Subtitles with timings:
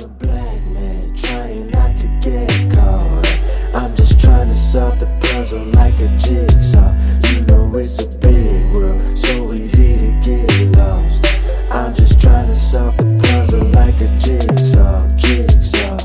[0.00, 3.26] I'm a black man trying not to get caught.
[3.74, 6.96] I'm just trying to solve the puzzle like a jigsaw.
[7.28, 11.26] You know it's a big world, so easy to get lost.
[11.70, 15.98] I'm just trying to solve the puzzle like a jigsaw, jigsaw.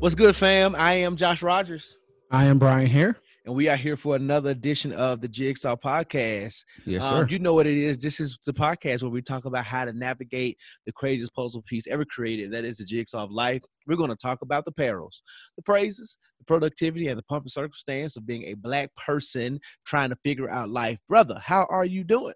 [0.00, 0.74] What's good, fam?
[0.76, 1.96] I am Josh Rogers,
[2.30, 3.16] I am Bryan here.
[3.44, 6.64] And we are here for another edition of the Jigsaw Podcast.
[6.86, 7.98] Yes, Um, you know what it is.
[7.98, 10.56] This is the podcast where we talk about how to navigate
[10.86, 12.52] the craziest puzzle piece ever created.
[12.52, 13.62] That is the jigsaw of life.
[13.86, 15.22] We're going to talk about the perils,
[15.56, 20.08] the praises, the productivity, and the pump and circumstance of being a black person trying
[20.10, 20.98] to figure out life.
[21.08, 22.34] Brother, how are you doing?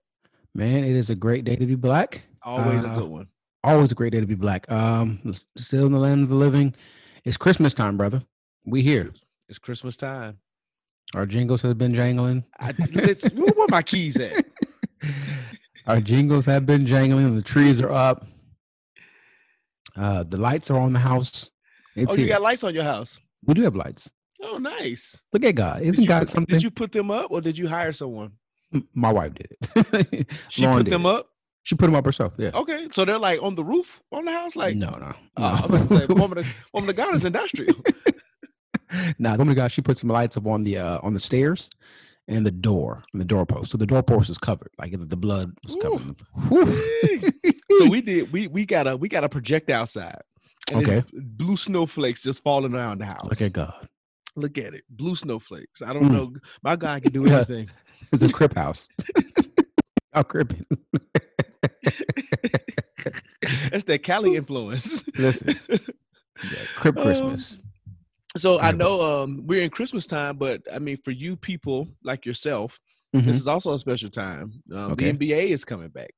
[0.55, 2.23] Man, it is a great day to be black.
[2.43, 3.29] Always a Uh, good one.
[3.65, 4.71] Always a great day to be black.
[4.71, 5.21] Um,
[5.57, 6.75] still in the land of the living.
[7.25, 8.23] It's Christmas time, brother.
[8.67, 9.13] We here.
[9.49, 10.39] It's Christmas time.
[11.15, 12.45] Our jingles have been jangling.
[12.59, 14.45] I, it's, where my keys at?
[15.87, 17.35] Our jingles have been jangling.
[17.35, 18.27] The trees are up.
[19.97, 21.51] Uh, the lights are on the house.
[21.97, 22.27] It's oh, here.
[22.27, 23.19] you got lights on your house.
[23.47, 24.13] we do have lights.
[24.43, 25.19] Oh, nice.
[25.33, 25.81] Look at God.
[25.81, 26.55] Isn't you God something?
[26.55, 28.33] Did you put them up or did you hire someone?
[28.95, 30.27] My wife did it.
[30.51, 31.09] She Lauren put them it.
[31.09, 31.29] up.
[31.63, 32.35] She put them up herself.
[32.39, 32.51] Yeah.
[32.55, 35.15] Okay, so they're like on the roof on the house, like no, no.
[35.37, 37.75] Oh, I was about to say, woman, of, woman of God is industrial.
[39.19, 41.69] nah, the woman God, she put some lights up on the uh, on the stairs
[42.27, 43.71] and the door, and the doorpost.
[43.71, 46.17] So the doorpost is covered, like the blood was covered.
[47.79, 48.33] So we did.
[48.33, 50.21] We we got a we got a project outside.
[50.73, 51.05] and Okay.
[51.13, 53.27] blue snowflakes just falling around the house.
[53.29, 53.89] Look at God.
[54.37, 55.83] Look at it, blue snowflakes.
[55.83, 56.13] I don't Mm.
[56.13, 56.33] know.
[56.63, 57.69] My God can do anything.
[58.13, 58.89] It's a crib house.
[60.13, 60.65] How crippin'.
[63.71, 65.03] That's that Cali influence.
[65.17, 65.59] Listen,
[66.51, 67.59] yeah, crib Um, Christmas.
[68.39, 72.25] So I know um, we're in Christmas time, but I mean, for you people like
[72.27, 72.79] yourself,
[73.15, 73.25] Mhm.
[73.25, 74.53] this is also a special time.
[74.73, 75.11] Um, Okay.
[75.13, 76.11] The NBA is coming back.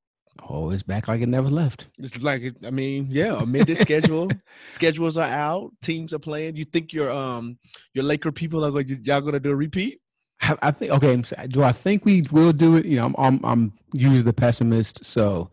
[0.49, 1.87] Oh, it's back like it never left.
[1.99, 4.29] It's like it- I mean, yeah, amended schedule.
[4.69, 5.73] Schedules are out.
[5.83, 6.57] Teams are playing.
[6.57, 7.59] You think your um
[7.95, 10.01] your Laker people are going y'all going to do a repeat?
[10.41, 11.23] I I think okay.
[11.49, 12.87] Do I think we will do it?
[12.87, 15.05] You know, I'm I'm, I'm usually the pessimist.
[15.05, 15.51] So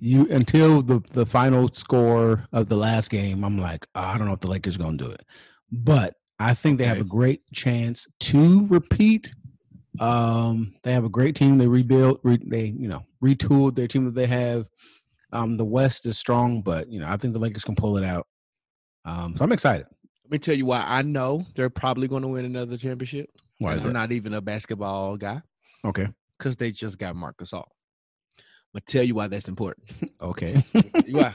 [0.00, 4.26] you until the the final score of the last game, I'm like, "Oh, I don't
[4.26, 5.24] know if the Lakers going to do it,
[5.82, 9.32] but I think they have a great chance to repeat.
[10.00, 11.58] Um, they have a great team.
[11.58, 12.20] They rebuilt.
[12.24, 14.66] Re, they you know retooled their team that they have.
[15.32, 18.04] Um, the West is strong, but you know I think the Lakers can pull it
[18.04, 18.26] out.
[19.04, 19.86] Um, so I'm excited.
[20.24, 23.28] Let me tell you why I know they're probably going to win another championship.
[23.58, 23.92] Why is I'm that?
[23.92, 25.42] not even a basketball guy
[25.84, 26.08] Okay.
[26.38, 27.64] because they just got Marc Gasol.
[28.74, 29.86] I'm gonna tell you why that's important.
[30.20, 30.62] Okay.
[31.06, 31.34] You why?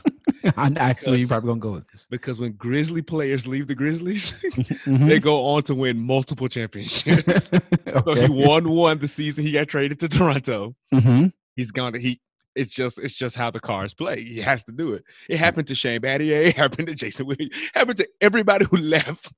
[0.58, 2.06] I'm actually Because- probably gonna go with this.
[2.10, 4.34] Because when Grizzly players leave the Grizzlies,
[4.86, 5.08] Mhm.
[5.08, 7.52] they go on to win multiple championships.
[8.06, 10.76] So he won one the season he got traded to Toronto.
[10.92, 12.20] hmm he's gonna he
[12.56, 14.22] it's just it's just how the cars play.
[14.24, 15.04] He has to do it.
[15.30, 19.32] It happened to Shane Battier, it happened to Jason Williams, happened to everybody who left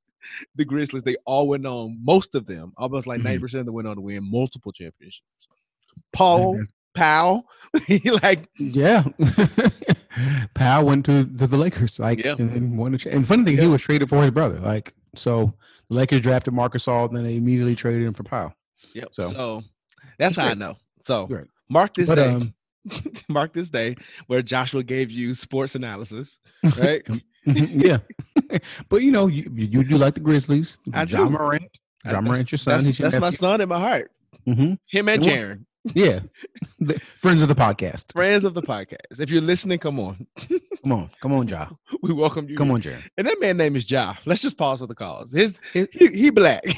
[0.55, 1.03] the Grizzlies.
[1.03, 3.25] They all went on, most of them, almost like Mhm.
[3.25, 5.47] 90 percent of them went on to win multiple championships.
[6.13, 7.45] Paul Powell,
[7.87, 9.03] he like Yeah.
[10.53, 12.35] Powell went to, to the Lakers, like, Yeah.
[12.37, 14.59] and, then won the cha- and funny thing, he was traded for his brother.
[14.59, 15.53] Like, so
[15.89, 18.53] the Lakers drafted Marc Gasol, then they immediately traded him for Powell.
[18.93, 19.09] yep.
[19.11, 19.63] So, So-
[20.19, 20.77] that's how I know.
[21.07, 21.45] So Great.
[21.69, 22.27] mark this But, day.
[22.27, 22.53] um,
[23.29, 23.95] mark this day
[24.27, 26.39] where Joshua gave you sports analysis,
[26.77, 27.01] right?
[27.45, 27.97] yeah.
[28.89, 30.77] but you know, you you do like the Grizzlies.
[30.93, 31.37] I John do.
[31.37, 31.63] Morant.
[32.05, 32.73] I- John that's- Morant, your son.
[32.75, 34.11] That's, he's that's my son in my heart.
[34.47, 34.73] Mm-hmm.
[34.87, 35.65] Him and And Jaren.
[35.95, 36.19] Yeah.
[37.17, 38.11] Friends of the podcast.
[38.13, 39.19] friends of the podcast.
[39.19, 40.27] If you're listening, come on.
[40.83, 41.09] Come on.
[41.21, 41.67] Come on, Ja.
[42.01, 42.57] We welcome you.
[42.57, 43.03] Come on, Jaren.
[43.15, 44.15] And that man name is Ja.
[44.25, 45.31] Let's just pause for the cause.
[45.31, 46.63] His It- he, he black.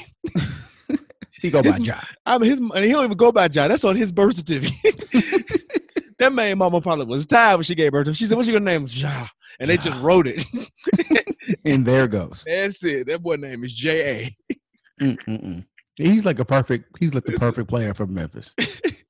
[1.40, 2.00] He go by His- Ja.
[2.24, 3.68] I mean his and he don't even go by Ja.
[3.68, 5.04] That's on his birth certificate.
[6.18, 8.14] that man mama probably was tired when she gave birth to him.
[8.14, 8.86] She said, What's your name?
[8.88, 9.26] Ja.
[9.60, 10.44] And they just wrote it.
[11.64, 12.44] And there goes.
[12.46, 13.06] That's it.
[13.06, 14.34] That boy name is J
[15.00, 15.64] A.
[15.96, 16.96] He's like a perfect.
[16.98, 18.54] He's like the perfect player for Memphis.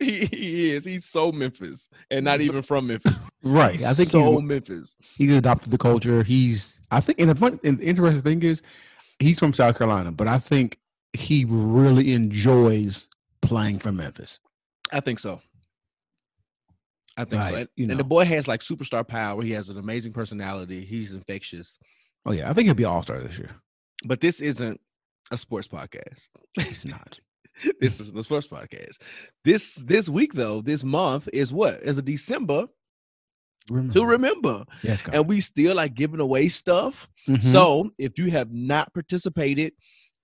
[0.10, 0.84] He, he is.
[0.84, 1.88] He's so Memphis.
[2.10, 3.14] And not even from Memphis.
[3.42, 3.82] Right.
[3.82, 4.96] I think so he's, Memphis.
[5.16, 6.22] he's adopted the culture.
[6.22, 6.80] He's.
[6.90, 7.20] I think.
[7.20, 8.62] And the fun, and the interesting thing is,
[9.18, 10.78] he's from South Carolina, but I think
[11.12, 13.08] he really enjoys
[13.42, 14.40] playing for Memphis.
[14.92, 15.40] I think so.
[17.16, 17.48] I think so.
[17.48, 19.40] Right, And, you and the boy has like superstar power.
[19.42, 20.84] He has an amazing personality.
[20.84, 21.78] He's infectious.
[22.26, 23.50] Oh yeah, I think he'll be All Star this year.
[24.04, 24.80] But this isn't
[25.30, 26.28] a sports podcast.
[26.56, 27.20] It's not.
[27.80, 28.98] this is the sports podcast.
[29.44, 31.82] This this week though, this month is what?
[31.82, 32.66] Is a December
[33.92, 34.64] to remember.
[34.82, 35.14] Yes, God.
[35.14, 37.08] And we still like giving away stuff.
[37.28, 37.42] Mhm.
[37.42, 39.72] So if you have not participated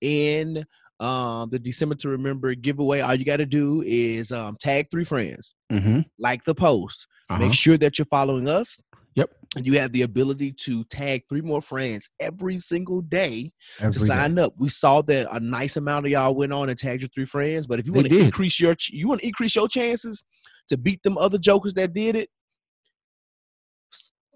[0.00, 0.65] in
[0.99, 5.05] um the December to remember giveaway, all you got to do is um tag three
[5.05, 6.05] friends, Mhm.
[6.19, 7.38] like the post, Uh-huh.
[7.41, 8.79] make sure that you're following us,
[9.17, 9.31] Yep.
[9.57, 13.99] And you have the ability to tag three more friends every single day Every to
[13.99, 14.05] day.
[14.05, 14.55] sign up.
[14.59, 17.67] We saw that a nice amount of y'all went on and tagged your three friends.
[17.67, 20.23] But if you want to increase your you want to increase your chances
[20.69, 22.29] to beat them other jokers that did it,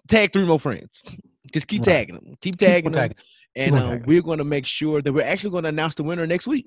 [0.09, 0.89] tag three more friends.
[1.53, 1.95] Just keep Right.
[1.95, 2.25] tagging them.
[2.41, 3.01] Keep Keep tagging on them.
[3.11, 3.17] tagging.
[3.57, 6.27] And uh, we're going to make sure that we're actually going to announce the winner
[6.27, 6.67] next week.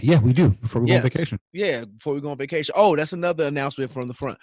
[0.00, 1.38] Yeah, we do before we go on vacation.
[1.52, 2.72] Yeah, before we go on vacation.
[2.76, 4.38] Oh, that's another announcement from the front.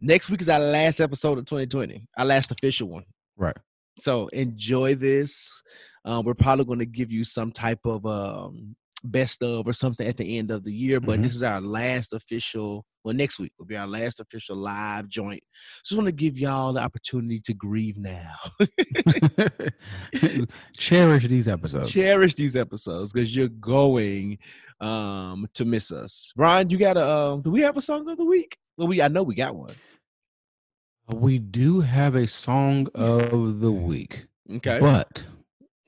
[0.00, 3.04] Next week is our last episode of 2020, our last official one.
[3.36, 3.56] Right.
[3.98, 5.52] So enjoy this.
[6.04, 8.74] Um, we're probably going to give you some type of um,
[9.04, 11.22] best of or something at the end of the year, but Mhm.
[11.22, 12.86] this is our last official.
[13.04, 15.42] Well, next week will be our last official live joint.
[15.84, 18.32] Just want to give y'all the opportunity to grieve now.
[20.78, 21.90] Cherish these episodes.
[21.90, 24.38] Cherish these episodes because you're going
[24.80, 26.32] um, to miss us.
[26.36, 27.00] Bryan, you got a?
[27.06, 28.56] Uh, do we have a song of the week?
[28.80, 29.74] Well, we I know we got one.
[31.14, 34.24] We do have a song of the week,
[34.56, 35.22] Okay, but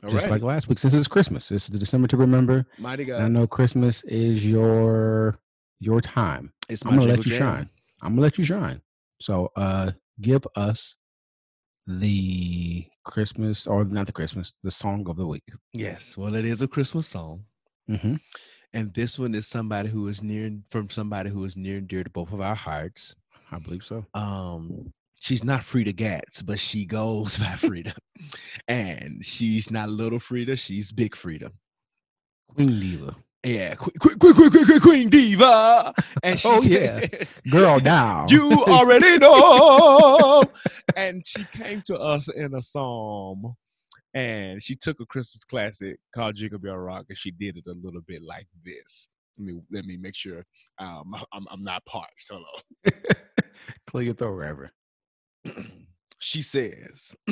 [0.04, 0.32] all just right.
[0.32, 2.66] like last week, since it's Christmas, it's the December to remember.
[2.76, 3.22] Mighty God.
[3.22, 5.38] I know Christmas is your
[5.80, 6.52] your time.
[6.68, 7.38] it's I'm gonna let you jam.
[7.38, 7.70] shine.
[8.02, 8.82] I'm gonna let you shine.
[9.22, 10.96] So, uh, give us
[11.86, 15.44] the Christmas or not the Christmas, the song of the week.
[15.72, 17.44] Yes, well, it is a Christmas song,
[17.88, 18.16] Mm-hmm.
[18.74, 22.04] And this one is somebody who is near from somebody who is near and dear
[22.04, 23.14] to both of our hearts.
[23.50, 24.06] I believe so.
[24.14, 27.94] Um, she's not Frida Gatz, but she goes by Freedia,
[28.68, 31.50] and she's not little Freedia; she's big Freedia.
[32.54, 33.14] Queen Diva,
[33.44, 35.94] Yeah, quick, quick, quick, quick, quick, Queen Diva.
[36.22, 38.28] And she Oh, said, girl down.
[38.28, 40.42] you already know.
[40.96, 43.54] and she came to us in a psalm,
[44.14, 47.74] and she took a Christmas classic called Jingle Bell Rock, and she did it a
[47.82, 49.08] little bit like this.
[49.38, 50.44] Let me let me make sure
[50.78, 52.30] um, I'm I'm not parched.
[52.30, 52.92] Hold on.
[53.86, 54.72] clear your throat, Reverend.
[56.24, 57.16] She says,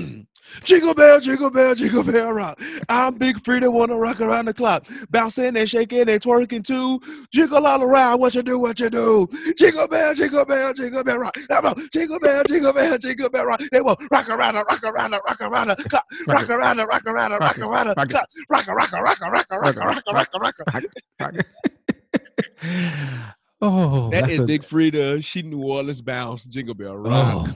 [0.64, 2.60] Jingle bell, jingle bell, jingle bell rock.
[2.88, 4.84] I'm Big Freedia, wanna rock around the clock.
[5.10, 7.00] Bouncing and shaking and twerking too.
[7.32, 9.28] Jiggle all around, what you do, what you do.
[9.56, 11.36] Jingle bell, jingle bell, jingle bell rock.
[11.48, 13.62] Come on, jingle bell, jingle bell, jingle bell rock.
[13.70, 16.04] They will rock around, rock around, rock around the clock.
[16.26, 18.26] Rock around, rock around, rock Rock around the clock.
[18.50, 20.74] Rock, rock, rock, rock, rock, rock, rock, rock,
[21.20, 21.34] rock.
[23.62, 25.24] oh, that's a, Big Freedia.
[25.24, 27.48] She New Orleans bounce, jingle bell oh, rock.
[27.48, 27.54] oh,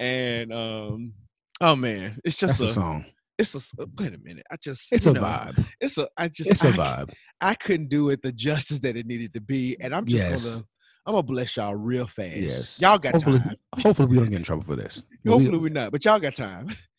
[0.00, 1.12] And um,
[1.60, 3.04] oh man, it's just that's a a song.
[3.38, 4.44] It's a uh, wait a minute.
[4.50, 5.64] I just It's you a know, vibe.
[5.80, 7.12] It's a I just It's a I, vibe.
[7.40, 10.44] I couldn't do it the justice that it needed to be, and I'm just Yes.
[10.44, 10.64] gonna
[11.06, 12.36] I'm gonna bless y'all real fast.
[12.36, 12.80] Yes.
[12.80, 13.56] Y'all got Hopefully, time.
[13.78, 15.02] hopefully we don't get in trouble for this.
[15.24, 16.68] But we- Hopefully we're not, but y'all got time.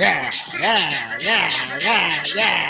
[0.00, 1.50] Yeah, yeah, yeah,
[1.82, 2.68] yeah, yeah.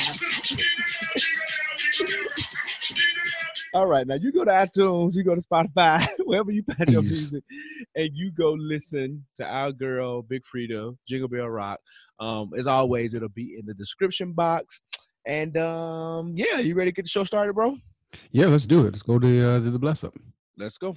[3.72, 7.02] All right, now you go to iTunes, you go to Spotify, wherever you find your
[7.02, 7.44] music,
[7.94, 11.78] and you go listen to our girl Big Freedia, Jingle Bell Rock.
[12.18, 14.80] Um, as always, it'll be in the description box.
[15.24, 17.76] And um, yeah, you ready to get the show started, bro?
[18.32, 18.92] yeah, let's do it.
[18.92, 20.14] Let's go to uh, to the bless up.
[20.58, 20.96] Let's go.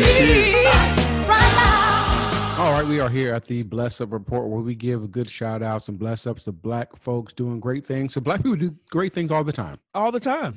[0.02, 2.64] Still blessing Yes, right now.
[2.64, 5.28] All right, we are here at the Bless Up Report where we give a good
[5.28, 8.14] shout outs and bless ups to black folks doing great things.
[8.14, 9.78] So black people do great things all the time.
[9.94, 10.54] All the time.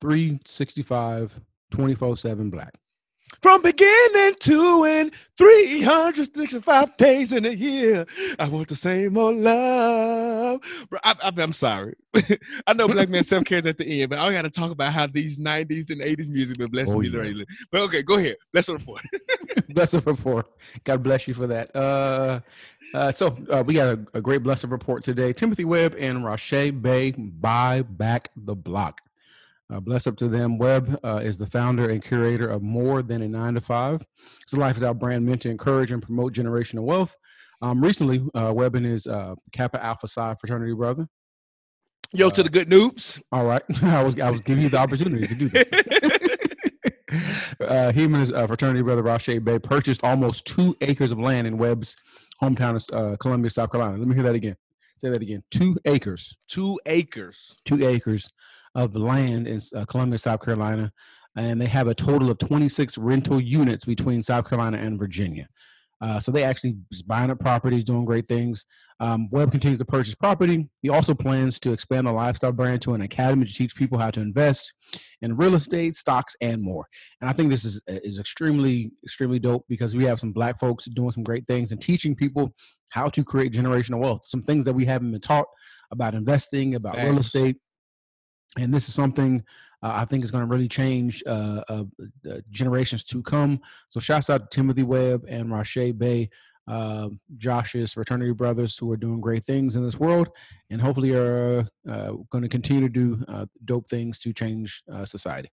[0.00, 2.78] 365, 24 7 black.
[3.40, 8.06] From beginning to end, 365 days in a year.
[8.38, 10.60] I want the same old love.
[10.90, 11.94] Bro, I, I'm sorry.
[12.66, 14.92] I know Black Man Self Cares at the end, but I got to talk about
[14.92, 17.20] how these 90s and 80s music been blessing Oh, me yeah.
[17.20, 17.46] lately.
[17.70, 18.36] But okay, go ahead.
[18.52, 19.02] Let's report.
[19.70, 20.46] bless up report.
[20.84, 21.74] God bless you for that.
[21.74, 22.40] Uh,
[22.94, 25.32] uh, so uh, we got a, a great bless up report today.
[25.32, 29.00] Timothy Webb and Rashae Bey buy back the block.
[29.72, 30.58] Uh, bless up to them.
[30.58, 34.04] Webb uh, is the founder and curator of More Than a Nine to Five.
[34.42, 37.16] It's a lifestyle brand meant to encourage and promote generational wealth.
[37.62, 41.08] Um, recently, uh, Webb and his uh, Kappa Alpha Psi fraternity brother.
[42.12, 43.22] Yo, to the good Nupes.
[43.32, 46.38] All right, I was I was giving you the opportunity to do that.
[47.60, 51.46] uh, him and his uh, fraternity brother Rashae Bey purchased almost two acres of land
[51.46, 51.96] in Webb's
[52.42, 53.96] hometown of uh, Columbia, South Carolina.
[53.96, 54.56] Let me hear that again.
[54.98, 55.42] Say that again.
[55.50, 56.36] Two acres.
[56.48, 57.56] Two acres.
[57.64, 58.30] Two acres
[58.74, 60.92] of land in uh, Columbia, South Carolina,
[61.36, 65.48] and they have a total of 26 rental units between South Carolina and Virginia.
[66.02, 66.76] Uh, so they actually
[67.06, 68.64] buying up properties, doing great things.
[68.98, 70.68] Um, Webb continues to purchase property.
[70.80, 74.10] He also plans to expand the lifestyle brand to an academy to teach people how
[74.10, 74.72] to invest
[75.22, 76.86] in real estate, stocks, and more.
[77.20, 80.86] And I think this is is extremely extremely dope because we have some black folks
[80.86, 82.52] doing some great things and teaching people
[82.90, 84.22] how to create generational wealth.
[84.26, 85.46] Some things that we haven't been taught
[85.92, 87.56] about investing, about real estate,
[88.58, 89.44] and this is something
[89.82, 91.84] uh, I think is going to really change uh, uh,
[92.30, 93.60] uh, generations to come.
[93.90, 96.30] So, shouts out to Timothy Webb and Rashae Bey,
[96.68, 100.28] uh, Josh's fraternity brothers, who are doing great things in this world,
[100.70, 105.04] and hopefully are uh, going to continue to do uh, dope things to change uh,
[105.04, 105.50] society.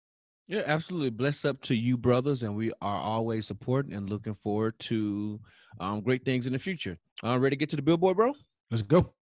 [0.47, 1.11] Yeah, absolutely.
[1.11, 5.39] Bless up to you, brothers, and we are always supporting and looking forward to
[5.79, 6.97] um, great things in the future.
[7.23, 8.33] Ready to get to the billboard, bro?
[8.71, 9.13] Let's go.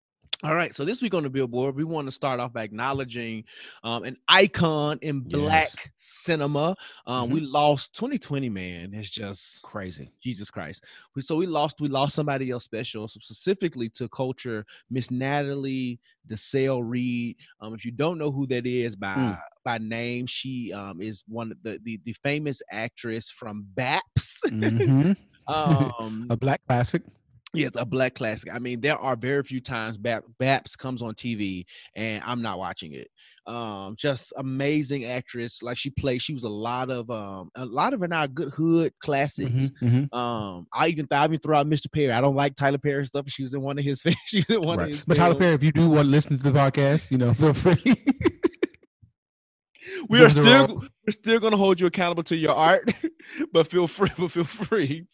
[0.44, 0.74] All right.
[0.74, 3.44] So this week on the billboard, we want to start off by acknowledging
[3.82, 5.88] um, an icon in black Yes.
[5.96, 6.76] cinema.
[7.06, 8.92] Um, We lost 2020, man.
[8.92, 10.10] It's just Crazy.
[10.22, 10.84] Jesus Christ.
[11.14, 16.82] We, so we lost we lost somebody else special, specifically to culture, Miss Natalie Desselle
[16.82, 17.36] Reid.
[17.60, 19.38] Um, if you don't know who that is by Mm.
[19.64, 24.42] by name, she um is one of the the, the famous actress from BAPS.
[24.46, 25.16] Mhm.
[25.48, 27.02] um A black classic.
[27.54, 28.52] Yes, a black classic.
[28.52, 32.58] I mean, there are very few times Bap, Baps comes on TV and I'm not
[32.58, 33.08] watching it.
[33.46, 35.62] Um, just amazing actress.
[35.62, 38.52] Like she played, she was a lot of um, a lot of in our good
[38.52, 39.70] hood classics.
[39.80, 40.12] Mhm, mhm.
[40.18, 41.86] Um, I even I even throw out Mr.
[41.90, 42.10] Perry.
[42.10, 43.28] I don't like Tyler Perry stuff.
[43.28, 44.02] She was in one of his.
[44.26, 45.04] She was in one of his.
[45.04, 45.36] But Tyler.
[45.36, 47.76] Perry, if you do want to listen to the podcast, you know, feel free.
[50.08, 52.92] we are Those are still all- we're still gonna hold you accountable to your art,
[53.52, 55.06] but feel free, but feel free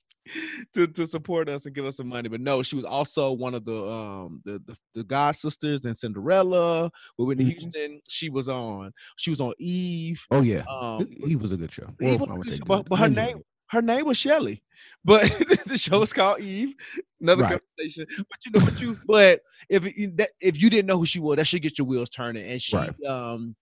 [0.74, 2.28] to to support us and give us some money.
[2.28, 5.94] But no, she was also one of the um the the, the God sisters in
[5.94, 7.48] Cinderella with Whitney Mhm.
[7.50, 8.00] Houston.
[8.08, 8.92] She was on.
[9.16, 10.24] She was on Eve.
[10.30, 11.88] oh yeah, Um, he, was a good show.
[12.00, 14.62] Well, was I would good say show, but- but her name- her name was Shelly,
[15.04, 15.22] but
[15.66, 16.74] the show is called Eve.
[17.20, 17.60] Another Right.
[17.78, 18.06] conversation.
[18.18, 19.84] But you know what you but if
[20.40, 22.44] if you didn't know who she was, that should get your wheels turning.
[22.46, 22.94] And she Right.
[23.04, 23.56] um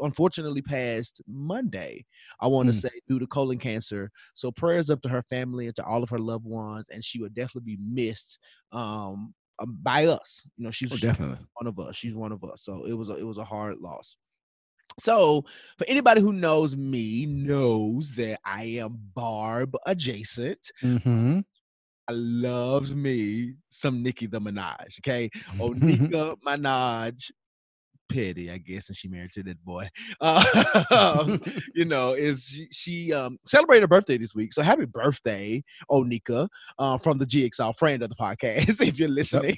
[0.00, 2.04] unfortunately passed Monday.
[2.40, 2.80] I want to Mm.
[2.82, 4.10] say due to colon cancer.
[4.34, 7.20] So prayers up to her family and to all of her loved ones, and she
[7.20, 8.38] would definitely be missed
[8.72, 10.42] um uh, by us.
[10.56, 11.44] You know, she's Oh, definitely.
[11.54, 11.94] one of us.
[11.96, 12.62] She's one of us.
[12.62, 14.16] So it was a, it was a hard loss.
[14.98, 15.44] So
[15.78, 20.70] for anybody who knows me, knows that I am Barb adjacent.
[20.82, 21.40] Mm-hmm.
[22.08, 24.98] I loves me some Nicki the Minaj.
[24.98, 25.30] Okay,
[25.60, 27.30] Onika Minaj,
[28.10, 29.88] petty, I guess, and she married to that boy.
[30.20, 31.38] Uh,
[31.74, 34.52] you know, is she, she um celebrated her birthday this week.
[34.52, 36.48] So happy birthday, Onika,
[36.78, 38.80] uh, from the GXL friend of the podcast.
[38.86, 39.56] if you're listening,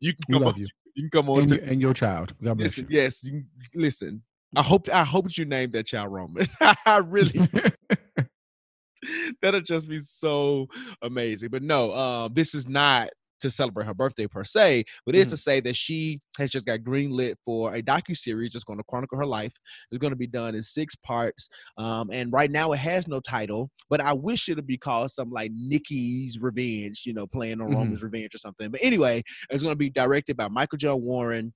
[0.00, 0.54] you can come on.
[0.56, 2.34] you You can come on and, to your, and your child.
[2.42, 2.86] God bless listen.
[2.90, 4.22] Yes, you can, listen.
[4.56, 6.48] I hope I hope you named that child Roman.
[6.60, 7.48] I really
[9.40, 10.66] that'll just be so
[11.02, 11.50] amazing.
[11.50, 15.36] But no, um, this is not to celebrate her birthday per se, but it's to
[15.36, 19.18] say that she has just got greenlit for a docu series that's going to chronicle
[19.18, 19.52] her life.
[19.90, 23.20] It's going to be done in six parts, um, and right now it has no
[23.20, 23.70] title.
[23.88, 27.74] But I wish it'd be called something like Nicki's Revenge, you know, playing on Mhm.
[27.74, 28.70] Roman's Revenge or something.
[28.70, 30.90] But anyway, it's going to be directed by Michael J.
[30.92, 31.52] Warren.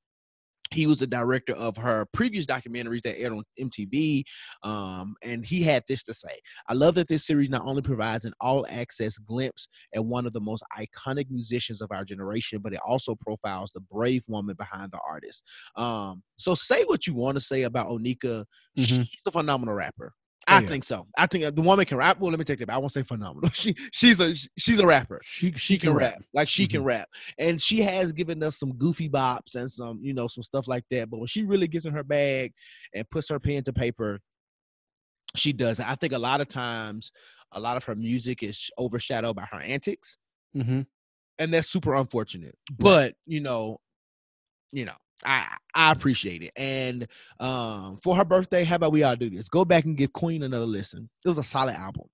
[0.73, 4.25] He was the director of her previous documentaries that aired on MTV,
[4.63, 6.41] um, and he had this to say.
[6.69, 10.33] I love that this series not only provides an all access glimpse at one of
[10.33, 14.91] the most iconic musicians of our generation, but it also profiles the brave woman behind
[14.91, 15.43] the artist.
[15.77, 18.45] Um, so say what you want to say about Onika.
[18.77, 19.07] Mhm.
[19.09, 20.13] She's a phenomenal rapper.
[20.47, 20.69] I yeah.
[20.69, 21.07] think so.
[21.17, 22.19] I think uh, the woman can rap.
[22.21, 22.77] Well, let me take that back.
[22.77, 23.51] I won't say phenomenal.
[23.55, 26.23] She she's a she's a rapper She she can rap.
[26.35, 26.71] Like she Mm-hmm.
[26.73, 27.09] can rap.
[27.39, 30.85] And she has given us some goofy bops and some, you know, some stuff like
[30.91, 31.09] that.
[31.11, 32.53] But when she really gets in her bag
[32.95, 34.21] and puts her pen to paper,
[35.37, 35.81] she does.
[35.81, 37.11] I think a lot of times,
[37.53, 40.17] a lot of her music is overshadowed by her antics,
[40.57, 40.83] Mm-hmm.
[41.39, 42.57] and that's super unfortunate.
[42.71, 43.81] But you know,
[44.73, 46.53] you know, I I appreciate it.
[46.57, 47.07] And
[47.41, 49.49] um, for her birthday, how about we all do this?
[49.49, 51.09] Go back and give Queen another listen.
[51.25, 52.05] It was a solid album.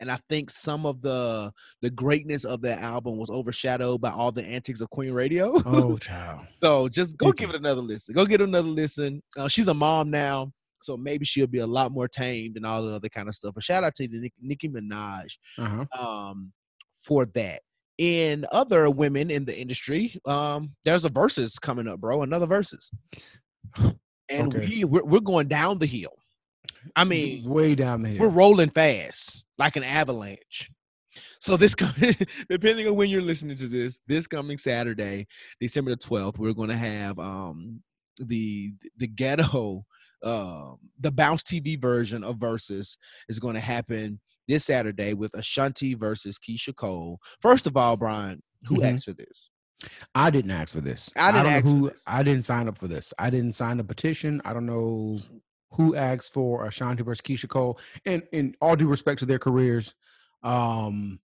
[0.00, 4.32] And I think some of the the greatness of that album was overshadowed by all
[4.32, 5.52] the antics of Queen Radio.
[5.64, 6.40] Oh, child.
[6.60, 8.14] so just go give it another listen.
[8.14, 9.22] Go get another listen.
[9.36, 12.84] Uh, she's a mom now, so maybe she'll be a lot more tamed and all
[12.84, 13.54] the other kind of stuff.
[13.54, 15.84] But shout out to Nick, Nicki Minaj Uh-huh.
[15.98, 16.52] um,
[16.96, 17.62] for that.
[17.98, 22.22] In other women in the industry, um, there's a verses coming up, bro.
[22.22, 22.90] Another verses,
[24.28, 24.58] and Okay.
[24.60, 26.12] we we're, we're going down the hill.
[26.96, 28.20] I mean, way down the hill.
[28.20, 30.70] we're rolling fast like an avalanche.
[31.38, 32.14] So this coming,
[32.50, 35.26] depending on when you're listening to this, this coming Saturday,
[35.60, 37.80] December the twelfth, we're going to have um
[38.18, 39.84] the the ghetto,
[40.24, 42.98] um the Bounce TV version of Versus
[43.28, 47.18] is going to happen this Saturday with Ashanti versus Keyshia Cole.
[47.40, 48.94] First of all, Bryan, who Mhm.
[48.94, 49.50] asked for this?
[50.14, 51.10] I didn't ask for this.
[51.16, 52.02] I didn't don't know ask for who, this.
[52.06, 53.12] I didn't sign up for this.
[53.18, 54.40] I didn't sign a petition.
[54.44, 55.20] I don't know
[55.72, 57.78] who asked for Ashanti versus Keyshia Cole.
[58.06, 59.94] And in all due respect to their careers,
[60.42, 61.18] um,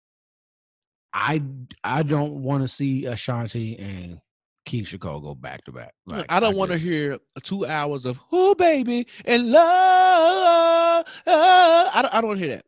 [1.12, 1.42] I
[1.84, 4.20] I don't want to see Ashanti and
[4.66, 5.94] Keyshia Cole go back to back.
[6.06, 11.04] Like, I don't want to hear two hours of "Oh, baby" and love.
[11.26, 12.64] I don't, I don't want to hear that.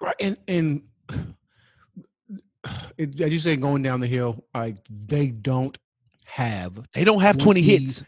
[0.00, 0.82] Right, and and
[2.98, 4.76] it, as you say, going down the hill, like
[5.06, 5.76] they don't
[6.26, 8.02] have They don't have 20 hits.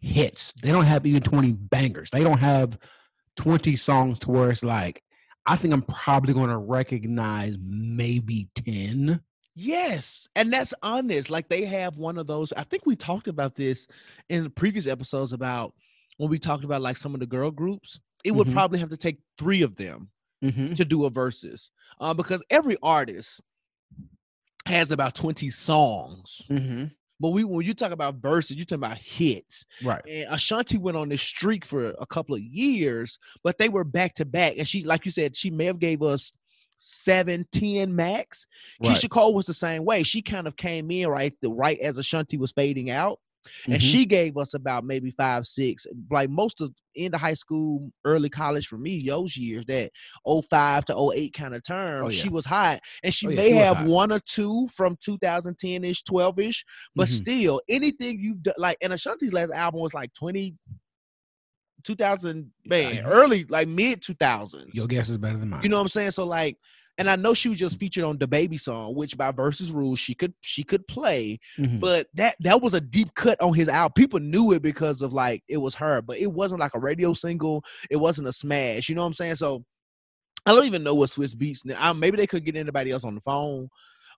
[0.00, 0.52] hits.
[0.62, 2.10] They don't have even 20 bangers.
[2.10, 2.78] They don't have
[3.36, 5.02] 20 songs to where it's like,
[5.46, 9.20] I think I'm probably going to recognize maybe 10.
[9.54, 11.30] Yes, and that's honest.
[11.30, 12.52] Like they have one of those.
[12.52, 13.86] I think we talked about this
[14.28, 15.72] in previous episodes about
[16.18, 18.00] when we talked about like some of the girl groups.
[18.24, 18.52] It would Mhm.
[18.52, 20.10] probably have to take three of them
[20.44, 20.74] Mm-hmm.
[20.74, 23.40] to do a versus, uh, because every artist
[24.66, 26.42] has about 20 songs.
[26.50, 26.86] Mm-hmm.
[27.18, 29.64] But we when you talk about verses, you're talking about hits.
[29.82, 30.02] Right.
[30.06, 34.14] And Ashanti went on this streak for a couple of years, but they were back
[34.16, 34.54] to back.
[34.58, 36.32] And she, like you said, she may have gave us
[36.76, 38.46] seven, ten max.
[38.80, 38.92] Right.
[38.92, 40.02] Keyshia Cole was the same way.
[40.02, 43.18] She kind of came in right the right as Ashanti was fading out.
[43.66, 43.90] And Mhm.
[43.90, 48.30] she gave us about maybe five, six, like most of in the high school, early
[48.30, 49.90] college for me, those years, that
[50.26, 52.22] 05 to 08 kind of term, Oh, yeah.
[52.22, 52.80] she was hot.
[53.02, 56.64] And she Oh, yeah, may she have one or two from 2010 ish, 12 ish,
[56.94, 57.10] but Mhm.
[57.10, 60.56] still, anything you've done, like, and Ashanti's last album was like 20,
[61.84, 63.02] 2000, man, Yeah.
[63.04, 64.74] early, like mid 2000s.
[64.74, 65.62] Your guess is better than mine.
[65.62, 66.10] You know what I'm saying?
[66.12, 66.56] So like,
[66.98, 69.98] and I know she was just featured on the baby song, which by versus rules
[69.98, 71.80] she could she could play, Mhm.
[71.80, 73.92] but that that was a deep cut on his album.
[73.94, 77.12] People knew it because of like it was her, but it wasn't like a radio
[77.12, 77.64] single.
[77.90, 78.88] It wasn't a smash.
[78.88, 79.36] You know what I'm saying?
[79.36, 79.64] So
[80.46, 81.60] I don't even know what Swizz Beatz.
[81.76, 83.68] I, maybe they could get anybody else on the phone.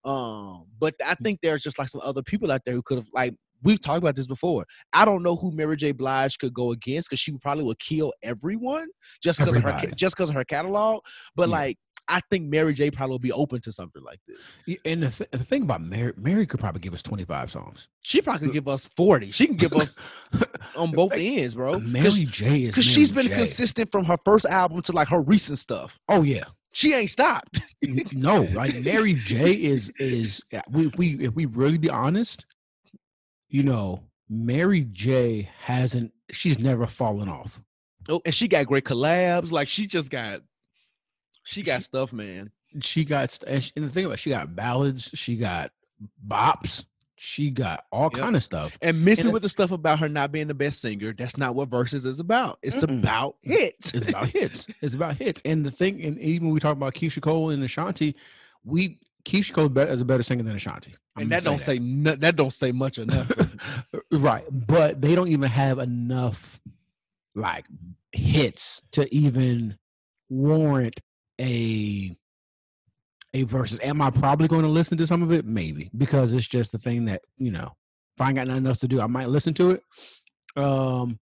[0.05, 3.09] Um, but I think there's just like some other people out there who could have
[3.13, 4.65] like we've talked about this before.
[4.93, 5.91] I don't know who Mary J.
[5.91, 8.87] Blige could go against because she probably would kill everyone
[9.21, 11.03] just because of her just because of her catalog.
[11.35, 11.55] But Yeah.
[11.57, 11.79] like
[12.09, 12.91] I think Mary J.
[12.91, 14.79] probably would be open to something like this.
[14.85, 17.89] And the, th- the thing about Mary, Mary could probably give us 25 songs.
[18.03, 19.31] She probably could give us 40.
[19.33, 19.97] She can give us
[20.77, 21.75] on both ends, bro.
[21.75, 23.35] Uh, Mary J is Because she's been J.
[23.35, 25.99] consistent from her first album to like her recent stuff.
[26.09, 27.61] Oh yeah, She ain't stopped.
[28.13, 32.47] No, like Mary J is is we we if we really be honest,
[33.49, 37.61] you know, Mary J hasn't she's never fallen off.
[38.09, 39.51] Oh, and she got great collabs.
[39.53, 40.41] Like she just got,
[41.49, 42.51] she got She- stuff, man.
[42.81, 45.73] She got and, she, and the thing about it, she got ballads, she got
[46.27, 46.85] bops,
[47.17, 48.13] she got all Yep.
[48.13, 48.79] kind of stuff.
[48.83, 51.15] And miss me with the stuff about her not being the best singer.
[51.17, 52.59] That's not what verses is about.
[52.63, 53.01] It's Mm-mm.
[53.01, 53.95] about hits.
[53.95, 54.69] It's about hits.
[54.83, 55.41] It's about hits.
[55.47, 58.15] And the thing, and even when we talk about Keyshia Cole and Ashanti,
[58.65, 60.95] we Keyshia Cole better, is a better singer than Ashanti.
[61.17, 63.59] I'm and that don't say no, that don't say much nothing.
[64.13, 66.61] right but they don't even have enough
[67.35, 67.65] like
[68.13, 69.79] hits to even
[70.29, 71.01] warrant
[71.41, 72.17] a
[73.35, 75.45] a versus am i probably going to listen to some of it?
[75.45, 77.77] Maybe because it's just the thing that you know
[78.17, 79.83] if i ain't got nothing else to do i might listen to it.
[80.57, 81.19] Um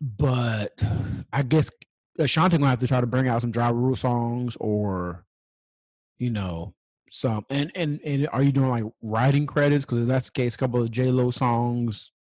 [0.00, 0.72] but
[1.32, 1.70] i guess
[2.18, 5.24] ashanti gonna have to try to bring out some Ja Rule songs or
[6.18, 6.74] you know
[7.10, 9.84] some and and and are you doing like writing credits?
[9.84, 12.12] Because that's the case a couple of j lo songs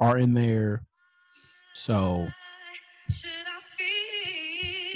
[0.00, 0.84] are in there.
[1.74, 2.28] So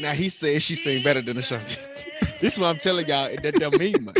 [0.01, 1.81] now he says she sing better than the Ashanti.
[2.41, 3.27] this is what I'm telling y'all.
[3.27, 4.19] It that don't mean much.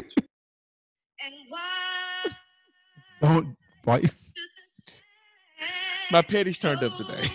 [1.25, 2.25] And why?
[3.21, 4.03] don't why
[6.11, 7.31] My petty's turned up today.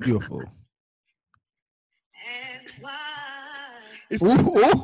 [0.00, 0.42] beautiful
[4.10, 4.32] It's, Ooh, ooh.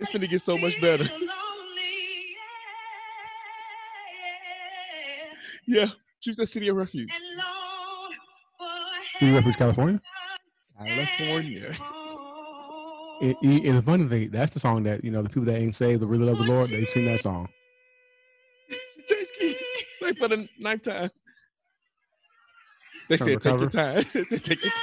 [0.00, 1.04] it's gonna get so much better.
[5.66, 5.88] Yeah,
[6.20, 7.12] choose the city of refuge.
[9.20, 10.00] Do you reference california
[10.78, 11.72] California.
[13.20, 15.56] and, and and the funny thing that's the song that you know the people that
[15.56, 17.48] ain't saved that really love the lord they sing that song
[19.38, 19.56] Change.
[20.00, 21.10] Like for the ninth time.
[23.08, 24.04] They Trying said take your time.
[24.14, 24.82] They take your time.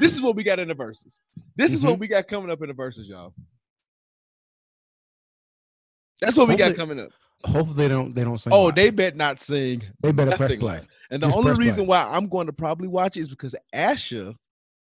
[0.00, 1.20] This is what we got in the verses.
[1.56, 2.00] This is what Mhm.
[2.00, 3.34] we got coming up in the verses, y'all.
[6.20, 7.10] That's what we got coming up.
[7.44, 8.74] Hopefully they don't they don't sing Oh, live.
[8.74, 9.82] they bet not sing.
[10.00, 10.86] they better press play live.
[11.10, 11.66] And the Just only press play.
[11.66, 14.34] reason why I'm going to probably watch it is because Asha,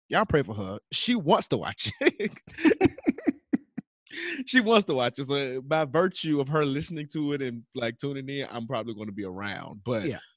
[0.09, 0.79] y'all pray for her.
[0.91, 2.31] She wants to watch it.
[4.45, 5.27] she wants to watch it.
[5.27, 9.07] So by virtue of her listening to it and like tuning in, I'm probably going
[9.07, 9.81] to be around.
[9.85, 10.19] But Yeah.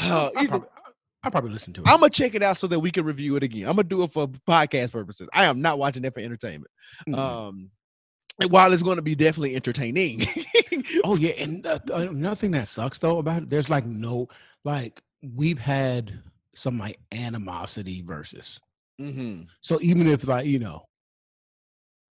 [0.00, 0.68] Uh, I either- probably,
[1.24, 1.88] I probably listen to it.
[1.88, 3.62] I'm gonna check it out so that we can review it again.
[3.68, 5.28] I'm gonna do it for podcast purposes.
[5.34, 6.70] I am not watching it for entertainment.
[7.08, 7.18] Mhm.
[7.18, 7.70] Um,
[8.46, 10.24] while it's going to be definitely entertaining,
[11.04, 14.28] Oh yeah, and uh, th- another thing that sucks though about it, there's like no
[14.64, 15.02] like
[15.34, 16.20] we've had
[16.54, 18.60] some like animosity versus.
[19.00, 19.46] Mhm.
[19.60, 20.84] So even if like you know,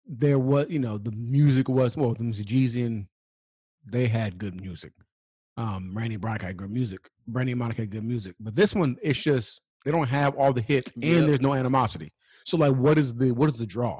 [0.07, 3.05] there was you know the music was well the Jeezy
[3.85, 4.91] they had good music.
[5.57, 7.07] Um, Randy Brock had good music.
[7.27, 10.51] Brandy and Monica had good music, but this one it's just they don't have all
[10.53, 11.17] the hits Yep.
[11.19, 12.11] and there's no animosity.
[12.45, 13.99] So like, what is the what is the draw?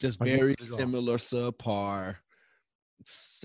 [0.00, 0.78] Just very is it all?
[0.78, 2.16] similar subpar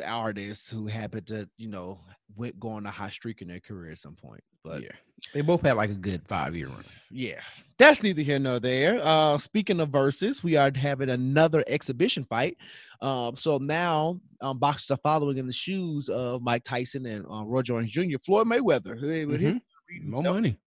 [0.05, 1.99] artists who happen to you know
[2.35, 4.41] went go on a high streak in their career at some point.
[4.63, 4.91] But yeah,
[5.33, 6.83] they both had like a good five year run.
[7.11, 7.39] Yeah,
[7.77, 8.99] that's neither here nor there.
[9.01, 12.57] Uh, speaking of verses, we are having another exhibition fight.
[13.01, 17.43] Um, so now um, boxers are following in the shoes of Mike Tyson and uh,
[17.45, 18.17] Roy Jones Jr.
[18.23, 18.99] Floyd Mayweather.
[18.99, 19.61] his-
[20.03, 20.57] More money.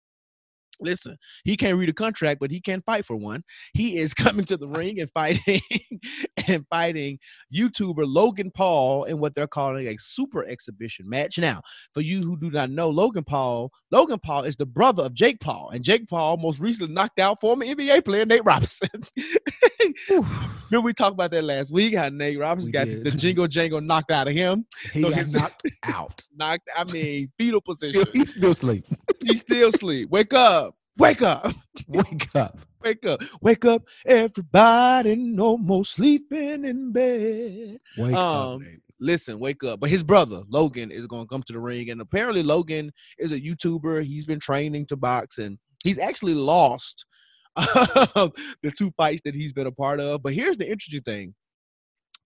[0.80, 3.44] Listen, he can't read a contract, but he can fight for one.
[3.72, 5.60] He is coming to the ring and fighting
[6.48, 7.18] and fighting
[7.54, 11.38] YouTuber Logan Paul in what they're calling a super exhibition match.
[11.38, 11.62] Now,
[11.94, 15.40] for you who do not know, Logan Paul, Logan Paul is the brother of Jake
[15.40, 18.88] Paul, and Jake Paul most recently knocked out former NBA player Nate Robinson.
[20.10, 21.94] Remember we talked about that last week?
[21.94, 23.04] How Nate Robinson We got did.
[23.04, 26.24] the jingle jangle knocked out of him, He So he's knocked out.
[26.36, 26.68] knocked.
[26.76, 28.04] I mean, fetal position.
[28.12, 28.84] He's still asleep.
[29.24, 30.10] He's still asleep.
[30.10, 30.71] Wake up!
[30.98, 31.54] Wake up!
[31.88, 32.58] Wake up.
[32.82, 37.78] Wake up, wake up, everybody, no more sleeping in bed.
[37.96, 38.18] Wake up.
[38.18, 39.80] Um, Listen, wake up.
[39.80, 41.90] But his brother, Logan, is going to come to the ring.
[41.90, 44.04] And apparently, Logan is a YouTuber.
[44.04, 47.04] He's been training to box and he's actually lost
[47.56, 50.22] the two fights that he's been a part of.
[50.22, 51.34] But here's the interesting thing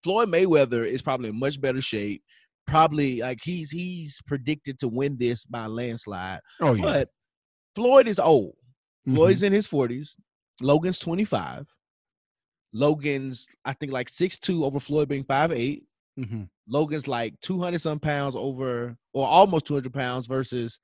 [0.03, 2.21] Floyd Mayweather is probably in much better shape.
[2.67, 6.41] Probably like he's he's predicted to win this by landslide.
[6.61, 6.81] Oh yeah.
[6.83, 7.09] But
[7.77, 8.55] Floyd is old.
[9.07, 9.13] Mhm.
[9.15, 10.15] Floyd's in his 40s.
[10.61, 11.67] Logan's 25.
[12.73, 15.83] Logan's, I think, like 6'2 over Floyd being 5'8.
[16.19, 16.49] Mhm.
[16.67, 20.79] Logan's like 200 some pounds over, or almost 200 pounds versus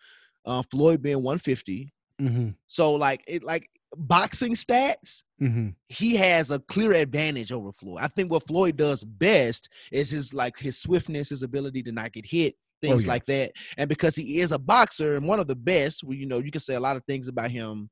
[0.45, 1.91] uh, Floyd being 150.
[2.21, 2.55] Mhm.
[2.67, 5.73] So, like, it like boxing stats, Mhm.
[5.89, 7.99] he has a clear advantage over Floyd.
[8.01, 12.11] I think what Floyd does best is his like his swiftness, his ability to not
[12.13, 13.11] get hit, things yeah.
[13.11, 13.51] like that.
[13.77, 16.51] And because he is a boxer and one of the best, well, you know, you
[16.51, 17.89] can say a lot of things about him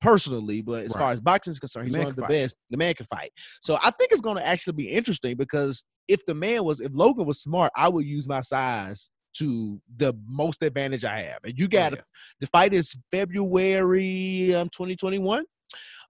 [0.00, 2.30] personally, but as far as boxing is concerned, he's one of the fight.
[2.30, 2.56] best.
[2.70, 3.32] The man can fight.
[3.60, 6.90] So I think it's going to actually be interesting because if the man was, if
[6.94, 11.38] Logan was smart, I would use my size to the most advantage I have.
[11.44, 12.02] And you got Oh, yeah.
[12.40, 15.44] the fight is February um 2021.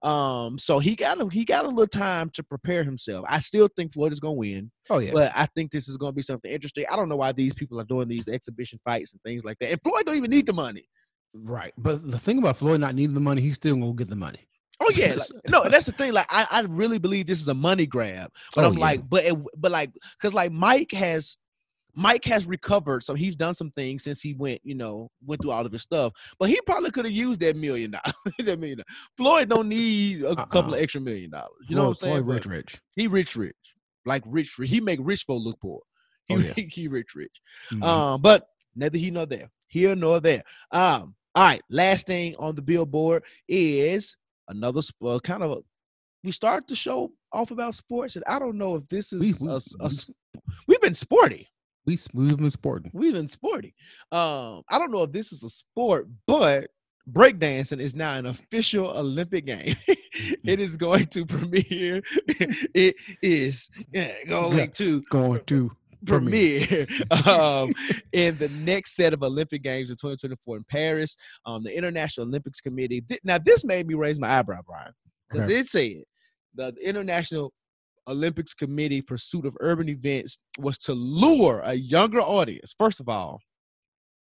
[0.03, 3.25] Um, so he got a he got a little time to prepare himself.
[3.29, 5.11] I still think Floyd is gonna win, Oh yeah.
[5.13, 6.85] but I think this is gonna be something interesting.
[6.91, 9.71] I don't know why these people are doing these exhibition fights and things like that.
[9.71, 10.87] And Floyd don't even need the money.
[11.35, 11.73] right.
[11.77, 14.47] But the thing about Floyd not needing the money, he's still gonna get the money.
[14.83, 16.11] Oh yeah, like, no, that's the thing.
[16.13, 18.31] Like I, I really believe this is a money grab.
[18.55, 18.79] But Oh, I'm yeah.
[18.79, 21.37] like, but it, but like, cause like Mike has,
[21.95, 25.51] Mike has recovered, so he's done some things since he went, you know, went through
[25.51, 26.13] all of his stuff.
[26.39, 28.13] But he probably could have used that million dollars.
[28.39, 28.77] that million.
[28.77, 28.85] dollars.
[29.17, 30.77] Floyd don't need a couple Uh-uh.
[30.77, 31.51] of extra million dollars.
[31.67, 32.13] You know what I'm saying?
[32.23, 32.81] Floyd But rich, rich.
[32.95, 33.55] He rich, rich,
[34.05, 34.69] like rich, rich.
[34.69, 35.81] He make rich folk look poor.
[36.27, 36.53] He, Oh, yeah.
[36.55, 37.41] he rich, rich.
[37.71, 37.83] Mhm.
[37.83, 40.43] Um, but neither he nor there, here nor there.
[40.71, 41.61] Um, all right.
[41.69, 44.15] Last thing on the billboard is
[44.47, 45.51] another sp- uh, kind of.
[45.51, 45.57] A,
[46.23, 49.47] we start the show off about sports, and I don't know if this is We-
[49.47, 49.91] we- a a
[50.67, 51.47] we've been sporty.
[52.13, 52.91] We we've been sporting.
[52.93, 53.73] We've been sporty.
[54.11, 56.69] Um, I don't know if this is a sport, but
[57.11, 59.75] breakdancing is now an official Olympic game.
[59.87, 62.01] it is going to premiere.
[62.73, 63.69] it is
[64.27, 65.71] going to Going to
[66.05, 66.87] premiere
[67.27, 67.71] um,
[68.11, 71.15] in the next set of Olympic Games in 2024 in Paris.
[71.45, 73.03] Um, the International Olympics Committee.
[73.07, 74.93] thi- now, this made me raise my eyebrow, Bryan,
[75.29, 75.59] because Okay.
[75.59, 76.03] it said
[76.55, 77.53] the International
[78.07, 82.73] Olympics Committee pursuit of urban events was to lure a younger audience.
[82.77, 83.39] First of all,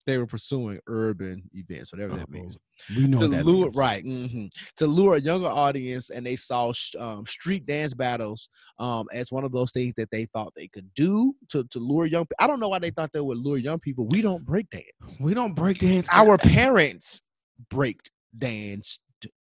[0.05, 2.57] they were pursuing urban events, whatever that means
[2.95, 3.75] we know to that lure means.
[3.75, 8.47] right mhm, to lure a younger audience and they saw sh- um, street dance battles
[8.79, 12.05] um, as one of those things that they thought they could do to, to lure
[12.05, 14.45] young people i don't know why they thought they would lure young people we don't
[14.45, 16.07] break dance We don't break dance.
[16.11, 17.21] our parents
[17.69, 17.99] break
[18.37, 19.01] danced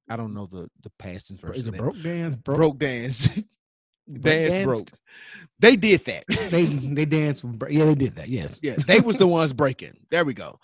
[0.08, 2.36] i don't know the the past version is it broke dance?
[2.36, 3.28] Broke, broke dance
[4.20, 4.66] dance danced?
[4.66, 4.90] broke
[5.58, 7.44] they did that They they danced.
[7.70, 8.28] Yeah, they did that.
[8.28, 8.58] Yes.
[8.62, 10.58] yeah they was the ones breaking there we go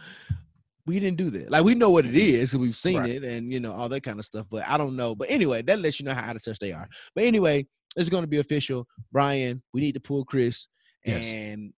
[0.86, 2.16] we didn't do that like we know what it mm-hmm.
[2.42, 3.10] is we've seen Right.
[3.10, 5.62] it and you know all that kind of stuff but i don't know but anyway
[5.62, 8.28] that lets you know how out of touch they are but anyway it's going to
[8.28, 10.66] be official bryan we need to pull chris
[11.04, 11.24] Yes.
[11.24, 11.72] and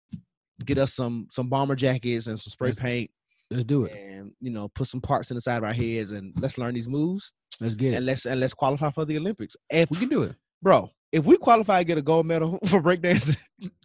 [0.65, 2.79] get us some some bomber jackets and some spray Yes.
[2.79, 3.11] paint
[3.49, 3.91] Let's do it.
[3.93, 6.73] and you know put some parts in the side of our heads and let's learn
[6.73, 7.97] these moves Let's get it.
[7.97, 9.55] and let's and let's qualify for the Olympics.
[9.69, 10.35] If We can do it.
[10.61, 13.37] bro, if we qualify and get a gold medal for breakdancing,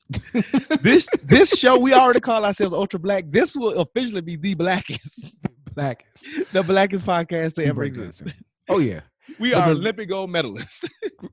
[0.83, 3.25] this this show we already call ourselves Ultra Black.
[3.29, 5.33] This will officially be the blackest,
[5.75, 6.27] Blackest.
[6.53, 8.23] the blackest podcast to ever exist.
[8.69, 9.01] Oh yeah,
[9.39, 10.89] We But are the- Olympic gold medalists.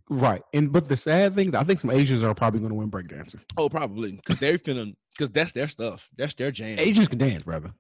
[0.10, 0.42] right.
[0.54, 2.92] And but the sad thing is, I think some Asians are probably going to win
[2.92, 3.42] breakdancing.
[3.58, 6.10] oh, probably because they're finna because that's their stuff.
[6.18, 6.80] That's their jam.
[6.80, 7.72] Asians can dance, brother.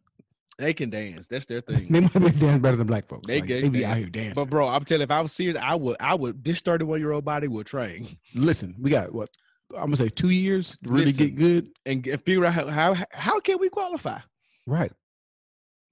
[0.59, 1.27] They can dance.
[1.27, 1.87] That's their thing.
[1.89, 3.27] They might be dance better than black folks.
[3.27, 4.33] They Like, get they be out here dancing.
[4.35, 6.99] But bro, I'm telling you, if I was serious, I would I would this 31
[6.99, 9.29] year old body would train Listen, we got what
[9.75, 11.25] I'm gonna say two years to really Listen.
[11.27, 11.69] get good.
[11.85, 14.19] and, figure out how, how how can we qualify?
[14.67, 14.91] Right.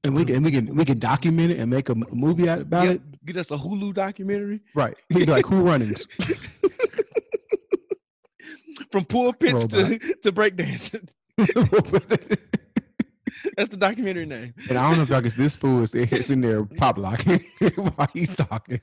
[0.04, 2.62] And we can and we can we can document it and make a movie out
[2.62, 3.02] about it.
[3.26, 4.96] Get us a Hulu documentary Right.
[5.10, 6.08] He'd be like cool runnings.
[8.92, 9.70] from pulpits Robot.
[9.72, 11.08] to to breakdancing.
[13.58, 14.54] That's the documentary name.
[14.70, 15.94] And I don't know if y'all can this fool is
[16.32, 17.44] in there pop locking
[17.76, 18.82] while he's talking.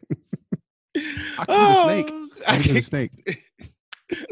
[0.97, 2.09] I can do the snake.
[2.11, 3.45] Oh, I can do snake.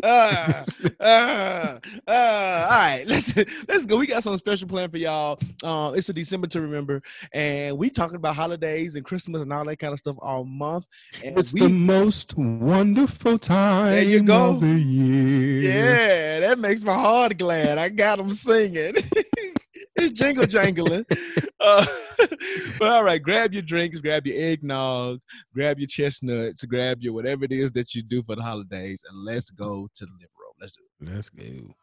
[0.03, 0.65] Ah,
[1.01, 2.65] ah, ah.
[2.65, 3.37] all right, let's
[3.69, 3.99] let's go.
[3.99, 5.39] We got something special planned for y'all.
[5.63, 7.03] Um, it's a December to remember,
[7.35, 10.87] and we talking about holidays and Christmas and all that kind of stuff all month.
[11.23, 14.53] And It's we, the most wonderful time you go.
[14.53, 15.71] of the year.
[15.71, 17.77] yeah, that makes my heart glad.
[17.77, 18.95] I got them singing.
[19.97, 21.05] it's jingle jangling.
[21.59, 21.85] Uh,
[22.79, 25.19] but all right, grab your drinks, grab your eggnog,
[25.55, 29.25] grab your chestnuts, grab your whatever it is that you do for the holidays, and
[29.25, 30.53] let's go to the living room.
[30.61, 31.15] Let's do it.
[31.15, 31.75] Let's go.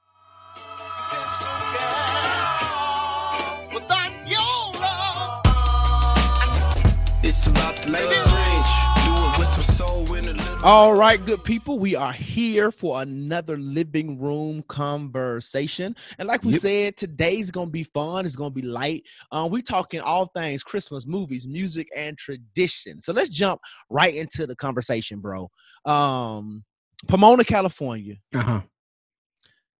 [7.24, 8.33] It's about to
[10.66, 15.94] All right, good people, we are here for another living room conversation.
[16.18, 16.62] And like we Yep.
[16.62, 18.26] said, today's gonna be fun.
[18.26, 19.04] It's gonna be light.
[19.34, 23.02] Um, we talking all things Christmas, movies, music, and tradition.
[23.02, 25.52] So let's jump right into the conversation, bro.
[25.84, 26.64] Um,
[27.10, 28.62] Pomona, California, Uh-huh.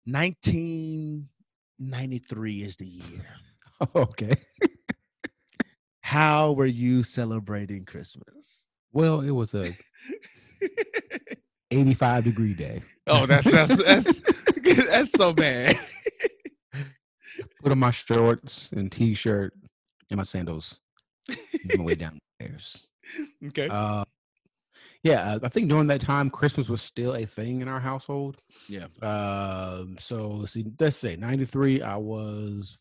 [0.06, 3.26] 1993 is the year.
[3.96, 4.36] Okay.
[6.02, 8.68] How were you celebrating Christmas?
[8.92, 9.74] Well, it was a
[11.72, 12.82] 85 degree day.
[13.08, 14.22] oh, that's that's that's
[14.88, 15.78] that's so bad.
[17.62, 19.54] Put on my shorts and t-shirt
[20.10, 20.80] and my sandals.
[21.30, 21.38] on
[21.78, 22.88] my way down the stairs.
[23.48, 23.68] Okay.
[23.70, 24.06] Uh,
[25.04, 28.38] yeah, uh, I think during that time, Christmas was still a thing in our household.
[28.70, 28.86] Yeah.
[29.02, 29.98] Um.
[30.00, 30.66] So let's see.
[30.80, 31.82] Let's say '93.
[31.82, 32.78] I was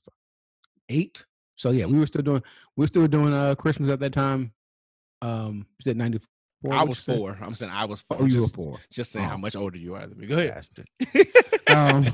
[0.89, 1.25] eight.
[1.57, 2.43] So yeah, we were still doing.
[2.77, 4.53] We were still doing uh Christmas at that time.
[5.21, 5.67] Um.
[5.79, 6.27] You said '94.
[6.71, 7.37] I was four.
[7.41, 8.19] I'm saying I was four.
[8.21, 8.79] Oh, you were just, four.
[8.93, 9.39] just saying how Oh.
[9.39, 10.27] much older you are than me.
[10.27, 10.67] Go ahead.
[11.69, 12.07] Um,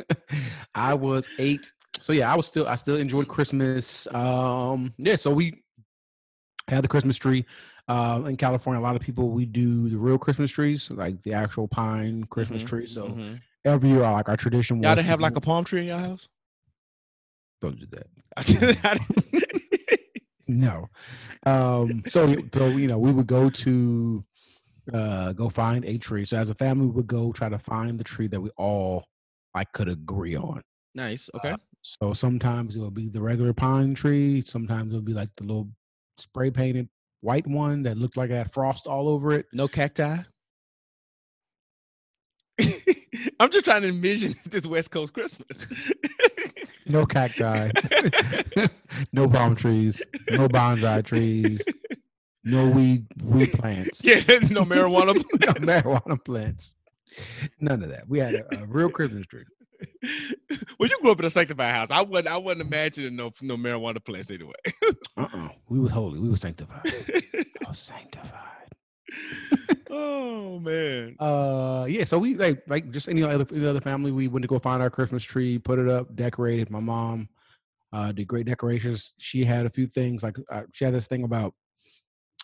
[0.74, 1.70] I was eight.
[2.00, 4.06] So yeah, I was still I still enjoyed Christmas.
[4.14, 5.62] Um, yeah, so we
[6.68, 7.44] had the Christmas tree.
[7.88, 11.32] Uh, in California, a lot of people we do the real Christmas trees, like the
[11.32, 12.86] actual pine Christmas Mhm, tree.
[12.86, 13.40] So mhm.
[13.64, 15.86] every year, like our tradition was y'all didn't to have like a palm tree in
[15.86, 16.28] your house.
[17.62, 18.06] don't do that.
[18.36, 19.42] I didn't- I didn't-
[20.48, 20.86] No.
[21.44, 24.24] Um, so so you know, we would go to
[24.92, 26.24] uh go find a tree.
[26.24, 29.04] So as a family, we would go try to find the tree that we all
[29.54, 30.62] like could agree on.
[30.94, 31.28] nice.
[31.34, 31.54] Okay.
[31.82, 34.42] So sometimes it will be the regular pine tree.
[34.42, 35.68] Sometimes it'll be like the little
[36.16, 36.88] spray painted
[37.20, 39.46] white one that looked like it had frost all over it.
[39.52, 40.18] no cacti.
[43.40, 45.66] I'm just trying to envision this West Coast Christmas.
[46.88, 47.70] No cacti,
[49.12, 51.60] no palm trees, no bonsai trees,
[52.44, 54.16] no weed weed plants, yeah,
[54.50, 55.14] no marijuana.
[55.40, 56.74] no marijuana plants.
[57.60, 58.08] None of that.
[58.08, 59.44] We had a, a real Christmas tree.
[60.78, 61.90] well, you grew up in a sanctified house.
[61.90, 62.28] I wouldn't.
[62.28, 64.52] I wouldn't imagine no no marijuana plants anyway.
[65.16, 65.48] Uh-uh.
[65.68, 66.20] We was holy.
[66.20, 66.82] We was sanctified.
[66.84, 68.65] I was sanctified.
[69.90, 71.16] oh man.
[71.18, 72.04] Uh, yeah.
[72.04, 74.12] So we like like just any other any other family.
[74.12, 76.70] We went to go find our Christmas tree, put it up, decorated.
[76.70, 77.28] My mom
[77.92, 79.14] uh did great decorations.
[79.18, 81.54] She had a few things like uh, she had this thing about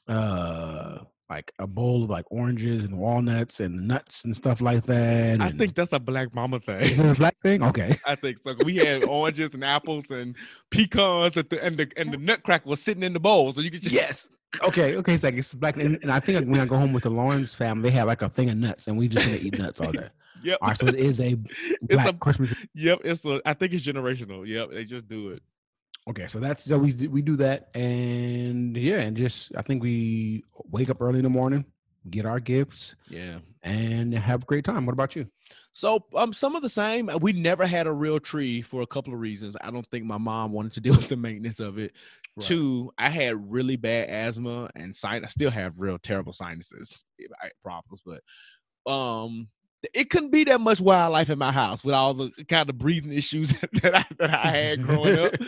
[0.09, 0.99] uh
[1.31, 5.41] like a bowl of like oranges and walnuts and nuts and stuff like that.
[5.41, 6.81] I and- think that's a black mama thing.
[6.83, 7.63] is it a black thing?
[7.63, 7.97] Okay.
[8.07, 8.55] I think so.
[8.65, 10.37] We had oranges and apples and
[10.71, 13.71] pecans, at the, and the and the nutcracker was sitting in the bowl, so you
[13.71, 14.29] could just Yes.
[14.65, 14.97] Okay.
[14.97, 15.15] Okay.
[15.15, 17.11] It's like it's black, and, and I think like, when I go home with the
[17.11, 19.81] Lawrence family, they have like a thing of nuts, and we just gonna eat nuts
[19.81, 20.09] all day.
[20.45, 20.59] Yep.
[20.61, 20.79] All right.
[20.79, 22.99] So it is a It's black a Christmas yep.
[23.05, 23.41] It's a.
[23.45, 24.45] I think it's generational.
[24.45, 24.71] Yep.
[24.73, 25.43] They just do it.
[26.09, 30.43] Okay, so that's so we we do that, and yeah, and just I think we
[30.69, 31.65] wake up early in the morning,
[32.11, 33.39] get our gifts, Yeah.
[33.63, 34.87] and have a great time.
[34.87, 35.27] What about you?
[35.73, 37.09] So um, some of the same.
[37.21, 39.57] We never had a real tree for a couple of reasons.
[39.61, 41.93] I don't think my mom wanted to deal with the maintenance of it.
[42.37, 42.47] Right.
[42.47, 45.25] Two, I had really bad asthma and sin.
[45.25, 47.05] I still have real terrible sinuses
[47.63, 49.49] problems, but um,
[49.95, 53.13] it couldn't be that much wildlife in my house with all the kind of breathing
[53.13, 53.51] issues
[53.83, 55.35] that I that I had growing up.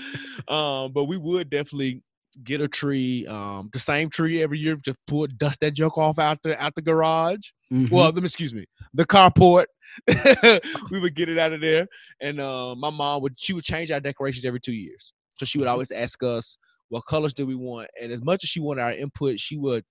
[0.46, 2.02] Um, but we would definitely
[2.42, 4.76] get a tree, um, the same tree every year.
[4.76, 7.50] Just pull dust that junk off out the out the garage.
[7.72, 7.90] Mhm.
[7.90, 9.66] Well, let me excuse me, the carport.
[10.90, 11.86] we would get it out of there,
[12.20, 15.12] and uh, my mom would she would change our decorations every two years.
[15.38, 16.56] So she would always ask us
[16.88, 19.84] what colors do we want, and as much as she wanted our input, she would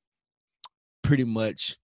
[1.04, 1.78] pretty much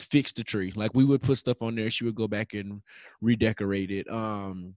[0.00, 0.72] fix the tree.
[0.74, 2.82] Like we would put stuff on there, she would go back and
[3.20, 4.10] redecorate it.
[4.10, 4.74] Um,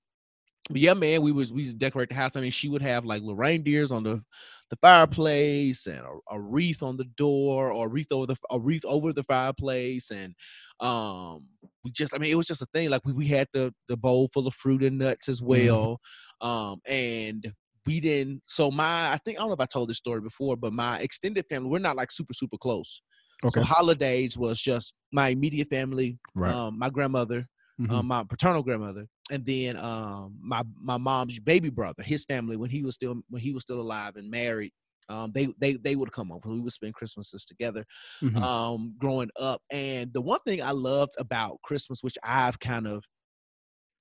[0.69, 2.35] but yeah, man, we was we used to decorate the house.
[2.35, 4.23] I mean, she would have like little reindeers on the
[4.69, 8.59] the fireplace and a, a wreath on the door or a wreath over the a
[8.59, 10.33] wreath over the fireplace and
[10.79, 11.45] um
[11.83, 13.97] we just I mean it was just a thing like we, we had the the
[13.97, 15.99] bowl full of fruit and nuts as well
[16.41, 17.53] um and
[17.85, 20.55] we didn't so my I think I don't know if I told this story before
[20.57, 23.01] but my extended family we're not like super super close
[23.43, 23.59] Okay.
[23.59, 26.57] so holidays was just my immediate family Right.
[26.57, 27.47] um my grandmother
[27.79, 27.87] Mhm.
[27.89, 32.69] um, my paternal grandmother, and then um, my my mom's baby brother, his family when
[32.71, 34.73] he was still when he was still alive and married.
[35.09, 36.49] Um, they they they would come over.
[36.49, 37.85] We would spend Christmases together.
[38.21, 38.43] Mhm.
[38.43, 43.03] Um, growing up, and the one thing I loved about Christmas, which I've kind of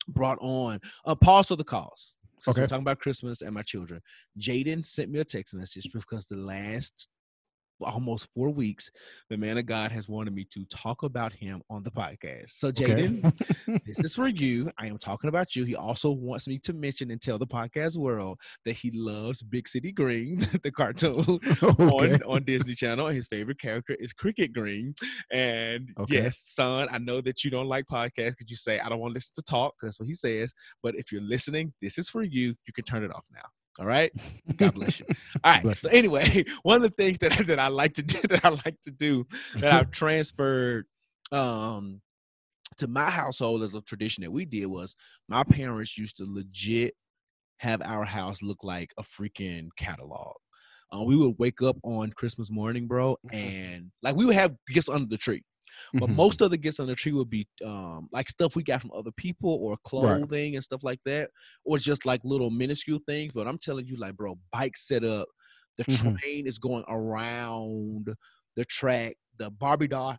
[0.08, 2.16] brought on, uh, pause for the cause.
[2.40, 2.68] Since we're Okay.
[2.68, 4.00] talking about Christmas and my children,
[4.38, 7.08] Jaden sent me a text message because the last
[7.80, 8.90] almost four weeks,
[9.30, 12.50] the man of God has wanted me to talk about him on the podcast.
[12.50, 12.86] So, Okay.
[13.08, 14.70] Jaden, this is for you.
[14.78, 15.64] I am talking about you.
[15.64, 19.66] He also wants me to mention and tell the podcast world that he loves Big
[19.68, 21.82] City Green, the cartoon okay.
[21.84, 23.06] on, on Disney Channel.
[23.08, 24.94] His favorite character is Cricket Green.
[25.30, 26.22] And Okay.
[26.22, 29.12] yes, son, I know that you don't like podcasts because you say, I don't want
[29.12, 29.74] to listen to talk.
[29.82, 30.52] That's what he says.
[30.82, 32.54] But if you're listening, this is for you.
[32.66, 33.42] You can turn it off now.
[33.78, 34.12] All right.
[34.56, 35.06] God bless you.
[35.42, 35.78] All right.
[35.78, 38.80] So anyway, one of the things that that I like to do that I like
[38.82, 40.86] to do that I've transferred
[41.30, 42.00] um
[42.78, 44.96] to my household as a tradition that we did was
[45.28, 46.94] my parents used to legit
[47.58, 50.34] have our house look like a freaking catalog.
[50.94, 54.88] Uh, we would wake up on Christmas morning, bro, and like we would have gifts
[54.88, 55.42] under the tree.
[55.98, 56.10] But Mhm.
[56.10, 58.92] most of the gifts on the tree would be um, like stuff we got from
[58.92, 61.30] other people or clothing and stuff like that,
[61.64, 63.32] or just like little minuscule things.
[63.32, 65.28] But I'm telling you, like, bro, bike set up,
[65.76, 66.22] the Mhm.
[66.22, 68.14] train is going around
[68.56, 70.18] the track, the Barbie doll.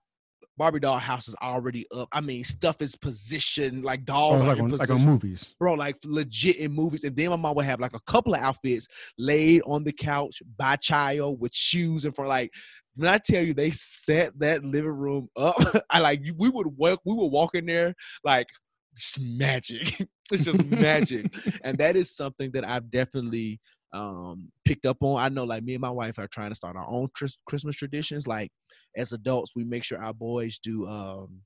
[0.58, 2.08] Barbie doll house is already up.
[2.12, 5.56] I mean, stuff is positioned like Oh, dolls are like, in on, like on movies.
[5.60, 7.04] bro, like legit in movies.
[7.04, 8.88] And then my mom would have like a couple of outfits
[9.18, 12.52] laid on the couch by child with shoes and for like
[12.96, 15.56] when I tell you they set that living room up,
[15.90, 18.48] I like we would walk we would walk in there like
[18.96, 20.08] just magic.
[20.32, 21.34] it's just magic.
[21.64, 23.60] And that is something that I've definitely
[23.94, 25.20] um picked up on.
[25.20, 27.76] I know like me and my wife are trying to start our own tris- Christmas
[27.76, 28.28] traditions.
[28.28, 28.52] Like
[28.96, 31.42] as adults, we make sure our boys do um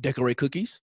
[0.00, 0.80] decorate cookies.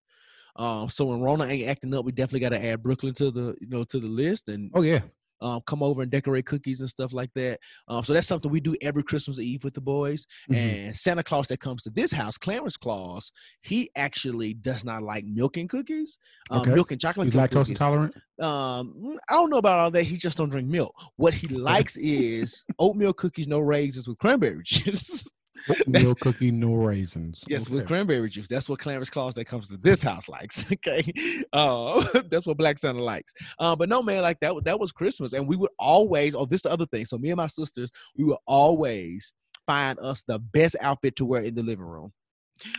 [0.55, 3.55] Um, so when Rona ain't acting up, we definitely got to add Brooklyn to the
[3.59, 5.01] you know to the list and Oh yeah.
[5.43, 7.59] Um, come over and decorate cookies and stuff like that.
[7.87, 10.25] Um, so that's something we do every Christmas Eve with the boys.
[10.49, 10.55] Mhm.
[10.55, 15.25] And Santa Claus that comes to this house, Clarence Claus, he actually does not like
[15.25, 16.17] milk and cookies,
[16.49, 16.73] um, Okay.
[16.73, 17.27] milk and chocolate.
[17.27, 17.69] He's lactose cookies.
[17.71, 18.15] intolerant.
[18.39, 20.03] Um, mm, I don't know about all that.
[20.03, 20.93] He just don't drink milk.
[21.17, 25.23] What he likes is oatmeal cookies, no raisins with cranberry juice.
[25.87, 27.43] Milk cookie, no raisins.
[27.47, 28.47] Yes, with cranberry juice.
[28.47, 30.65] That's what Clarence Claus that comes to this house likes.
[30.73, 31.11] Okay,
[31.53, 33.33] uh, that's what Black Santa likes.
[33.59, 34.63] Uh, but no, man, like that.
[34.65, 36.35] That was Christmas, and we would always.
[36.35, 37.05] Oh, this the other thing.
[37.05, 39.33] So me and my sisters, we would always
[39.65, 42.11] find us the best outfit to wear in the living room.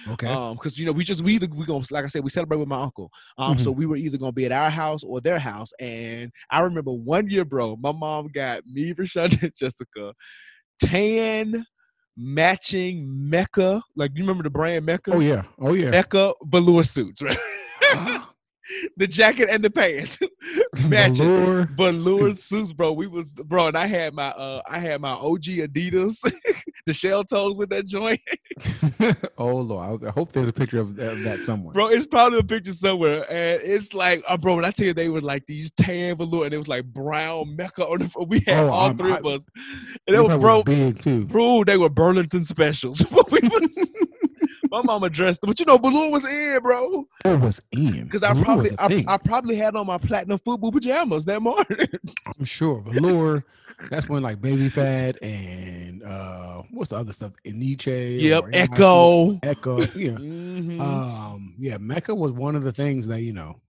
[0.08, 0.28] Okay.
[0.28, 2.58] Um, because you know we just we either we gonna like I said we celebrate
[2.58, 3.10] with my uncle.
[3.38, 3.64] Um, Mm-hmm.
[3.64, 5.72] so we were either gonna be at our house or their house.
[5.80, 10.12] And I remember one year, bro, my mom got me, Rashonda, and Jessica,
[10.80, 11.64] tan
[12.16, 13.82] matching Mecca.
[13.96, 15.12] Like you remember the brand Mecca?
[15.12, 15.42] oh yeah.
[15.58, 15.90] Oh yeah.
[15.90, 17.38] Mecca velour suits, right?
[18.96, 20.18] the jacket and the pants
[20.88, 21.16] matching.
[21.26, 22.92] Velour Velour suits, bro.
[22.92, 26.20] We was bro, and I had my uh I had my OG Adidas,
[26.86, 28.20] the shell toes with that joint.
[29.38, 30.04] oh lord.
[30.04, 31.72] I hope there's a picture of, of that somewhere.
[31.72, 33.30] Bro, it's probably a picture somewhere.
[33.30, 36.44] And it's like, uh, bro, when I tell you they were like these tan velour
[36.44, 39.16] and it was like brown Mecca on the we had Oh, all I'm- three I-
[39.18, 39.46] of us.
[40.06, 41.24] And they were bro, big too.
[41.24, 43.04] bro, they were Burlington specials.
[43.10, 43.93] But we was-
[44.74, 47.06] My mama dressed, them, but you know, Balloon was in, bro.
[47.24, 48.04] What was in?
[48.04, 49.04] Because I probably, I.
[49.06, 51.86] I probably had on my platinum football pajamas that morning.
[52.26, 52.82] I'm sure.
[52.88, 53.44] Velour.
[53.88, 57.32] that's when like Baby Phat and uh what's the other stuff?
[57.44, 58.20] Eniche.
[58.20, 59.38] yep, Ecko.
[59.44, 59.80] Ecko.
[59.94, 60.10] Yeah.
[60.12, 60.80] Mhm.
[60.80, 63.60] Um, yeah, Mecca was one of the things that you know,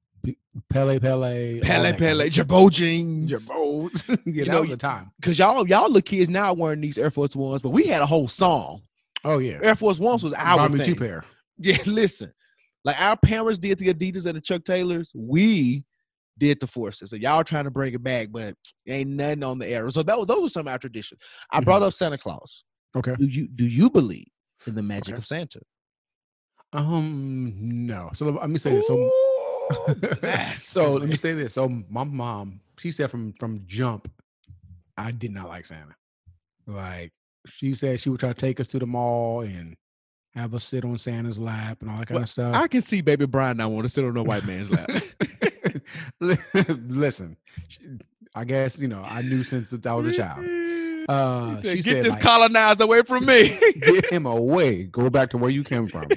[0.69, 3.31] Pelle Pelle, Pelle Pelle, Girbaud jeans.
[3.31, 4.07] Girbauds.
[4.07, 5.11] yeah, You that know, was the time.
[5.21, 8.05] Cause y'all, y'all little kids now wearing these Air Force Ones, but we had a
[8.07, 8.81] whole song.
[9.25, 10.85] Oh yeah, Air Force Ones was our Buy thing.
[10.85, 11.23] two pair.
[11.57, 12.33] Yeah, listen.
[12.83, 15.83] Like our parents did the Adidas and the Chuck Taylors, we
[16.37, 17.09] did the forces.
[17.09, 18.55] So y'all trying to bring it back, but
[18.87, 19.89] ain't nothing on the era.
[19.89, 21.19] So that was, those were some of our traditions.
[21.49, 22.63] I brought up Santa Claus.
[22.95, 23.15] Okay.
[23.17, 24.27] Do you do you believe
[24.67, 25.17] in the magic Okay.
[25.17, 25.59] of Santa?
[26.73, 27.53] Um,
[27.85, 28.09] no.
[28.13, 28.87] So let me say this.
[28.87, 29.11] So,
[30.57, 31.53] so let me say this.
[31.53, 34.11] So my mom, she said from from jump,
[34.97, 35.95] I did not like Santa.
[36.67, 37.11] Like
[37.47, 39.75] she said, she would try to take us to the mall and
[40.33, 42.55] have us sit on Santa's lap and all that kind Well, of stuff.
[42.55, 44.89] I can see baby Bryan now want to sit on a white man's lap.
[46.21, 47.37] Listen,
[48.33, 50.45] I guess you know I knew since I was a child.
[51.07, 53.55] Uh, said, she Get said, this like, colonized away from me.
[53.79, 54.85] get him away.
[54.85, 56.07] Go back to where you came from.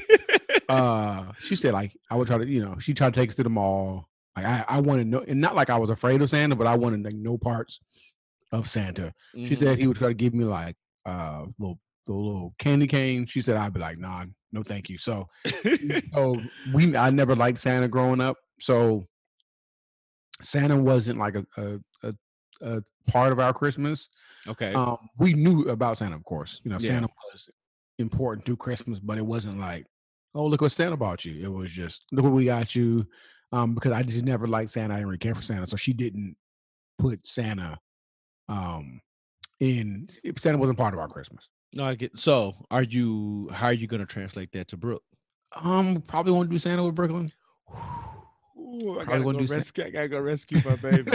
[0.70, 3.34] uh, she said like I would try to, you know, she tried to take us
[3.36, 4.08] to the mall.
[4.34, 6.74] Like I, I wanted no, and not like I was afraid of Santa, but I
[6.74, 7.80] wanted like no parts
[8.50, 9.12] of Santa.
[9.34, 9.58] She Mhm.
[9.58, 10.74] said he would try to give me like
[11.08, 13.26] uh little the little candy cane.
[13.26, 14.96] She said I'd be like, nah, no, thank you.
[14.98, 15.26] So,
[16.14, 16.40] so
[16.72, 18.36] we, I never liked Santa growing up.
[18.60, 19.06] So
[20.42, 22.12] Santa wasn't like a a, a,
[22.62, 24.08] a part of our Christmas.
[24.46, 24.72] okay.
[24.74, 26.60] Um, we knew about Santa, of course.
[26.64, 26.88] You know, Yeah.
[26.88, 27.50] Santa was
[27.98, 29.84] important to Christmas, but it wasn't like,
[30.34, 31.44] oh, look what Santa bought you.
[31.44, 33.06] It was just look what we got you.
[33.52, 34.94] Um, because I just never liked Santa.
[34.94, 36.36] I didn't really care for Santa, so she didn't
[36.98, 37.78] put Santa
[38.48, 39.00] um
[39.60, 40.08] in.
[40.38, 41.48] Santa wasn't part of our Christmas.
[41.74, 42.18] no, I get.
[42.18, 43.48] So, are you?
[43.52, 45.02] How are you going to translate that to Brooke?
[45.56, 47.30] Um, probably want to do Santa with Brooklyn.
[48.58, 49.84] Ooh, I Probably gotta go do Sa- rescue.
[49.84, 51.12] I gotta go rescue my baby.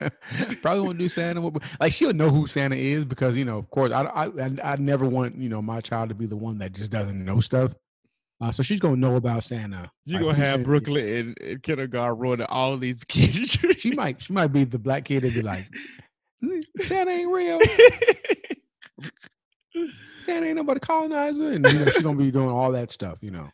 [0.62, 1.40] Probably won't do Santa.
[1.40, 4.50] with- Like she'll know who Santa is because you know, of course, I I I,
[4.64, 7.40] I never want you know my child to be the one that just doesn't know
[7.40, 7.74] stuff.
[8.40, 9.90] Uh, so she's gonna know about Santa.
[10.04, 10.64] You're like, gonna have Santa.
[10.64, 13.56] Brooklyn in, in kindergarten ruining all of these kids.
[13.78, 15.68] She might she might be the black kid that be like,
[16.80, 17.60] Santa ain't real.
[20.18, 23.18] Santa ain't nobody colonizer, and you know, she's gonna be doing all that stuff.
[23.20, 23.50] You know.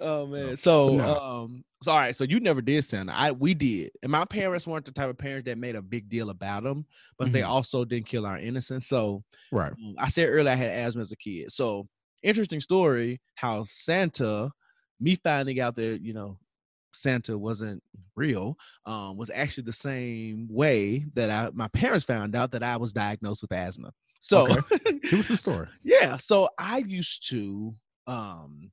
[0.00, 0.56] oh man.
[0.56, 1.16] So no.
[1.16, 3.12] um so all right, so you never did Santa.
[3.14, 3.90] I we did.
[4.02, 6.86] And my parents weren't the type of parents that made a big deal about them,
[7.18, 7.48] but they Mhm.
[7.48, 8.86] also didn't kill our innocence.
[8.86, 9.72] So Right.
[9.72, 11.50] um, I said earlier I had asthma as a kid.
[11.52, 11.88] So
[12.22, 14.50] interesting story how Santa,
[15.00, 16.38] me finding out that, you know,
[16.92, 17.82] Santa wasn't
[18.16, 22.76] real, um, was actually the same way that I my parents found out that I
[22.76, 23.92] was diagnosed with asthma.
[24.20, 24.46] So
[25.02, 25.68] Give us the story.
[25.82, 27.74] yeah, so I used to
[28.06, 28.70] um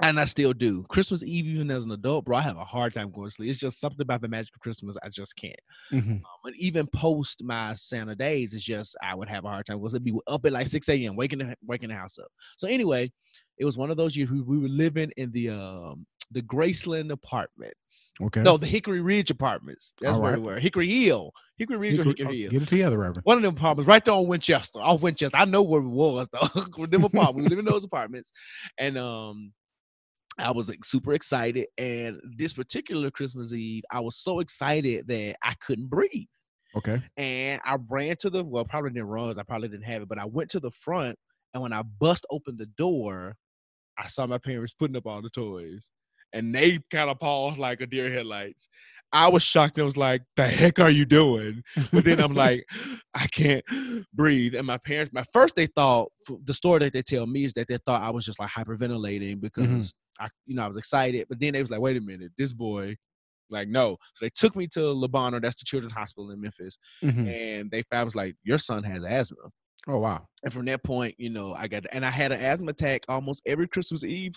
[0.00, 0.84] and I still do.
[0.88, 3.50] Christmas Eve, even as an adult, bro, I have a hard time going to sleep.
[3.50, 4.96] It's just something about the magic of Christmas.
[5.02, 5.58] I just can't.
[5.90, 6.18] Mhm.
[6.18, 9.78] Um, and even post my Santa days, it's just I would have a hard time.
[9.80, 11.16] because it'd be up at like 6 a.m.
[11.16, 12.28] waking the, waking the house up.
[12.58, 13.10] So anyway,
[13.58, 17.10] it was one of those years we, we were living in the um the Graceland
[17.10, 18.12] apartments.
[18.20, 18.42] Okay.
[18.42, 19.94] No, the Hickory Ridge apartments.
[20.00, 20.40] That's All where right.
[20.40, 20.58] we were.
[20.58, 21.32] Hickory Hill.
[21.56, 22.50] Hickory Ridge or Hickory- Hickory oh, Hill.
[22.50, 23.24] Get it together, Reverend.
[23.24, 25.36] One of them apartments right there on Winchester, off Winchester.
[25.36, 26.86] I know where it was though.
[26.86, 27.50] Them apartments.
[27.50, 28.32] we live in those apartments.
[28.78, 29.52] And um
[30.38, 31.66] I was like super excited.
[31.78, 36.28] And this particular Christmas Eve, I was so excited that I couldn't breathe.
[36.76, 37.02] Okay.
[37.16, 40.18] And I ran to the well, probably didn't run I probably didn't have it, but
[40.18, 41.18] I went to the front
[41.54, 43.36] and when I bust open the door,
[43.98, 45.88] I saw my parents putting up all the toys.
[46.32, 48.68] And they kind of paused like a deer headlights.
[49.10, 49.78] I was shocked.
[49.78, 51.62] I was like, the heck are you doing?
[51.92, 52.66] But then I'm like,
[53.14, 53.64] I can't
[54.12, 54.54] breathe.
[54.54, 56.12] And my parents, my first they thought
[56.44, 59.40] the story that they tell me is that they thought I was just like hyperventilating
[59.40, 61.24] because I, you know, I was excited.
[61.28, 62.96] But then they was like, wait a minute, this boy,
[63.48, 63.96] like, no.
[64.14, 67.28] So they took me to Le Bonheur, that's the children's hospital in Memphis, Mhm.
[67.60, 69.38] and they found was like, your son has asthma.
[69.86, 70.26] Oh wow.
[70.44, 73.40] And from that point, you know, I got and I had an asthma attack almost
[73.46, 74.34] every Christmas Eve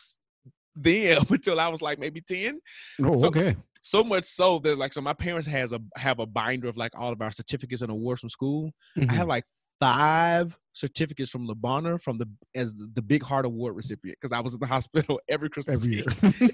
[0.75, 2.59] then until I was like maybe 10
[3.03, 3.55] Oh So- okay.
[3.81, 6.91] so much so that like so my parents has a have a binder of like
[6.97, 8.71] all of our certificates and awards from school.
[8.97, 9.11] I Mhm.
[9.11, 9.43] have like
[9.79, 14.31] five certificates from Le Bonheur from the as the, the Big Heart Award recipient because
[14.31, 16.05] I was in the hospital every Christmas every year.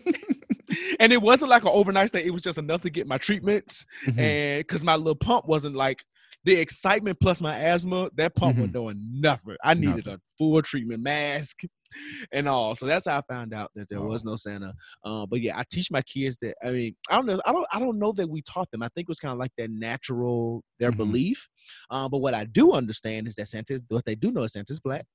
[0.99, 2.23] and it wasn't like an overnight stay.
[2.25, 4.17] It was just enough to get my treatments Mhm.
[4.19, 6.03] and because my little pump wasn't like
[6.43, 8.73] the excitement plus my asthma, that pump was Mhm.
[8.73, 9.57] doing nothing.
[9.63, 10.13] I needed Nothing.
[10.13, 11.59] a full treatment mask
[12.31, 12.75] and all.
[12.75, 14.73] So that's how I found out that there was no Santa.
[15.03, 16.55] Uh, but yeah, I teach my kids that.
[16.63, 17.41] I mean, I don't know.
[17.45, 17.67] I don't.
[17.73, 18.83] I don't know that we taught them.
[18.83, 20.97] I think it was kind of like their natural their Mhm.
[20.97, 21.47] belief.
[21.89, 23.79] Uh, but what I do understand is that Santa.
[23.89, 25.05] What they do know is Santa's black.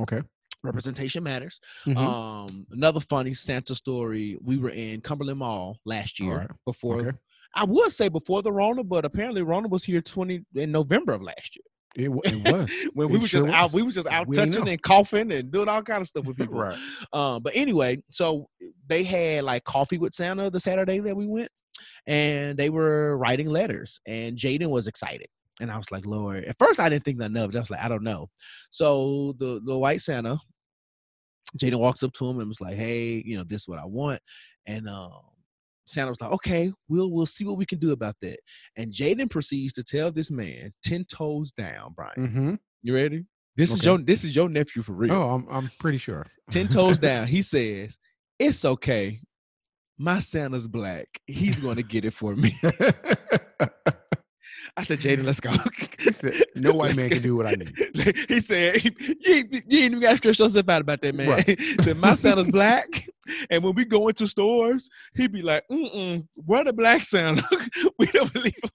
[0.00, 0.22] okay.
[0.64, 1.60] Representation matters.
[1.86, 1.96] Mhm.
[1.96, 4.36] Um, another funny Santa story.
[4.42, 6.50] We were in Cumberland Mall last year Alright.
[6.66, 6.96] before.
[7.06, 7.16] Okay.
[7.54, 11.22] I would say before the Rona, but apparently Rona was here twenty in November of
[11.22, 11.62] last year.
[11.96, 14.36] It, it was when we It were sure just out, we was just out We
[14.36, 16.58] touching and coughing and doing all kind of stuff with people.
[16.58, 16.78] right.
[17.12, 18.48] Um, but anyway, so
[18.86, 21.50] they had like coffee with Santa the Saturday that we went,
[22.06, 25.26] and they were writing letters, and Jaden was excited.
[25.60, 27.56] And I was like, Lord, at first I didn't think nothing of it.
[27.56, 28.28] I was like, I don't know.
[28.70, 30.38] So the the white Santa,
[31.58, 33.86] Jaden walks up to him and was like, Hey, you know, this is what I
[33.86, 34.20] want.
[34.66, 35.20] And um
[35.88, 38.38] Santa was like, Okay, we'll we'll see what we can do about that.
[38.76, 42.14] And Jaden proceeds to tell this man, ten toes down, Bryan.
[42.16, 42.54] Mm-hmm.
[42.82, 43.24] You ready?
[43.56, 45.12] This is your this is your nephew for real.
[45.12, 46.24] Oh, I'm I'm pretty sure.
[46.50, 47.26] Ten toes down.
[47.26, 47.98] He says,
[48.38, 49.20] It's okay.
[49.98, 51.08] My Santa's black.
[51.26, 52.56] He's going to get it for me.
[54.76, 55.52] I said, Jaden, let's go.
[56.10, 58.16] Said, no white Let's man go." can do what I need.
[58.28, 58.92] he said, You
[59.26, 61.28] ain't, you ain't even got to stress yourself out about that, man.
[61.28, 61.60] Right.
[61.82, 63.08] Said, My Santa's black.
[63.50, 67.42] And when we go into stores, he'd be like, Mm-mm, where the black Santa?
[67.98, 68.70] we don't believe him.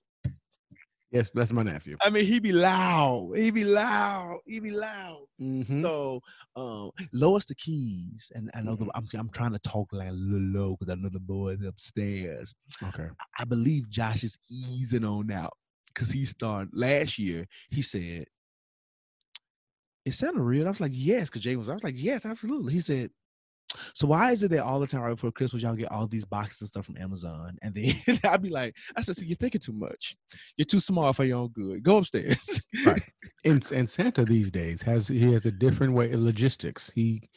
[1.11, 1.95] Yes, that's my nephew.
[2.01, 3.33] I mean, he be loud.
[3.35, 4.39] He be loud.
[4.47, 5.25] He be loud.
[5.39, 5.83] Mhm.
[5.83, 6.21] So
[6.55, 8.31] um lower the keys.
[8.33, 8.89] And I know the, Mhm.
[8.95, 12.55] I'm I'm trying to talk like low because I know the boys upstairs.
[12.81, 13.09] okay.
[13.37, 15.53] I believe Josh is easing on out
[15.93, 17.47] because he started last year.
[17.69, 18.25] He said,
[20.05, 20.65] "It sounded real?
[20.65, 22.73] I was like, Yes, because Jay was, I was like, Yes, absolutely.
[22.73, 23.09] He said,
[23.93, 26.25] So why is it that all the time right before Christmas y'all get all these
[26.25, 27.57] boxes and stuff from Amazon?
[27.61, 30.15] And then I'd be like, I said, See, you're thinking too much.
[30.57, 31.83] You're too small for your own good.
[31.83, 32.61] Go upstairs.
[32.85, 33.01] Right.
[33.45, 36.89] And and Santa these days has he has a different way of logistics.
[36.95, 37.29] He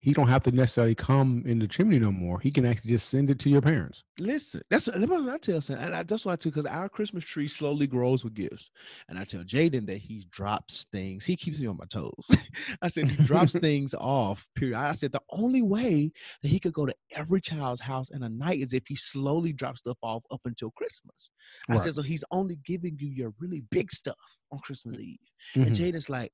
[0.00, 2.38] he don't have to necessarily come in the chimney no more.
[2.38, 4.04] He can actually just send it to your parents.
[4.20, 7.24] Listen, that's that's what I tell Sam, and I, that's why too, because our Christmas
[7.24, 8.70] tree slowly grows with gifts,
[9.08, 11.24] and I tell Jaden that he drops things.
[11.24, 12.12] He keeps me on my toes.
[12.82, 14.46] I said he drops things off.
[14.54, 14.78] Period.
[14.78, 18.28] I said the only way that he could go to every child's house in a
[18.28, 21.30] night is if he slowly drops stuff off up until Christmas.
[21.68, 21.82] I Right.
[21.82, 24.16] said so he's only giving you your really big stuff
[24.52, 25.18] on Christmas Eve,
[25.56, 25.66] Mhm.
[25.66, 26.32] and Jaden's like.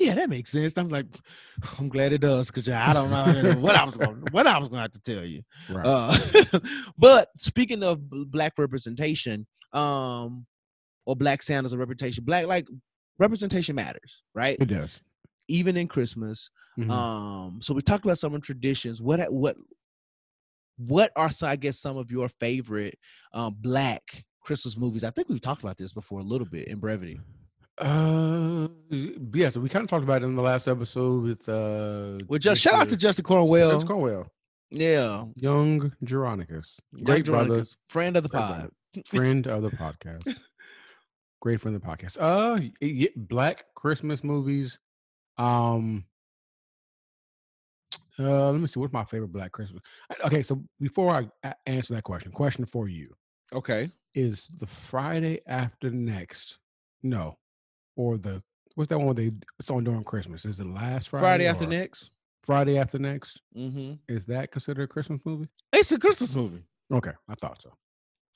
[0.00, 0.76] Yeah, that makes sense.
[0.78, 1.04] I'm like,
[1.78, 4.68] I'm glad it does because I don't know what I was going, what I was
[4.68, 5.42] going to have to tell you.
[5.68, 5.84] Right.
[5.86, 6.58] Uh,
[6.98, 10.46] but speaking of black representation, um,
[11.04, 12.66] or black Santa's a reputation, black like
[13.18, 14.56] representation matters, right?
[14.58, 15.00] it does.
[15.48, 16.50] Even in Christmas.
[16.78, 16.90] Mhm.
[16.90, 19.02] Um, so we talked about some of the traditions.
[19.02, 19.56] What what
[20.78, 22.98] what are so I guess some of your favorite
[23.34, 25.04] um black Christmas movies?
[25.04, 27.20] I think we've talked about this before a little bit in brevity.
[27.80, 28.68] Uh,
[29.32, 29.48] yeah.
[29.48, 32.18] So we kind of talked about it in the last episode with uh.
[32.28, 33.70] Well, just shout out to Justin Cornwell.
[33.70, 34.26] Vince Cornwell,
[34.70, 38.70] Yeah, young Jeronicus, great brother, friend of the pod.
[39.06, 40.36] friend of the podcast.
[41.40, 42.18] Great friend of the podcast.
[42.20, 44.78] Uh, y- y- black Christmas movies.
[45.38, 46.04] Um.
[48.18, 48.78] Uh, let me see.
[48.78, 49.82] What's my favorite black Christmas?
[50.26, 53.08] Okay, so before I answer that question, question for you
[53.54, 53.88] Okay.
[54.14, 56.58] is the Friday after next?
[57.02, 57.38] No,
[57.96, 58.42] or the
[58.74, 60.44] what's that one they it's on during Christmas?
[60.44, 61.22] Is it last Friday?
[61.22, 62.10] Friday after next.
[62.42, 63.42] Friday after next.
[63.56, 63.94] Mm-hmm.
[64.08, 65.48] Is that considered a Christmas movie?
[65.72, 66.62] It's a Christmas movie.
[66.92, 67.72] Okay, I thought so.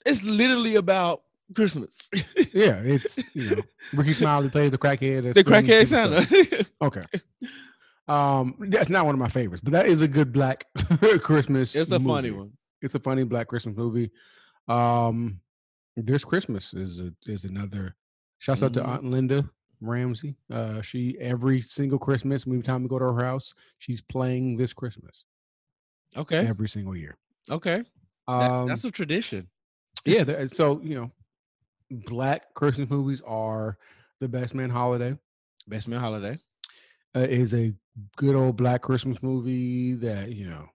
[0.07, 1.23] It's literally about
[1.55, 2.09] Christmas.
[2.53, 5.35] Yeah, it's you know Rickey Smiley plays the crackhead.
[5.35, 6.67] the crackhead Santa.
[6.83, 7.03] Okay.
[8.07, 10.67] Um, that's not one of my favorites, but that is a good black
[11.23, 11.75] Christmas.
[11.75, 12.53] it's a funny one.
[12.83, 14.11] It's a funny black Christmas movie.
[14.69, 15.41] Um,
[15.97, 17.97] this Christmas is a, is another.
[18.39, 18.89] Shouts out to Mhm.
[18.89, 20.37] Aunt Linda Ramsey.
[20.51, 24.73] Uh, she every single Christmas, every time we go to her house, she's playing this
[24.73, 25.25] Christmas
[26.17, 26.47] Okay.
[26.47, 27.17] every single year.
[27.51, 27.85] Okay.
[28.27, 29.49] That- Um, that's a tradition.
[30.05, 30.47] yeah.
[30.49, 31.13] So you know,
[31.91, 33.79] black Christmas movies are
[34.21, 35.19] the best man holiday.
[35.69, 36.39] Best man holiday.
[37.17, 37.73] uh, is a
[38.17, 40.69] good old black Christmas movie that you know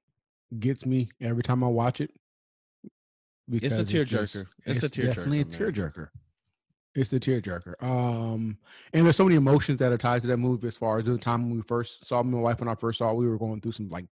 [0.60, 2.12] gets me every time I watch it.
[3.52, 4.06] It's a tearjerker.
[4.32, 5.74] just- It's a definitely a tearjerker, man.
[5.74, 6.10] tearjerker.
[7.00, 7.82] It's the tearjerker.
[7.82, 8.58] Um,
[8.94, 10.68] and there's so many emotions that are tied to that movie.
[10.68, 13.00] As far as the time when we first saw me, my wife, and I first
[13.00, 14.06] saw, it, we were going through some like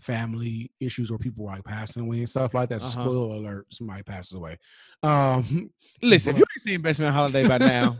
[0.00, 2.82] family issues where people were like passing away and stuff like that.
[2.82, 2.90] Uh-huh.
[2.90, 4.58] Spoiler alert: somebody passes away.
[5.02, 5.70] Um,
[6.02, 7.96] Listen, if you ain't seen Best Man Holiday by now,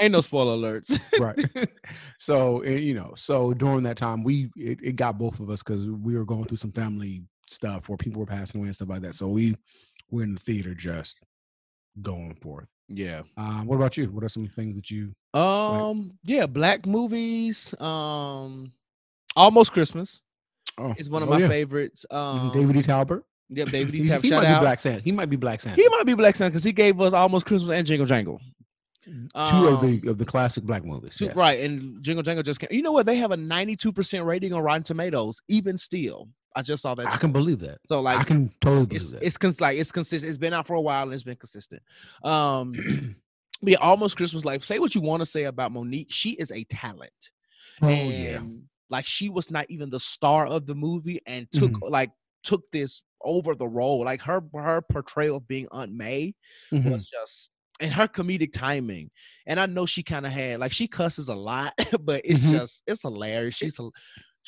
[0.00, 0.98] ain't no spoiler alerts.
[1.20, 1.68] right
[2.18, 5.62] so eh, you know so during that time we it, it got both of us
[5.62, 8.88] because we were going through some family stuff where people were passing away and stuff
[8.88, 9.56] like that so we
[10.10, 11.18] were in the theater just
[12.02, 13.22] going forth yeah.
[13.36, 16.12] um what about you what are some things that you Um.
[16.24, 16.46] Yeah.
[16.46, 17.74] Black movies.
[17.80, 18.72] Um.
[19.36, 20.22] Almost Christmas
[20.78, 21.48] oh is one of oh, my yeah.
[21.48, 22.04] favorites.
[22.10, 23.68] Um, david e talbert Yep.
[23.72, 24.06] David E.
[24.06, 24.22] Tap.
[24.22, 24.60] he Shout might out.
[24.60, 26.72] be black santa he might be black santa He might be Black Santa because he
[26.72, 28.40] gave us almost Christmas and Jingle Jangle.
[29.06, 31.16] Two of Um, the of the classic black movies.
[31.16, 31.36] Two- yes.
[31.36, 32.68] Right, and Jingle Jangle just came.
[32.70, 33.06] You know what?
[33.06, 36.28] They have a 92% rating on Rotten Tomatoes, even still.
[36.58, 37.12] I just saw that.
[37.12, 37.78] I can believe that.
[37.88, 39.22] so like I can totally believe it's that.
[39.22, 40.28] it's cons- like it's consistent.
[40.28, 41.82] It's been out for a while and it's been consistent.
[42.24, 42.72] Um
[43.62, 44.44] but yeah, almost Christmas.
[44.44, 46.06] Like, say what you want to say about Mo'Nique.
[46.10, 47.30] She is a talent.
[47.82, 48.40] oh and yeah.
[48.90, 51.92] like she was not even the star of the movie and took Mm-hmm.
[51.92, 52.10] like
[52.44, 54.04] took this over the role.
[54.04, 56.34] Like her her portrayal of being Aunt May
[56.72, 56.90] Mhm.
[56.92, 57.50] was just
[57.80, 59.10] and her comedic timing.
[59.46, 62.50] And I know she kind of had like she cusses a lot, but it's Mhm.
[62.50, 63.54] just it's hilarious.
[63.56, 63.78] She's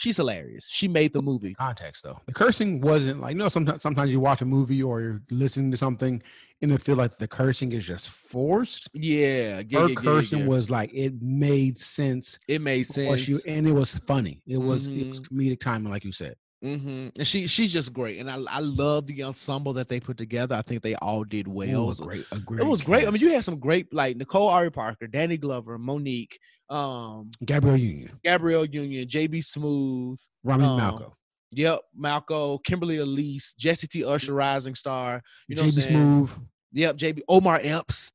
[0.01, 0.66] she's hilarious.
[0.70, 1.55] She made the movie.
[1.55, 5.01] Context though, the cursing wasn't like you know sometimes sometimes you watch a movie or
[5.01, 6.22] you're listening to something
[6.62, 8.88] and it feel like the cursing is just forced.
[8.92, 10.46] Yeah, yeah, Her yeah, cursing yeah.
[10.46, 13.28] was like it made sense it made sense.
[13.28, 14.42] you and it was funny.
[14.46, 15.28] It was it was Mhm.
[15.28, 16.34] comedic timing, like you said.
[16.62, 20.18] Hmm And she she's just great, and I I love the ensemble that they put
[20.18, 20.54] together.
[20.54, 21.68] I think they all did well.
[21.68, 23.06] Ooh, It was- great, great it was great.
[23.08, 26.34] I mean, you had some great like Nicole Ari Parker, Danny Glover, Mo'Nique,
[26.68, 31.12] um, Gabrielle Union, Gabrielle Union, JB Smoove, Rami Um, Malco,
[31.50, 34.04] yep, Malco, Kimberly Elise, Jesse T.
[34.04, 35.22] Usher, Rising Star.
[35.48, 35.86] You know JB?
[35.88, 36.30] Smoove,
[36.72, 38.12] Yep, JB Omar Epps.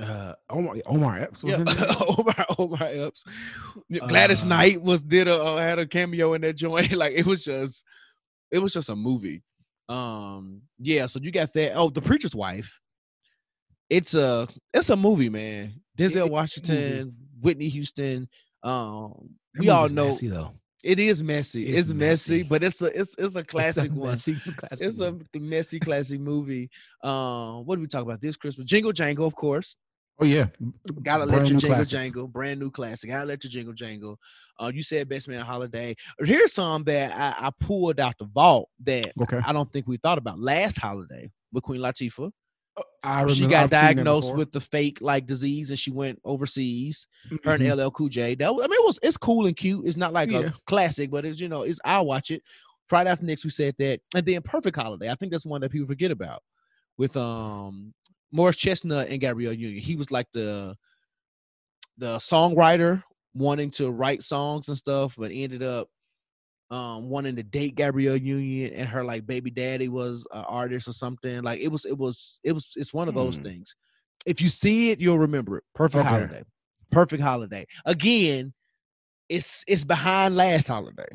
[0.00, 1.86] Uh, Omar Omar Epps was Yep, in there.
[2.00, 3.24] Omar Omar Epps.
[4.08, 6.92] Gladys Uh, Knight was did a uh, had a cameo in that joint.
[6.96, 7.84] like it was just
[8.50, 9.42] it was just a movie.
[9.88, 11.06] Um, yeah.
[11.06, 11.74] So you got that.
[11.74, 12.80] Oh, the preacher's wife.
[13.90, 15.74] It's a it's a movie, man.
[15.98, 16.30] Denzel.
[16.30, 18.28] Washington, Whitney Houston.
[18.62, 20.52] Um, That we all know messy, though.
[20.82, 21.64] it is messy.
[21.66, 22.42] It's It's, messy, messy.
[22.48, 24.10] but it's a it's it's a It's a classic one.
[24.10, 26.70] messy classic It's a messy classic movie.
[27.02, 28.66] Um, what did we talk about this Christmas?
[28.66, 29.76] Jingle Jangle, of course.
[30.20, 30.46] Oh yeah,
[31.02, 31.88] Gotta Brand let your jingle classic.
[31.90, 33.10] jangle, brand new classic.
[33.10, 34.18] Gotta let your jingle jangle.
[34.60, 35.94] Uh, you said best man holiday.
[36.20, 39.96] Here's some that I, I pulled out the vault that Okay, I don't think we
[39.96, 40.38] thought about.
[40.38, 42.30] Last holiday with Queen Latifah,
[43.02, 47.06] I remember, she got I've diagnosed with the fake like disease and she went overseas.
[47.44, 47.70] Her Mhm.
[47.70, 48.34] and LL Cool J.
[48.34, 49.86] That was, I mean, it was it's cool and cute.
[49.86, 50.38] It's not like Yeah.
[50.40, 52.42] a classic, but it's you know, it's I'll watch it.
[52.86, 55.08] Friday after next, we said that, and then Perfect Holiday.
[55.10, 56.42] I think that's one that people forget about
[56.98, 57.94] with um
[58.34, 59.80] Morris Chestnut and Gabrielle Union.
[59.80, 60.76] He was like the
[61.98, 63.02] the songwriter
[63.34, 65.88] wanting to write songs and stuff, but ended up
[66.70, 70.92] um wanting to date Gabrielle Union and her like baby daddy was an artist or
[70.92, 71.42] something.
[71.42, 73.44] Like it was, it was, it was, it's one of those Hmm.
[73.44, 73.76] things.
[74.26, 75.64] If you see it, you'll remember it.
[75.74, 76.08] Perfect Okay.
[76.08, 76.42] holiday.
[76.90, 77.66] Perfect holiday.
[77.84, 78.52] Again,
[79.28, 81.06] it's it's behind last holiday.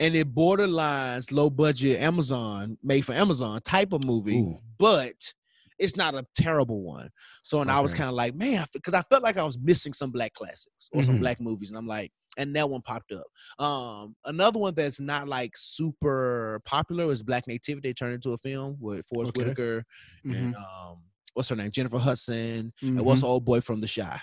[0.00, 4.60] And it borderlines low budget Amazon made for Amazon type of movie, Ooh.
[4.78, 5.32] but
[5.78, 7.08] it's not a terrible one.
[7.42, 9.92] So and I was kind of like, man, because I felt like I was missing
[9.92, 11.20] some black classics or some Mhm.
[11.20, 13.64] black movies, and I'm like, and that one popped up.
[13.64, 17.88] Um, another one that's not like super popular is Black Nativity.
[17.88, 19.40] They turned into a film with Forest Okay.
[19.44, 19.84] Whitaker
[20.24, 20.56] and Mhm.
[20.56, 20.98] um,
[21.34, 23.22] what's her name, Jennifer Hudson, and what's Mhm.
[23.22, 24.20] the old boy from The Chi?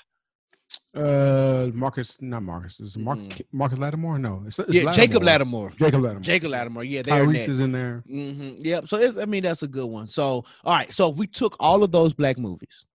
[0.95, 2.17] Uh Marcus?
[2.21, 2.79] Not Marcus.
[2.79, 3.41] Is it Mark, Mm.
[3.51, 4.17] Marcus Lattimore?
[4.19, 5.75] No, it's, it's yeah, Jacob Latimore.
[5.77, 6.21] Jacob Latimore.
[6.21, 6.89] Jacob Latimore.
[6.89, 8.03] Yeah, Tyrese is in there.
[8.09, 8.63] Mm-hmm.
[8.65, 8.87] Yep.
[8.87, 10.07] So it's, I mean, that's a good one.
[10.07, 10.91] So all right.
[10.93, 12.85] So if we took all of those black movies,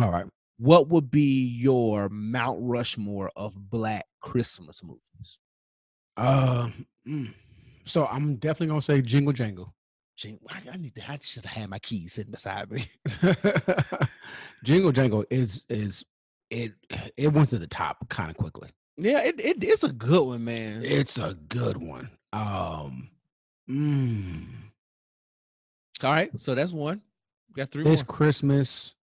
[0.00, 0.26] All right.
[0.58, 5.38] what would be your Mount Rushmore of black Christmas movies?
[6.16, 6.68] Uh,
[7.06, 7.32] mm.
[7.84, 9.74] so I'm definitely gonna say Jingle Jangle.
[10.16, 11.10] Gee, I, I need to.
[11.10, 12.86] I should have had my keys sitting beside me.
[14.64, 16.04] Jingle Jangle is is
[16.50, 16.72] it
[17.16, 18.70] it went to the top kind of quickly.
[18.96, 20.82] Yeah, it, it it's a good one, man.
[20.84, 22.10] It's a good one.
[22.32, 23.08] Um,
[23.70, 24.44] mm,
[26.02, 27.00] All right, so that's one.
[27.48, 28.14] We got three this more.
[28.16, 28.94] Christmas,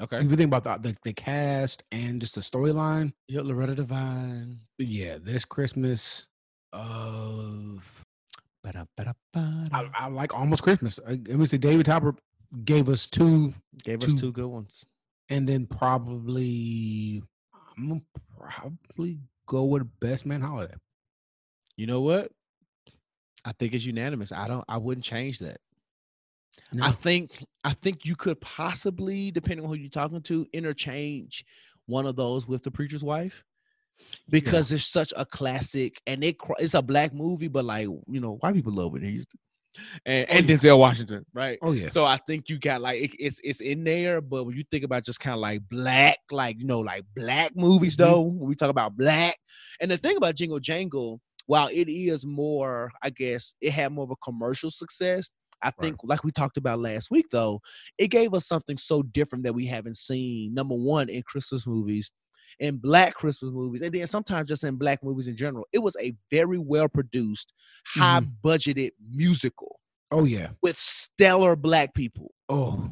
[0.00, 0.18] Okay.
[0.18, 4.60] if you think about the, the the cast and just the storyline, Yeah, Loretta Devine.
[4.78, 6.26] yeah, this Christmas,
[6.72, 7.74] uh,
[8.62, 9.68] Ba-da-ba-da-ba-da.
[9.76, 10.98] I, I like almost Christmas.
[11.06, 12.14] I, I mean, see, David Topper
[12.64, 13.52] gave us two,
[13.84, 14.84] Gave us two- two good ones.
[15.28, 17.22] And then probably
[17.76, 18.00] I'm gonna
[18.38, 20.74] probably go with Best Man Holiday.
[21.76, 22.30] You know what?
[23.44, 24.32] I think it's unanimous.
[24.32, 24.64] I don't.
[24.68, 25.58] I wouldn't change that.
[26.80, 27.44] I think.
[27.64, 31.44] I think you could possibly, depending on who you're talking to, interchange
[31.86, 33.44] one of those with the preacher's wife
[34.28, 38.36] because it's such a classic, and it it's a black movie, but like you know,
[38.36, 39.26] white people love it.
[40.06, 40.56] And, and yeah.
[40.56, 41.58] Denzel Washington, right?
[41.62, 44.56] Oh yeah, So I think you got like it, it's it's in there, but when
[44.56, 47.98] you think about just kind of like black, like you know, like black movies Mhm.
[47.98, 49.36] though, when we talk about black,
[49.80, 54.04] and the thing about Jingle Jangle, while it is more, I guess it had more
[54.04, 55.30] of a commercial success.
[55.62, 57.60] I think, like we talked about last week, though,
[57.96, 60.52] it gave us something so different that we haven't seen.
[60.52, 62.10] Number one, in Christmas movies,
[62.60, 65.96] in black Christmas movies, and then sometimes just in black movies in general, it was
[66.00, 67.52] a very well produced,
[67.86, 69.80] high budgeted musical
[70.10, 72.32] oh yeah, with stellar black people.
[72.48, 72.90] oh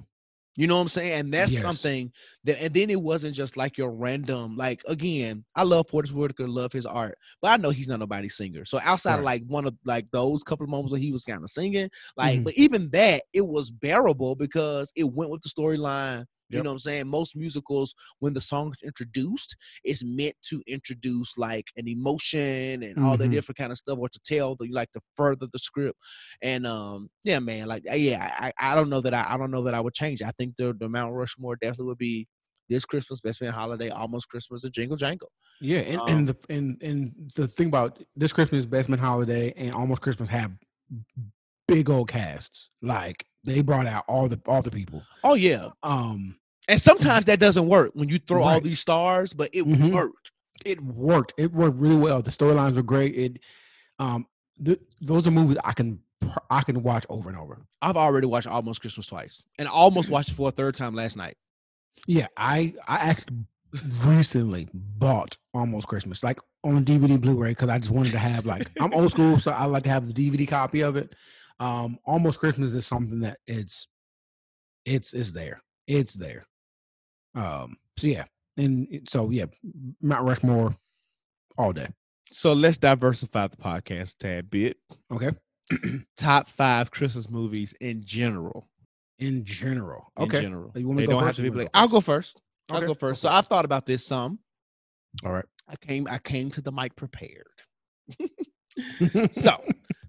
[0.56, 1.12] You know what I'm saying?
[1.20, 1.62] And that's Yes.
[1.62, 2.12] something
[2.44, 6.46] that, and then it wasn't just like your random, like again, I love Forest Whitaker,
[6.46, 8.66] love his art, but I know he's not nobody's singer.
[8.66, 11.42] So outside of like one of like those couple of moments where he was kind
[11.42, 11.88] of singing,
[12.18, 12.44] like, Mhm.
[12.44, 16.26] but even that, it was bearable because it went with the storyline.
[16.52, 16.64] You Yep.
[16.64, 17.06] know what I'm saying?
[17.08, 23.16] Most musicals, when the song's introduced, it's meant to introduce like an emotion and all
[23.16, 25.98] the different kind of stuff, or to tell the you like to further the script.
[26.42, 29.62] And um, yeah, man, like yeah, I, I don't know that I, I don't know
[29.64, 30.20] that I would change.
[30.20, 30.26] it.
[30.26, 32.28] I think the the Mount Rushmore definitely would be
[32.68, 35.30] this Christmas, Best Man Holiday, Almost Christmas, and Jingle Jangle.
[35.60, 39.52] Yeah, and, Um, and the and and the thing about this Christmas, Best Man Holiday,
[39.56, 40.52] and Almost Christmas have
[41.68, 42.70] big old casts.
[42.82, 45.02] Like they brought out all the all the people.
[45.24, 46.36] Oh yeah, Um,
[46.68, 49.92] and sometimes that doesn't work when you throw all these stars, but it Mhm.
[49.92, 50.30] worked.
[50.64, 51.32] it worked.
[51.38, 52.22] It worked really well.
[52.22, 53.16] The storylines were great.
[53.16, 53.38] It,
[53.98, 54.26] um,
[54.64, 55.98] th- those are movies I can
[56.50, 57.66] I can watch over and over.
[57.82, 60.94] I've already watched Almost Christmas twice, and I almost watched it for a third time
[60.94, 61.36] last night.
[62.06, 63.38] Yeah, I I actually
[64.04, 68.68] recently bought Almost Christmas, like on DVD Blu-ray, because I just wanted to have like
[68.80, 71.12] I'm old school, so I like to have the DVD copy of it.
[71.58, 73.88] Um, Almost Christmas is something that it's
[74.84, 76.44] it's it's there, it's there.
[77.34, 78.24] Um, so yeah,
[78.56, 79.46] and so yeah,
[80.00, 80.74] Mount Rushmore
[81.58, 81.88] all day.
[82.30, 84.76] So let's diversify the podcast a tad bit.
[85.12, 85.30] Okay,
[86.16, 88.68] Top five Christmas movies in general.
[89.18, 90.12] in general.
[90.18, 90.24] Okay.
[90.24, 91.50] In Okay, general, You want me they to go don't have to be.
[91.50, 92.40] Like, I'll go first.
[92.70, 93.22] I'll Okay, go first.
[93.22, 93.28] So.
[93.28, 94.38] I've thought about this some.
[95.24, 95.44] all right.
[95.68, 96.06] I came.
[96.10, 97.46] I came to the mic prepared.
[99.32, 99.62] so,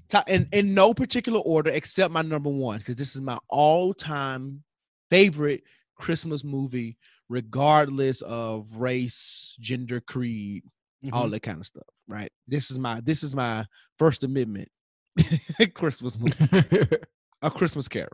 [0.09, 3.93] top, in in no particular order except my number one, because this is my all
[3.93, 4.63] time
[5.09, 5.63] favorite
[5.95, 6.97] Christmas movie,
[7.29, 10.63] regardless of race, gender, creed,
[11.11, 11.31] all Mhm.
[11.31, 11.83] that kind of stuff.
[12.07, 12.31] Right.
[12.47, 13.65] This is my this is my
[13.97, 14.69] First Amendment
[15.73, 16.35] Christmas movie,
[17.41, 18.09] A Christmas Carol.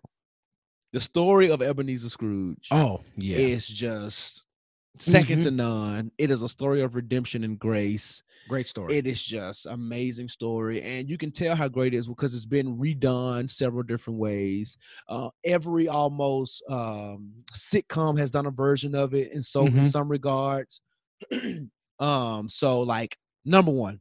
[0.91, 4.43] The story of Ebenezer Scrooge oh yeah, it's just
[4.97, 5.43] 2nd Mhm.
[5.43, 6.11] to none.
[6.17, 8.23] It is a story of redemption and grace.
[8.47, 8.95] great story.
[8.97, 12.45] It is just amazing story, and you can tell how great it is because it's
[12.47, 14.75] been redone several different ways.
[15.07, 19.85] Uh, every almost um, sitcom has done a version of it, and so in Mhm.
[19.85, 20.81] some regards.
[21.99, 23.99] um, so like number one,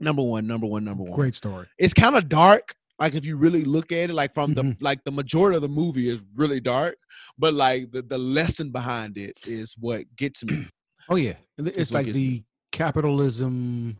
[0.00, 1.12] number one, number one, number one.
[1.14, 1.66] great story.
[1.78, 2.74] It's kind of dark.
[2.98, 4.76] Like if you really look at it, like from the Mhm.
[4.82, 6.96] like the majority of the movie is really dark,
[7.38, 10.66] but like the, the lesson behind it is what gets me.
[11.10, 12.28] Oh yeah, And it's like gets me.
[12.28, 12.42] the
[12.72, 13.98] capitalism.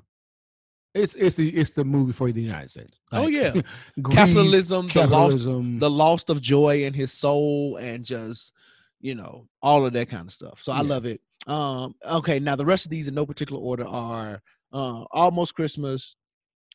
[0.95, 2.97] It's it's the it's the movie for the United States.
[3.13, 3.53] Oh, yeah.
[4.01, 5.79] greed, Capitalism, the capitalism.
[5.81, 8.53] the loss of joy in his soul and just
[9.01, 12.57] you know all of that kind of stuff so i love it um okay now
[12.57, 14.41] the rest of these in no particular order are
[14.73, 16.17] uh almost christmas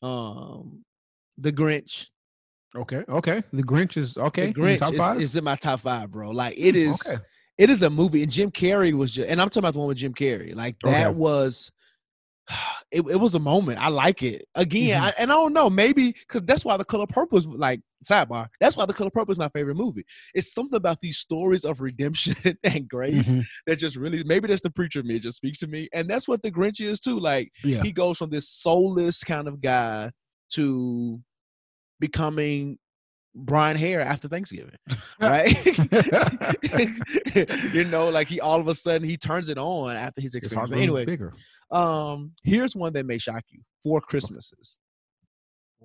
[0.03, 0.83] um
[1.39, 2.07] the grinch
[2.75, 3.41] okay, okay.
[3.51, 4.47] The Grinch is okay.
[4.47, 7.17] the grinch is, is in my top five bro like it Hmm, is okay.
[7.57, 9.87] it is a movie and jim carrey was just and i'm talking about the one
[9.87, 11.15] with jim carrey like that Okay.
[11.15, 11.71] was
[12.91, 15.05] it, it was a moment i like it again Mhm.
[15.05, 18.47] I, and i don't know maybe because that's why the color purple is like sidebar
[18.61, 21.81] that's why the color purple is my favorite movie it's something about these stories of
[21.81, 23.43] redemption and grace Mhm.
[23.67, 26.27] that just really maybe that's the preacher me it just speaks to me and that's
[26.27, 27.81] what the grinch is too like Yeah.
[27.83, 30.11] he goes from this soulless kind of guy
[30.53, 31.19] to
[31.99, 32.77] becoming
[33.35, 34.75] Bryan Hare after Thanksgiving,
[35.21, 35.65] right?
[37.73, 40.71] you know, like he all of a sudden he turns it on after his experience.
[40.71, 41.33] But anyway, bigger.
[41.71, 44.79] um, here's one that may shock you: Four Christmases.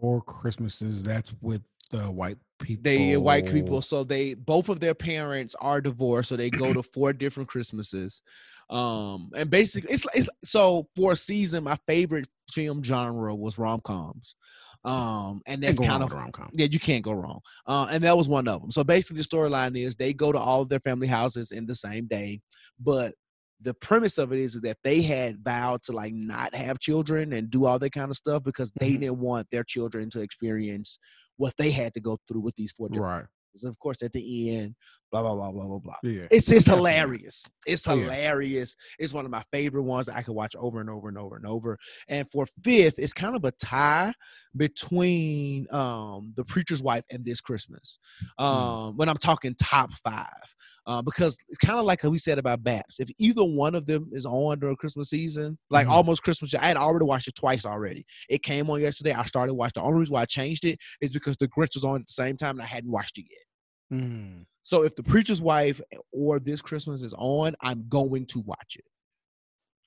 [0.01, 1.03] Four Christmases.
[1.03, 2.83] That's with the white people.
[2.83, 6.83] They white people, so they both of their parents are divorced, so they go to
[6.83, 8.23] four different Christmases.
[8.71, 13.81] Um, and basically, it's it's so for a season, my favorite film genre was rom
[13.83, 14.35] coms.
[14.85, 16.13] Um, and that's kind of.
[16.53, 17.41] Yeah, you can't go wrong.
[17.67, 18.71] Uh, and that was one of them.
[18.71, 21.75] So basically, the storyline is they go to all of their family houses in the
[21.75, 22.41] same day,
[22.79, 23.15] but
[23.61, 27.33] the premise of it is, is that they had vowed to like not have children
[27.33, 29.01] and do all that kind of stuff because they Mhm.
[29.01, 30.99] didn't want their children to experience
[31.37, 33.29] what they had to go through with these four different.
[33.63, 33.69] Right.
[33.69, 34.75] Of course, at the end,
[35.23, 35.97] blah blah blah blah blah blah.
[36.03, 36.27] Yeah.
[36.31, 37.45] It's it's hilarious.
[37.67, 38.03] It's Oh, yeah.
[38.05, 38.75] hilarious.
[38.99, 41.37] It's one of my favorite ones that I could watch over and over and over
[41.37, 41.79] and over.
[42.09, 44.13] And for fifth, it's kind of a tie
[44.57, 47.99] between um the preacher's wife and this Christmas.
[48.39, 48.45] Hmm.
[48.45, 50.29] Um when I'm talking top five.
[50.87, 52.99] Uh, because it's kind of like we said about Baps.
[53.01, 55.93] If either one of them is on during Christmas season, like Mhm.
[55.93, 58.05] almost Christmas, I had already watched it twice already.
[58.29, 59.13] It came on yesterday.
[59.13, 59.73] I started watching.
[59.77, 62.13] The only reason why I changed it is because the Grinch was on at the
[62.13, 63.41] same time and I hadn't watched it yet.
[63.95, 64.47] Mm.
[64.63, 65.81] So if the preacher's wife
[66.13, 68.85] or this Christmas is on, I'm going to watch it.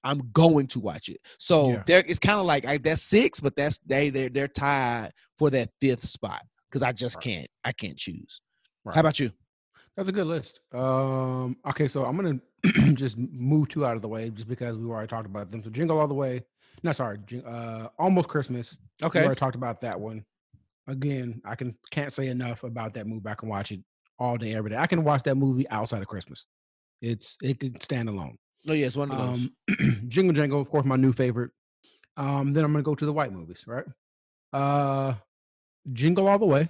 [0.04, 1.20] I'm going to watch it.
[1.40, 1.84] So Yeah.
[1.86, 5.50] there, it's kind of like I, that's six, but that's they they're they're tied for
[5.50, 7.24] that fifth spot because I just Right.
[7.24, 8.42] can't I can't choose.
[8.86, 8.94] Right.
[8.96, 9.32] How about you?
[9.96, 10.62] That's a good list.
[10.74, 12.40] Um, okay, so I'm gonna
[12.94, 15.64] just move two out of the way just because we already talked about them.
[15.64, 16.44] So Jingle All the Way.
[16.84, 18.78] No, sorry, uh, Almost Christmas.
[19.02, 19.24] We Okay.
[19.24, 20.24] already talked about that one.
[20.86, 23.28] Again, I can can't say enough about that movie.
[23.28, 23.82] I can watch it
[24.20, 24.78] all day, every day.
[24.78, 26.46] I can watch that movie outside of Christmas.
[27.02, 28.38] It's it could stand alone.
[28.68, 29.50] Oh yeah, it's one of those.
[29.80, 31.52] Um, Jingle Jangle, of course, my new favorite.
[32.18, 33.86] Um, then I'm gonna go to the white movies, right?
[34.52, 35.14] Uh,
[35.94, 36.70] Jingle All the Way.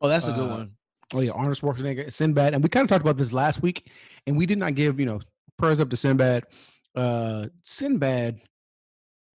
[0.00, 0.72] oh, that's a good uh, one.
[1.14, 3.90] Oh yeah, Arnold Schwarzenegger, Sinbad, and we kind of talked about this last week,
[4.26, 5.20] and we did not give you know
[5.58, 6.44] prayers up to Sinbad.
[6.94, 8.40] Uh, Sinbad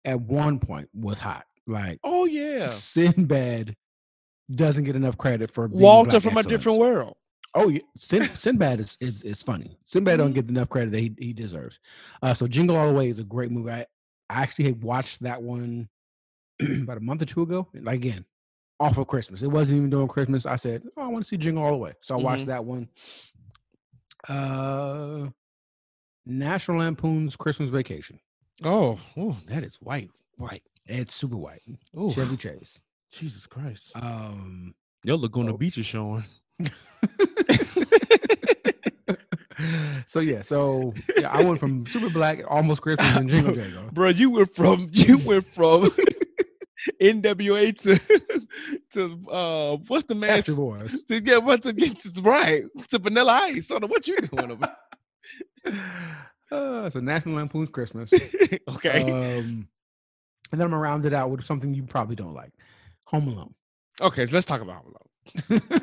[0.04, 1.46] at one point was hot.
[1.68, 3.76] Like Oh yeah, Sinbad
[4.52, 7.16] doesn't get enough credit for Walter from a different world.
[7.54, 9.78] Oh yeah, Sin, Sinbad is, is is funny.
[9.86, 11.80] Sinbad don't get enough credit that he, he deserves.
[12.22, 13.72] Uh, so Jingle All the Way is a great movie.
[13.72, 13.86] I,
[14.30, 15.88] I actually had watched that one
[16.62, 17.68] about a month or two ago.
[17.74, 18.26] Like again,
[18.80, 19.42] off of Christmas.
[19.42, 20.46] It wasn't even during Christmas.
[20.46, 22.66] I said, oh, I want to see Jingle All the Way, so I watched that
[22.66, 22.90] one.
[24.28, 25.28] Uh,
[26.26, 28.20] National Lampoon's Christmas Vacation.
[28.64, 30.64] Oh, oh, that is white, white.
[30.86, 31.62] It's super white.
[31.96, 32.80] Oh, Chevy Chase.
[33.16, 33.92] Jesus Christ!
[33.96, 35.58] Um, Your Laguna oh.
[35.58, 36.24] Beach is showing.
[40.06, 43.90] so yeah, so yeah, I went from super black, almost Christmas, and Jingle Jangle.
[43.92, 45.90] Bro, you went from you went from
[47.02, 47.98] NWA to
[48.94, 51.04] to uh what's the man Extra Boys.
[51.04, 53.68] to get what to get to, right to Vanilla Ice.
[53.68, 54.76] So what you doing over?
[56.52, 58.14] Uh, so National Lampoon's Christmas.
[58.70, 59.68] okay, Um,
[60.52, 62.54] and then I'm gonna round it out with something you probably don't like,
[63.06, 63.54] Home Alone.
[64.02, 64.26] okay.
[64.26, 65.62] So let's talk about Home Alone.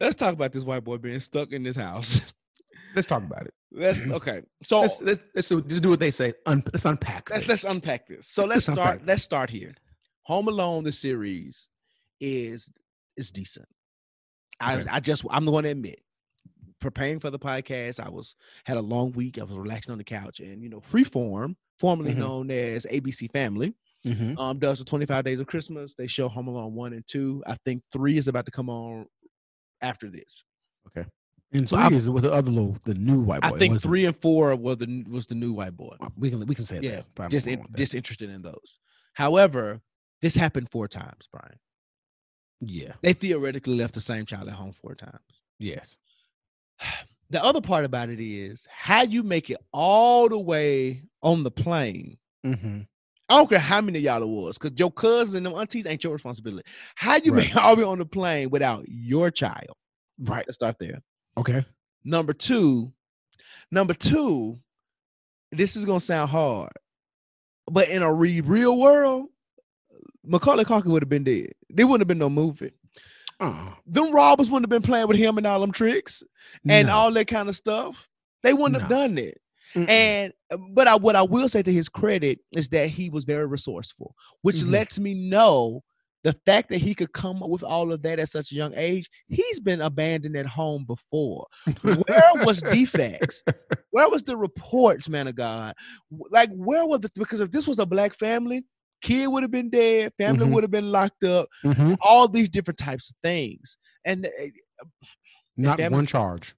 [0.00, 2.32] Let's talk about this white boy being stuck in this house.
[2.96, 3.54] let's talk about it.
[3.70, 4.42] Let's okay.
[4.62, 6.32] So Let's let's, let's just do what they say.
[6.46, 7.30] Un- let's unpack.
[7.30, 7.48] let's, this.
[7.48, 8.26] let's unpack this.
[8.26, 9.06] So let's Let's start.
[9.06, 9.74] Let's start here.
[10.22, 11.68] Home Alone, the series,
[12.20, 12.68] is
[13.16, 13.66] is decent.
[14.58, 14.88] I Okay.
[14.90, 16.00] I just I'm the one to admit.
[16.80, 18.34] Preparing for the podcast, I was
[18.64, 19.38] had a long week.
[19.38, 22.18] I was relaxing on the couch, and you know, Freeform, formerly Mhm.
[22.18, 23.72] known as ABC Family,
[24.04, 24.38] Mhm.
[24.38, 25.94] um, does the 25 Days of Christmas.
[25.94, 27.42] They show Home Alone one and two.
[27.46, 29.06] I think three is about to come on
[29.80, 30.42] after this.
[30.88, 31.08] Okay.
[31.52, 33.48] And So three I'm- is with the other little, the new white boy.
[33.48, 33.88] I think wasn't it?
[33.88, 35.96] three and four was the was the new white boy.
[36.16, 37.06] We can we can say Yeah, that.
[37.14, 37.76] but I'm just fine in, that.
[37.76, 38.78] just interested in those.
[39.12, 39.80] However,
[40.22, 41.58] this happened four times, Bryan.
[42.60, 42.94] yeah.
[43.02, 45.20] They theoretically left the same child at home four times.
[45.58, 45.98] Yes.
[47.30, 51.50] The other part about it is how you make it all the way on the
[51.50, 52.18] plane.
[52.44, 52.80] Mm-hmm.
[53.32, 55.86] I don't care how many of y'all it was, because your cousins and them aunties
[55.86, 56.68] ain't your responsibility.
[56.96, 57.56] How you Right.
[57.62, 59.76] all way on the plane without your child?
[60.20, 60.44] Right.
[60.46, 61.00] Let's start there.
[61.38, 61.64] Okay.
[62.04, 62.92] Number two,
[63.70, 64.58] number two,
[65.50, 66.72] this is gonna sound hard,
[67.70, 69.28] but in a re- real world,
[70.24, 71.52] Macaulay Culkin would have been dead.
[71.70, 72.72] There wouldn't have been no movie.
[73.40, 76.22] Oh, Them robbers wouldn't have been playing with him and all them tricks
[76.68, 76.94] and no.
[76.94, 78.08] all that kind of stuff.
[78.42, 79.40] They wouldn't have done it.
[79.74, 79.88] Mm-mm.
[79.88, 80.32] And
[80.74, 84.14] but I, what I will say to his credit is that he was very resourceful,
[84.42, 84.70] which Mhm.
[84.70, 85.82] lets me know
[86.24, 88.72] the fact that he could come up with all of that at such a young
[88.76, 89.08] age.
[89.28, 91.46] He's been abandoned at home before.
[91.82, 93.42] Where was DFACS?
[93.90, 95.74] Where was the reports, man of God?
[96.30, 98.64] Like where was the because if this was a black family,
[99.02, 100.52] kid would have been dead, family Mhm.
[100.52, 101.96] would have been locked up, Mhm.
[102.00, 103.76] all these different types of things.
[104.04, 104.30] And uh,
[105.56, 106.54] Not one charge.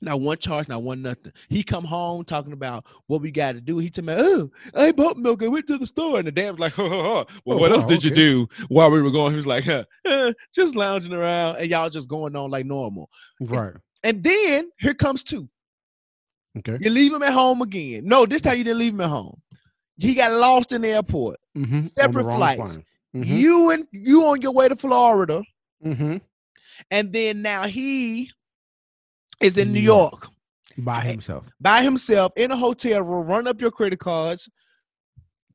[0.00, 1.32] Not one charge, not one nothing.
[1.48, 3.78] He come home talking about what we got to do.
[3.78, 5.42] He told me, "Oh, I bought milk.
[5.42, 7.88] I went to the store." And the damn was like, "Well, Oh, what else wow,
[7.88, 11.56] did you do while we were going?" He was like, huh, eh, "Just lounging around,"
[11.56, 13.10] and y'all just going on like normal.
[13.40, 13.74] Right.
[14.04, 15.48] And then here comes two.
[16.58, 16.78] Okay.
[16.80, 18.04] You leave him at home again.
[18.04, 19.40] No, this time you didn't leave him at home.
[19.96, 21.38] He got lost in the airport.
[21.56, 21.80] Mm-hmm.
[21.82, 22.78] Separate flights.
[23.16, 23.22] Mm-hmm.
[23.24, 25.42] You and you on your way to Florida,
[25.84, 26.18] mm-hmm.
[26.90, 28.30] and then now he
[29.40, 30.28] is in New York.
[30.76, 31.44] By eh, himself.
[31.60, 34.48] by himself in a hotel room, run up your credit cards,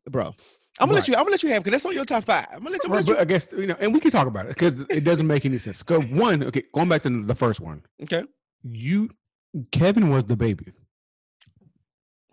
[0.10, 0.34] bro.
[0.80, 1.16] I'm gonna let you.
[1.16, 2.48] I'm gonna let you have because that's on your top five.
[2.52, 2.90] I'm gonna let you.
[2.90, 5.04] Right, gonna but I guess you know, and we can talk about it because it
[5.04, 5.82] doesn't make any sense.
[5.84, 7.84] Go one, okay, going back to the first one.
[8.02, 8.24] okay.
[8.64, 9.10] You,
[9.72, 10.72] Kevin was the baby.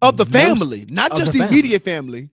[0.02, 1.58] Of the Most- family, not just the the, family.
[1.58, 2.30] immediate family,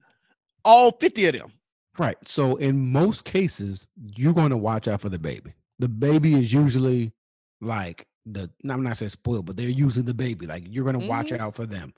[0.64, 1.52] all 50 of them.
[1.98, 2.18] Right.
[2.26, 5.54] So in most cases, you're going to watch out for the baby.
[5.80, 7.12] The baby is usually
[7.60, 10.46] like the I'm not saying spoiled, but they're using the baby.
[10.46, 11.94] Like you're going to watch out for them.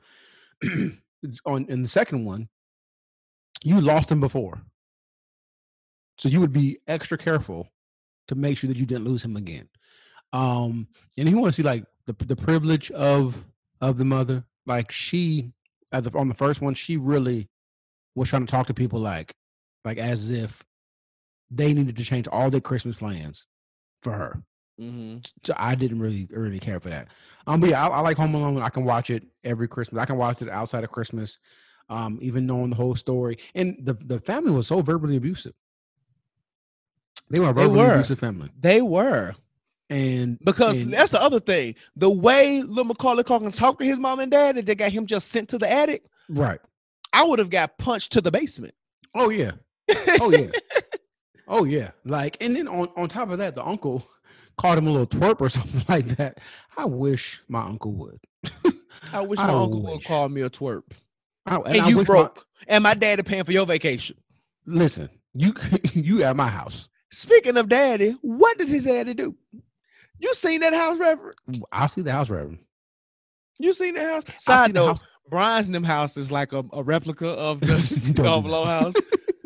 [1.46, 2.48] On in the second one,
[3.64, 4.62] you lost him before,
[6.18, 7.68] so you would be extra careful
[8.28, 9.68] to make sure that you didn't lose him again.
[10.32, 13.44] Um, and you want to see like the the privilege of
[13.82, 15.52] of the mother, like she
[15.92, 17.50] at the on the first one, she really
[18.16, 19.34] was trying to talk to people like
[19.84, 20.64] like as if
[21.52, 23.46] they needed to change all their Christmas plans
[24.04, 24.44] for her.
[24.80, 25.18] Mm-hmm.
[25.44, 27.08] So I didn't really really care for that.
[27.48, 28.62] Um, but yeah, I, I like Home Alone.
[28.62, 30.02] I can watch it every Christmas.
[30.02, 31.38] I can watch it outside of Christmas,
[31.90, 33.38] um, even knowing the whole story.
[33.56, 35.54] And the the family was so verbally abusive.
[37.30, 37.94] They were a They verbally were.
[37.94, 39.36] abusive family, They were
[39.90, 41.76] and because and- that's the other thing.
[41.96, 45.06] The way Lil Macaulay Culkin talked to his mom and dad, and they got him
[45.06, 46.04] just sent to the attic.
[46.30, 46.60] right.
[47.12, 48.76] I would have got punched to the basement.
[49.16, 49.52] Oh yeah.
[50.22, 50.52] Oh yeah.
[51.48, 51.90] oh yeah.
[52.06, 54.08] Like, and then on on top of that, the uncle
[54.60, 56.40] called him a little twerp or something like that.
[56.78, 58.20] I wish my uncle would.
[59.14, 60.84] I wish I my uncle would call me a twerp.
[61.46, 64.18] I, And, I you wish my- broke, and my daddy paying for your vacation.
[64.66, 65.54] listen, you
[65.94, 66.90] you at my house.
[67.12, 69.36] Speaking of daddy, what did his daddy do?
[70.20, 71.38] You seen that house, Reverend?
[71.72, 72.60] I'll see the house, Reverend.
[73.58, 74.44] You seen that house?
[74.44, 75.02] Side note.
[75.30, 78.84] Bryan's them house is like a, a replica of the Don't Home do Alone that.
[78.84, 78.94] house.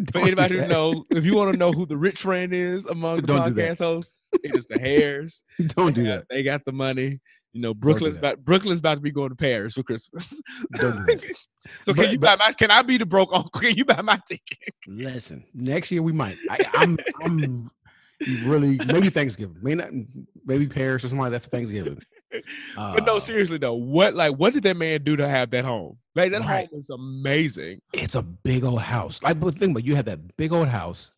[0.12, 2.54] For Don't do anybody who know, if you want to know who the rich friend
[2.54, 5.44] is among the Don't podcast hosts, it is the hairs.
[5.68, 6.26] Don't do They that.
[6.30, 7.22] They got the money.
[7.54, 10.42] You know, Brooklyn's about Brooklyn's about to be going to Paris for Christmas.
[10.74, 11.36] Don't do that.
[11.84, 12.52] so can you but- buy my?
[12.52, 13.62] Can I be the broke uncle?
[13.62, 14.74] Can you buy my ticket?
[14.88, 16.38] Listen, next year we might.
[16.50, 17.72] I, I'm I'm
[18.44, 19.90] really maybe Thanksgiving, may not
[20.46, 22.02] maybe Paris or something like that for Thanksgiving.
[22.76, 25.66] But no, Uh, seriously though, what like what did that man do to have that
[25.66, 25.98] home?
[26.16, 26.68] Like that Right.
[26.70, 27.82] home is amazing.
[27.94, 29.22] it's a big old house.
[29.24, 31.12] Like, but think about you have that big old house,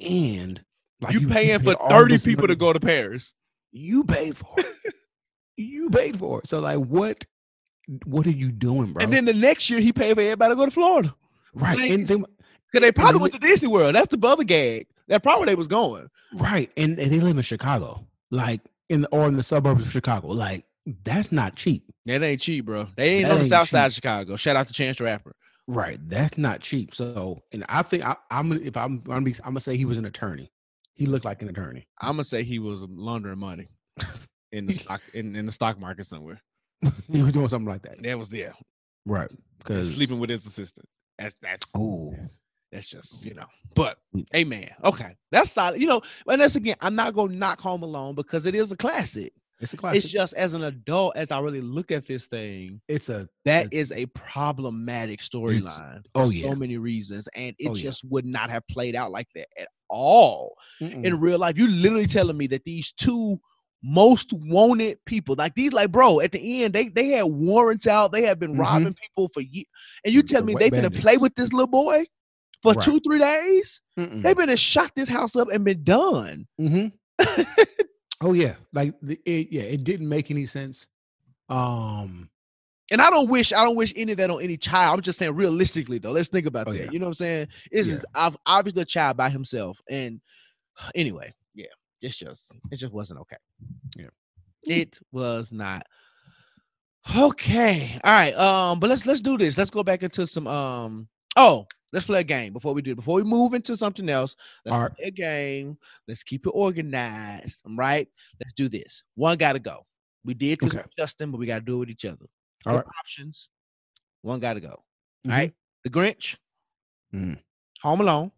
[0.00, 0.62] and
[1.00, 3.32] like you paying for thirty people to go to Paris.
[3.72, 4.66] You paid for it.
[5.56, 6.48] you paid for it.
[6.48, 7.24] So like, what?
[8.04, 9.02] What are you doing, bro?
[9.02, 11.14] And then the next year he paid for everybody to go to Florida.
[11.54, 12.24] right, like- and then,
[12.72, 13.94] Cause they probably went to Disney World.
[13.94, 14.86] That's the other gag.
[15.08, 16.08] That probably where they was going.
[16.38, 18.60] right, and, and they live in Chicago, like
[18.92, 20.28] in the, or in the suburbs of Chicago.
[20.28, 20.64] Like,
[21.04, 21.84] that's not cheap.
[22.06, 22.88] That ain't cheap, bro.
[22.96, 23.92] They ain't That on the ain't south side of.
[23.92, 24.36] Chicago.
[24.36, 25.32] Shout out to Chance the Rapper.
[25.68, 26.94] Right, that's not cheap.
[26.94, 29.84] So, and I think I, I'm gonna- if I'm gonna be, I'm gonna say he
[29.84, 30.50] was an attorney.
[30.94, 31.86] He looked like an attorney.
[32.00, 33.68] I'm gonna say he was laundering money
[34.52, 36.40] in the stock in, in the stock market somewhere.
[37.12, 38.02] he was doing something like that.
[38.02, 38.54] That was there.
[39.06, 40.86] Right, because Sleeping with his assistant.
[41.18, 42.14] That's that's Oh,
[42.72, 43.46] that's just you know.
[43.74, 44.26] But Mm.
[44.32, 45.80] hey man, okay, that's solid.
[45.80, 48.76] You know, and that's again, I'm not gonna knock Home Alone because it is a
[48.76, 49.32] classic.
[49.60, 50.02] it's a classic.
[50.02, 53.66] It's just as an adult, as I really look at this thing, it's a that
[53.66, 56.02] It's- is a problematic storyline.
[56.16, 56.48] oh, for yeah.
[56.48, 57.82] so many reasons, and it Oh, yeah.
[57.82, 61.04] just would not have played out like that at all mm-mm.
[61.04, 61.56] in real life.
[61.56, 63.40] You're literally telling me that these two
[63.84, 68.12] most wanted people, like these, like bro, at the end they they had warrants out,
[68.12, 68.60] they had been Mhm.
[68.60, 69.66] robbing people for years,
[70.04, 72.04] and you tell me wet they gonna play with this little boy
[72.62, 72.84] for Right.
[72.84, 73.80] two three days?
[73.98, 74.22] Mm-mm.
[74.22, 76.46] They better shot this house up and been done.
[76.60, 76.92] Mhm.
[78.20, 80.88] oh yeah, like the, it, yeah, it didn't make any sense.
[81.48, 82.28] Um,
[82.90, 84.98] And I don't wish I don't wish any of that on any child.
[84.98, 86.12] I'm just saying realistically though.
[86.12, 86.78] Let's think about Oh, that.
[86.86, 86.90] yeah.
[86.90, 87.48] You know what I'm saying?
[87.70, 87.94] This Yeah.
[87.94, 89.80] is ob- obviously a child by himself.
[89.88, 90.20] And
[90.94, 91.66] anyway, yeah,
[92.00, 93.36] it's just it just wasn't okay.
[93.96, 94.08] Yeah.
[94.64, 95.86] It was not
[97.16, 97.98] okay.
[98.04, 98.34] All right.
[98.34, 99.58] Um, but let's let's do this.
[99.58, 103.16] Let's go back into some um oh let's play a game before we do before
[103.16, 104.36] we move into something else.
[104.64, 104.94] Let's All right.
[104.96, 105.78] play a game.
[106.08, 107.62] Let's keep it organized.
[107.66, 108.08] All right.
[108.40, 109.04] Let's do this.
[109.14, 109.86] One gotta go.
[110.24, 110.78] We did this Okay.
[110.82, 112.26] with Justin, but we gotta do it with each other.
[112.66, 113.50] All No options.
[114.22, 114.84] One got to go.
[115.26, 115.30] Mhm.
[115.32, 115.54] All right.
[115.82, 116.36] The Grinch,
[117.12, 117.42] Mhm.
[117.82, 118.30] Home Alone,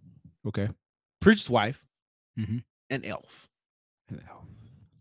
[0.46, 0.68] okay.
[1.20, 1.84] Preacher's Wife,
[2.38, 2.58] Mm-hmm.
[2.90, 3.50] and Elf.
[4.08, 4.46] And Elf.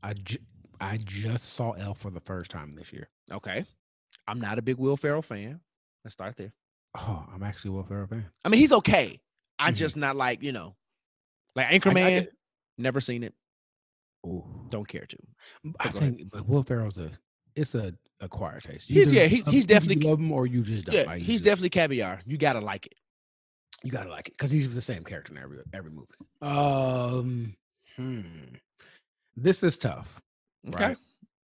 [0.04, 0.45] I ju-
[0.82, 3.10] I just saw Elf for the first time this year.
[3.32, 3.66] Okay.
[4.28, 5.62] I'm not a big Will Ferrell fan.
[6.04, 6.51] Let's start there.
[6.96, 8.26] Oh, I'm actually a Will Ferrell fan.
[8.46, 9.20] I mean, he's okay.
[9.60, 9.76] I Mhm.
[9.76, 10.76] just not like, you know,
[11.56, 11.94] like I Anchorman.
[12.10, 12.34] get it.
[12.78, 13.34] never seen it.
[14.26, 15.18] Oh, Don't care to.
[15.80, 16.18] I go ahead.
[16.18, 17.12] think, but Will Ferrell's a
[17.56, 18.89] it's a acquired taste.
[18.89, 20.96] He's- yeah, he- he's definitely- you love him or you just don't.
[20.96, 22.22] Yeah, like, he's just- definitely caviar.
[22.26, 22.94] You gotta like it.
[23.84, 26.08] you gotta like it because he's the same character in every every movie.
[26.41, 27.56] Um,
[27.98, 28.22] hmm.
[29.36, 30.22] this is tough.
[30.70, 30.96] Okay.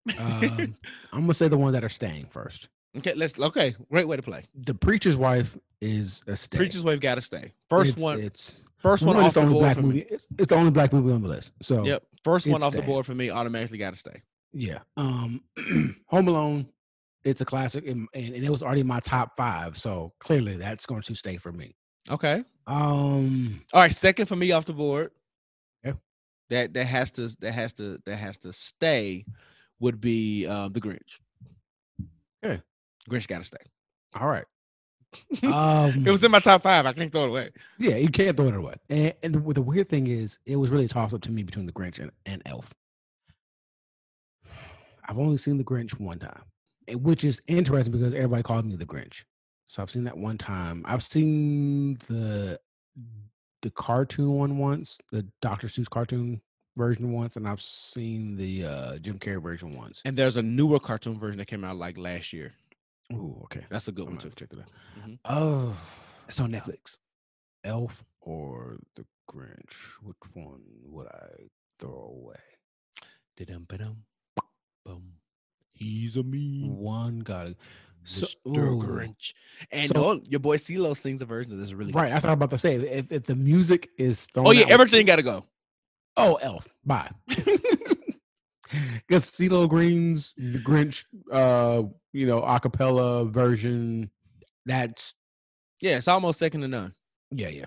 [0.09, 0.21] Right.
[0.21, 0.75] Um,
[1.13, 2.69] I'm gonna say the ones that are staying first.
[2.97, 3.15] Okay.
[3.15, 3.39] Let's.
[3.39, 3.75] Okay.
[3.91, 4.45] Great way to play.
[4.55, 6.59] The preacher's wife is a stay.
[6.59, 7.53] Preacher's Wife got to stay.
[7.69, 8.21] First It's- one.
[8.21, 10.01] It's First one one, off the only black movie.
[10.03, 11.53] It's, it's the only black movie on the list.
[11.63, 12.05] So Yep.
[12.23, 14.23] First one off the board for me automatically got to stay.
[14.53, 14.79] Yeah.
[14.97, 15.43] Um
[16.07, 16.67] Home Alone,
[17.25, 19.77] it's a classic and, and, and it was already my top five.
[19.77, 21.75] So clearly that's going to stay for me.
[22.09, 22.45] Okay.
[22.69, 25.11] Um All right, second for me off the board.
[25.85, 25.95] Yeah.
[26.51, 29.25] That that has to that has to that has to stay
[29.81, 31.19] would be uh, the Grinch.
[32.45, 32.59] Yeah.
[33.09, 33.59] Grinch got to stay.
[34.19, 34.45] all right.
[35.43, 36.85] Um It was in my top five.
[36.85, 37.51] I can't throw it away.
[37.79, 38.75] yeah, you can't throw it away.
[38.91, 41.43] And, and the, the weird thing is it was really a toss up to me
[41.43, 42.75] between the Grinch and, and Elf.
[45.09, 46.43] I've only seen the Grinch one time.
[46.91, 49.23] Which is interesting because everybody called me the Grinch.
[49.69, 50.83] So I've seen that one time.
[50.87, 52.59] I've seen the
[53.63, 55.67] the cartoon one once, the Dr.
[55.67, 56.41] Seuss cartoon
[56.77, 60.01] version once, and I've seen the uh, Jim Carrey version once.
[60.05, 62.53] And there's a newer cartoon version that came out like last year.
[63.13, 63.65] Ooh, okay.
[63.71, 64.31] That's a good I'm one too.
[64.31, 64.71] to check that out.
[65.01, 65.19] Mhm.
[65.25, 65.77] Oh,
[66.29, 66.99] It's on Netflix.
[67.65, 69.75] Elf or the Grinch?
[70.03, 71.49] Which one would I
[71.79, 72.37] throw away?
[73.37, 74.05] Da-dum, ba-dum,
[74.85, 75.13] boom.
[75.73, 77.55] He's a mean One got
[78.05, 78.57] so, Mr.
[78.59, 78.83] ooh.
[78.83, 79.33] Grinch.
[79.71, 81.99] And So- oh, your boy CeeLo sings a version of this really good.
[82.01, 82.77] Right, that's what I'm about to say.
[82.77, 85.45] If, if the music is thrown Oh yeah, everything got to go.
[86.17, 86.69] Oh, Elf.
[86.85, 87.11] Bye.
[89.07, 94.11] Because CeeLo Green's the Grinch, uh, you know, acapella version.
[94.67, 95.15] That's
[95.81, 96.95] Yeah, it's almost second to none.
[97.31, 97.65] yeah, yeah.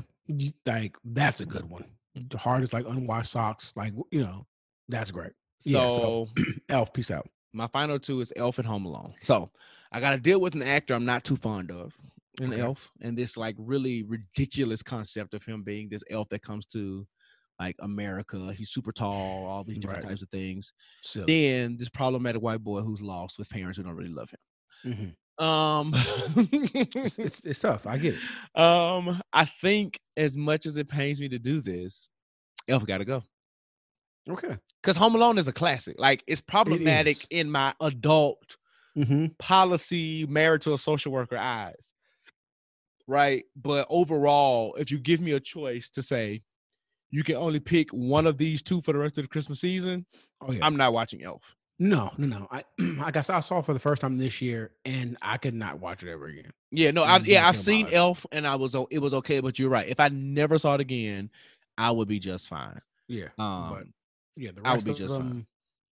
[0.66, 1.86] Like that's a good one.
[2.16, 3.74] The hardest, like unwashed socks.
[3.76, 4.46] Like you know,
[4.90, 5.32] that's great.
[5.66, 7.28] Yeah, So so- Elf, peace out.
[7.54, 9.14] my final two is Elf and Home Alone.
[9.20, 9.52] So
[9.92, 11.94] I got to deal with an actor I'm not too fond of,
[12.40, 12.62] an Okay.
[12.62, 17.06] elf, and this like really ridiculous concept of him being this elf that comes to
[17.62, 18.54] like America.
[18.54, 20.10] He's super tall, all these different Right.
[20.12, 20.74] types of things.
[21.28, 25.14] Then this problematic white boy who's lost with parents who don't really love him.
[25.40, 25.44] Mhm.
[25.44, 25.92] Um,
[26.96, 27.86] It's, it's, it's tough.
[27.88, 28.22] I get it.
[28.60, 32.10] um, I think as much as it pains me to do this,
[32.68, 33.24] Elf got to go.
[34.30, 34.58] Okay.
[34.82, 35.96] Because Home Alone is a classic.
[36.00, 37.28] Like it's problematic is.
[37.30, 38.58] in my adult
[38.98, 39.28] Mm-hmm.
[39.40, 41.86] policy married to a social worker eyes.
[43.08, 43.46] Right.
[43.56, 46.44] But overall, if you give me a choice to say
[47.12, 50.06] you can only pick one of these two for the rest of the Christmas season,
[50.42, 50.66] Oh yeah.
[50.66, 51.56] I'm not watching Elf.
[51.80, 52.48] no, no, no.
[52.52, 55.38] I like I saw, I saw it for the first time this year, and I
[55.38, 56.52] could not watch it ever again.
[56.72, 57.94] Yeah, no, I've yeah, yeah, I've seen Miles.
[57.96, 59.88] Elf and I was it was okay, but you're right.
[59.88, 61.30] If I never saw it again,
[61.78, 62.80] I would be just fine.
[63.08, 63.28] Yeah.
[63.38, 63.84] Um but
[64.38, 65.28] yeah, the I would rest be of just fine.
[65.28, 65.48] them,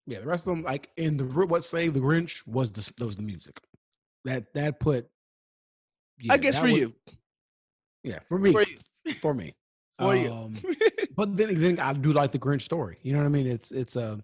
[0.08, 3.16] yeah, the rest of them, like in the what saved the Grinch was the was
[3.18, 3.60] the music.
[4.26, 5.08] That that put.
[6.30, 6.94] I guess for was- you.
[8.04, 8.66] Yeah, for me, For
[9.22, 9.56] for, me.
[10.00, 10.54] For you.
[11.20, 12.98] Um, but then again, I do like the Grinch story.
[13.04, 13.48] You know what I mean?
[13.48, 14.20] It's it's a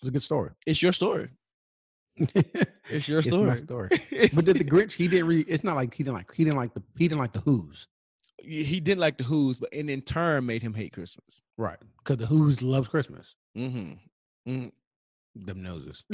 [0.00, 0.50] it's a good story.
[0.66, 1.28] it's your story.
[2.16, 3.46] It's your It's story.
[3.50, 3.88] my story.
[4.10, 4.92] It's- But did the Grinch?
[4.92, 5.42] He didn't really.
[5.42, 6.32] It's not like he didn't like.
[6.34, 6.82] He didn't like the.
[6.98, 7.86] He didn't like the Who's.
[8.42, 11.42] he didn't like the Who's, but and in turn made him hate Christmas.
[11.56, 11.78] Right.
[11.98, 13.34] Because the Who's loves Christmas.
[13.56, 14.66] Mm-hmm.
[15.34, 16.04] Them noses.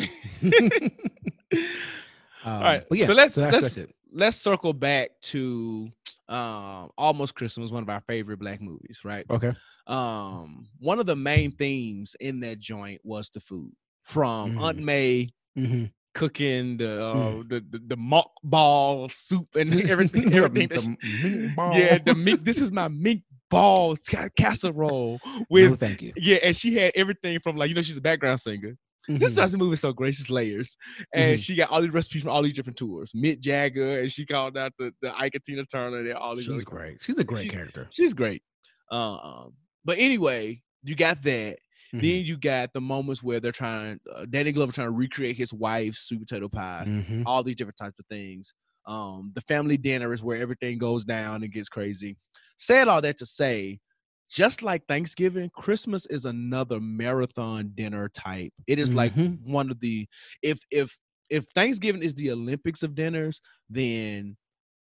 [2.45, 3.79] All right, Um, yeah, so let's that's, let's
[4.13, 5.91] let's circle back to
[6.29, 9.25] um almost Christmas, one of our favorite black movies, right?
[9.31, 9.53] Okay.
[9.87, 13.73] Um, one of the main themes in that joint was the food
[14.03, 14.85] from Aunt Mm.
[14.85, 15.85] May Mm-hmm.
[16.15, 20.33] cooking the uh, the, the the mock ball soup and everything.
[20.33, 21.49] everything that she-
[21.81, 25.19] yeah, the meat This is my mink ball ca- casserole
[25.51, 26.13] with no, thank you.
[26.17, 28.77] yeah, and she had everything from like you know she's a background singer.
[29.09, 29.37] This Mhm.
[29.37, 30.77] does the movie so gracious layers,
[31.15, 31.43] and Mhm.
[31.45, 33.11] she got all these recipes from all these different tours.
[33.13, 35.99] Mick Jagger, and she called out the the Ike and Tina Turner.
[35.99, 36.45] And all these.
[36.45, 36.99] She's great.
[37.03, 37.89] She's a great She's- character.
[37.91, 38.43] She's great.
[38.91, 39.55] Um,
[39.85, 41.59] but anyway, you got that.
[41.95, 42.01] Mhm.
[42.03, 43.99] Then you got the moments where they're trying.
[44.13, 46.85] Uh, Danny Glover trying to recreate his wife's sweet potato pie.
[46.87, 47.23] Mhm.
[47.25, 48.53] All these different types of things.
[48.87, 52.17] Um, the family dinner is where everything goes down and gets crazy.
[52.57, 53.81] Said all that to say,
[54.29, 58.53] just like Thanksgiving, Christmas is another marathon dinner type.
[58.67, 59.41] It is like Mhm.
[59.43, 60.07] one of the
[60.43, 60.97] if if
[61.31, 64.37] if Thanksgiving is the Olympics of dinners, then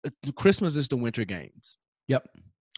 [0.06, 1.76] uh, Christmas is the Winter Games
[2.08, 2.26] Yep.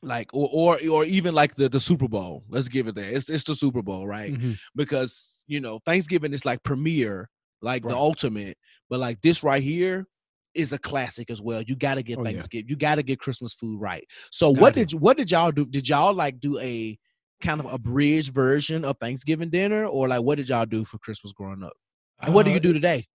[0.03, 2.45] like or or or even like the the Super Bowl.
[2.49, 3.15] Let's give it that.
[3.15, 4.33] It's it's the Super Bowl, right?
[4.35, 4.59] Mhm.
[4.75, 7.31] Because you know Thanksgiving is like premiere,
[7.63, 8.59] like the ultimate.
[8.91, 10.07] But like this right here
[10.55, 11.63] is a classic as well.
[11.63, 12.31] You got to get Oh, yeah.
[12.31, 12.69] Thanksgiving.
[12.69, 14.05] You got to get Christmas food right.
[14.31, 14.81] So Gotta what do.
[14.81, 15.65] did you, what did y'all do?
[15.67, 16.99] Did y'all like do a
[17.43, 21.33] kind of abridged version of Thanksgiving dinner, or like what did y'all do for Christmas
[21.33, 21.75] growing up?
[22.23, 23.07] And what do Uh, you do today?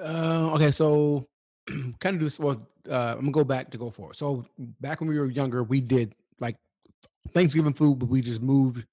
[0.00, 1.26] Uh, okay, so
[1.68, 2.38] kind of do this.
[2.38, 4.16] Well, uh, I'm gonna go back to go for it.
[4.16, 4.44] So
[4.80, 6.56] back when we were younger, we did like
[7.32, 8.84] Thanksgiving food, but we just moved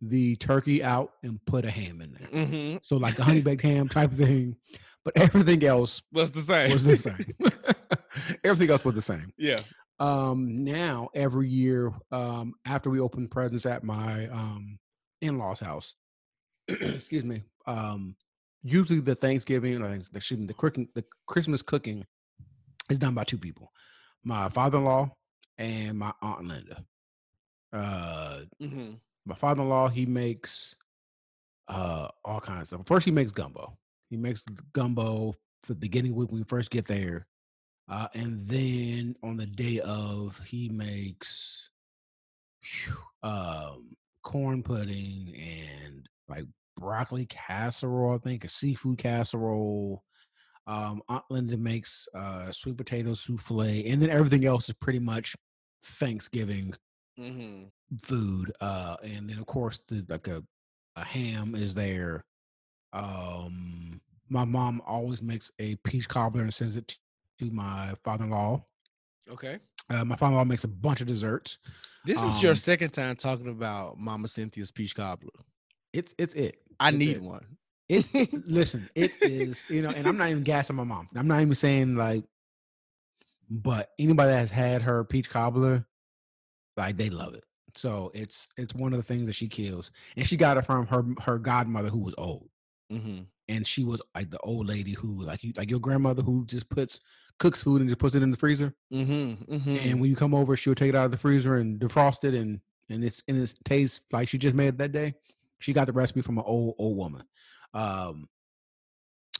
[0.00, 2.28] the turkey out and put a ham in there.
[2.44, 2.76] Mm-hmm.
[2.82, 4.56] So like the honey baked ham type of thing,
[5.04, 6.70] but everything else What's the same?
[6.72, 7.26] was the same.
[8.44, 9.32] everything else was the same.
[9.36, 9.60] yeah.
[10.00, 14.78] Um, now every year, um, after we open presents at my um
[15.20, 15.94] in-laws house,
[16.68, 18.16] excuse me, um,
[18.62, 22.04] usually the Thanksgiving, or the excuse me, the cooking, the Christmas cooking
[22.90, 23.70] is done by two people,
[24.24, 25.10] my father-in-law
[25.58, 26.84] and my aunt Linda.
[27.72, 28.94] Uh, Mm-hmm.
[29.26, 30.76] my father-in-law he makes
[31.68, 32.86] uh all kinds of stuff.
[32.86, 33.76] First, he makes gumbo.
[34.14, 35.34] He makes the gumbo
[35.64, 37.26] for the beginning week when we first get there,
[37.90, 41.68] uh, and then on the day of, he makes
[43.24, 46.44] um corn pudding and like
[46.76, 48.14] broccoli casserole.
[48.14, 50.04] I think a seafood casserole.
[50.68, 55.34] Um, Aunt Linda makes uh sweet potato souffle, and then everything else is pretty much
[55.82, 56.72] Thanksgiving
[57.18, 57.64] Mm-hmm.
[58.00, 60.44] food uh and then of course the like a
[60.94, 62.24] a ham is there.
[62.92, 66.96] Um, my mom always makes a peach cobbler and sends it
[67.38, 68.64] to my father-in-law.
[69.30, 69.58] Okay.
[69.90, 71.58] Uh, my father-in-law makes a bunch of desserts.
[72.04, 75.30] This is your Um, second time talking about Mama Cynthia's peach cobbler.
[75.92, 76.58] It's it's it.
[76.80, 77.22] I It's need it.
[77.22, 77.44] one.
[77.88, 78.08] It's
[78.46, 81.08] listen, it is, you know, and I'm not even gassing my mom.
[81.14, 82.24] I'm not even saying like,
[83.50, 85.86] but anybody that has had her peach cobbler,
[86.76, 87.44] like they love it.
[87.74, 89.90] So it's it's one of the things that she kills.
[90.16, 92.48] And she got it from her her godmother who was old.
[92.92, 93.22] Mm-hmm.
[93.48, 96.68] And she was like the old lady who like you like your grandmother who just
[96.68, 97.00] puts
[97.38, 98.74] cooks food and just puts it in the freezer.
[98.92, 99.54] Mm-hmm.
[99.54, 99.76] mm-hmm.
[99.76, 102.34] And when you come over, she'll take it out of the freezer and defrost it
[102.34, 105.14] and and it's and it tastes like she just made it that day.
[105.58, 107.24] She got the recipe from an old old woman.
[107.72, 108.28] Um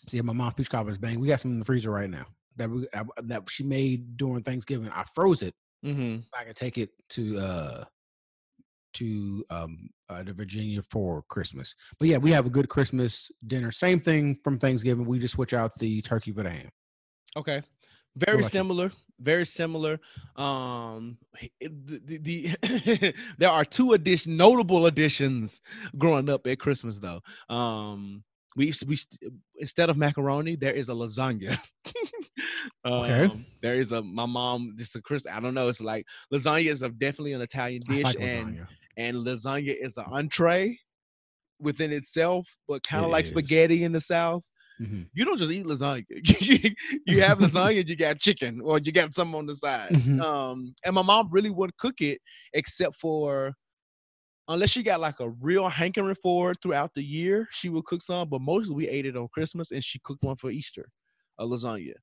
[0.07, 1.19] so yeah, my mom's peach cobbler is bang.
[1.19, 2.27] We got some in the freezer right now
[2.57, 4.91] that we that, that she made during Thanksgiving.
[4.91, 5.55] I froze it.
[5.85, 6.21] mm-hmm.
[6.39, 7.85] I can take it to uh
[8.95, 11.75] to um uh, to Virginia for Christmas.
[11.99, 13.71] But yeah, we have a good Christmas dinner.
[13.71, 15.07] Same thing from Thanksgiving.
[15.07, 16.71] We just switch out the turkey for the ham.
[17.37, 17.63] Okay.
[18.17, 18.93] Very similar.
[19.21, 20.01] Very similar.
[20.37, 21.19] Um,
[21.61, 25.61] the, the, the there are two addition notable additions
[25.99, 27.21] growing up at Christmas though.
[27.49, 28.25] Um,
[28.57, 28.99] we we
[29.57, 31.59] instead of macaroni, there is a lasagna.
[32.87, 33.25] Okay.
[33.25, 35.27] Um, there is a my mom just a Chris.
[35.31, 35.69] I don't know.
[35.69, 38.67] It's like lasagna is a, definitely an Italian dish, like and.
[38.97, 40.79] And lasagna is an entree
[41.61, 43.31] within itself, but kind of It like is.
[43.31, 44.45] spaghetti in the South
[44.81, 45.09] Mhm.
[45.15, 46.05] you don't just eat lasagna.
[47.07, 49.93] you have lasagna, you got chicken, or you got some on the side.
[49.93, 50.21] Mhm.
[50.21, 52.21] Um, and my mom really wouldn't cook it
[52.55, 53.55] except for
[54.49, 58.03] unless she got like a real hankering for it throughout the year, she would cook
[58.03, 58.29] some.
[58.29, 60.91] But mostly we ate it on Christmas, and she cooked one for Easter,
[61.39, 61.95] a lasagna,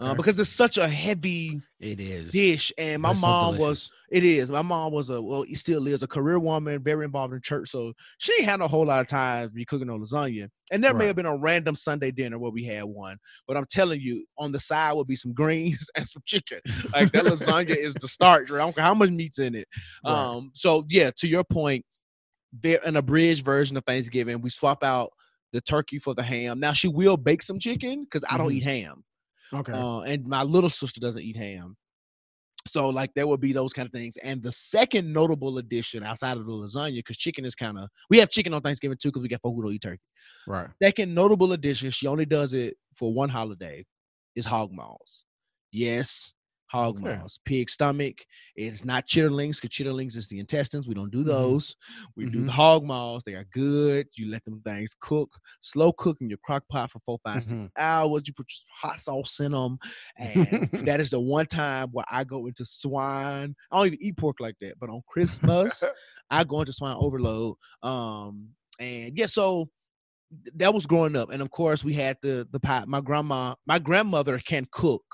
[0.00, 2.32] uh, because it's such a heavy it is.
[2.32, 2.72] dish.
[2.78, 6.02] And my it's so mom was it is My mom was a well, still is
[6.02, 7.70] a career woman, very involved in church.
[7.70, 10.48] So she had a whole lot of time to be cooking no lasagna.
[10.70, 13.18] And there may have been a random Sunday dinner where we had one.
[13.46, 16.60] But I'm telling you, on the side would be some greens and some chicken.
[16.94, 18.50] Like that lasagna is the starch.
[18.50, 18.60] Right?
[18.60, 19.68] I don't care how much meat's in it.
[20.04, 20.12] Right.
[20.12, 21.84] Um, so yeah, to your point,
[22.52, 25.10] there an abridged version of Thanksgiving, we swap out
[25.52, 26.60] the turkey for the ham.
[26.60, 28.54] Now she will bake some chicken because I don't Mhm.
[28.56, 29.04] eat ham.
[29.52, 29.72] Okay.
[29.72, 31.76] Uh, and my little sister doesn't eat ham.
[32.66, 34.16] So like there would be those kind of things.
[34.18, 38.18] And the second notable addition outside of the lasagna, because chicken is kind of we
[38.18, 40.02] have chicken on Thanksgiving too, because we got folk who don't eat turkey.
[40.46, 40.68] right.
[40.82, 43.84] Second notable addition, she only does it for one holiday,
[44.34, 45.22] is hog maws.
[45.70, 46.32] Yes,
[46.66, 47.00] hog Okay.
[47.00, 47.38] maws.
[47.44, 48.26] Pig stomach.
[48.56, 50.86] It's not chitterlings, because chitterlings is the intestines.
[50.88, 51.24] We don't do Mhm.
[51.24, 51.76] those.
[52.16, 52.46] We do Mhm.
[52.46, 53.22] the hog maws.
[53.24, 54.08] They are good.
[54.14, 57.66] You let them things cook, slow cook in your crock pot for four, five, six
[57.66, 57.66] Mm-hmm.
[57.76, 58.22] hours.
[58.26, 59.78] You put your hot sauce in them.
[60.18, 63.54] And that is the one time where I go into swine.
[63.70, 65.82] I don't even eat pork like that, but on Christmas,
[66.30, 67.56] I go into swine overload.
[67.82, 69.70] Um, and yeah, so
[70.56, 72.84] that was growing up, and of course we had the the pie.
[72.86, 75.04] My grandma, my grandmother can cook,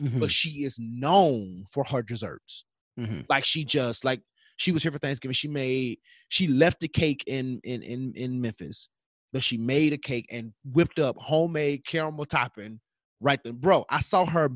[0.00, 0.20] Mhm.
[0.20, 2.64] but she is known for her desserts.
[2.98, 3.24] Mhm.
[3.28, 4.20] Like she just like
[4.56, 5.34] she was here for Thanksgiving.
[5.34, 5.98] She made
[6.28, 8.88] she left the cake in in in in Memphis,
[9.32, 12.80] but she made a cake and whipped up homemade caramel topping
[13.20, 13.84] right then, bro.
[13.90, 14.50] I saw her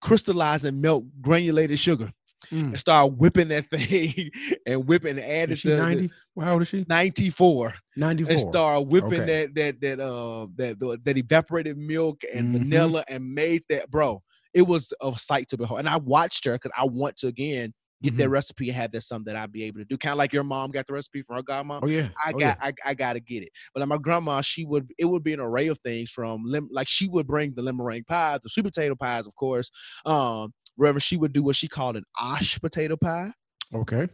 [0.00, 2.12] crystallize and melt granulated sugar
[2.52, 2.68] Mm.
[2.68, 4.30] and start whipping that thing
[4.64, 6.10] and whipping and added Is she the, the 90?
[6.36, 6.86] Well, how old is she?
[6.88, 8.30] 94 94.
[8.30, 9.46] and start whipping Okay.
[9.46, 12.58] that that that uh that that, evaporated milk and Mhm.
[12.60, 14.22] vanilla and made that bro
[14.58, 17.72] it was a sight to behold and i watched her because i want to again
[18.02, 18.30] get that Mhm.
[18.30, 20.44] recipe and have that something that i'd be able to do kind of like your
[20.44, 22.08] mom got the recipe from her godmom Oh, yeah.
[22.24, 22.66] I Oh, got yeah.
[22.68, 23.50] I, I gotta get it.
[23.72, 26.68] But like my grandma, she would it would be an array of things from lim,
[26.72, 29.70] like she would bring the limerine pies, the sweet potato pies, of course.
[30.04, 33.32] Um, wherever she would do what she called an osh potato pie.
[33.74, 34.08] Okay.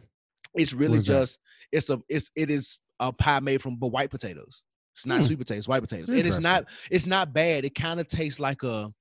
[0.55, 1.13] It's really is that?
[1.13, 1.39] just
[1.71, 4.63] it's a it's it is a pie made from but white potatoes.
[4.95, 5.27] It's not Hmm.
[5.27, 6.09] sweet potatoes, white potatoes.
[6.09, 7.65] And it's not it's not bad.
[7.65, 8.91] It kind of tastes like a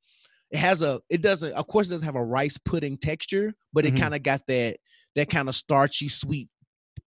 [0.55, 3.85] it has a it doesn't of course it doesn't have a rice pudding texture, but
[3.85, 3.99] it Mhm.
[3.99, 4.79] kind of got that
[5.17, 6.49] that kind of starchy sweet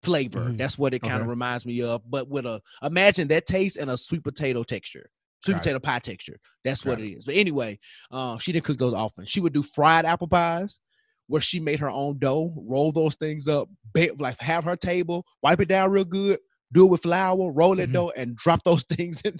[0.03, 0.51] flavor.
[0.51, 0.57] Mhm.
[0.57, 1.29] That's what it kind of Okay.
[1.29, 2.01] reminds me of.
[2.09, 5.09] But with a imagine that taste and a sweet potato texture.
[5.43, 5.63] Sweet Got it.
[5.63, 6.39] potato pie texture.
[6.63, 7.25] That's what Got it is.
[7.25, 7.79] But anyway,
[8.11, 9.25] uh, she didn't cook those often.
[9.25, 10.79] She would do fried apple pies
[11.27, 15.25] where she made her own dough, roll those things up, bake, like have her table,
[15.43, 16.39] wipe it down real good,
[16.73, 17.93] do it with flour, roll that Mhm.
[17.93, 19.39] dough, and drop those things in.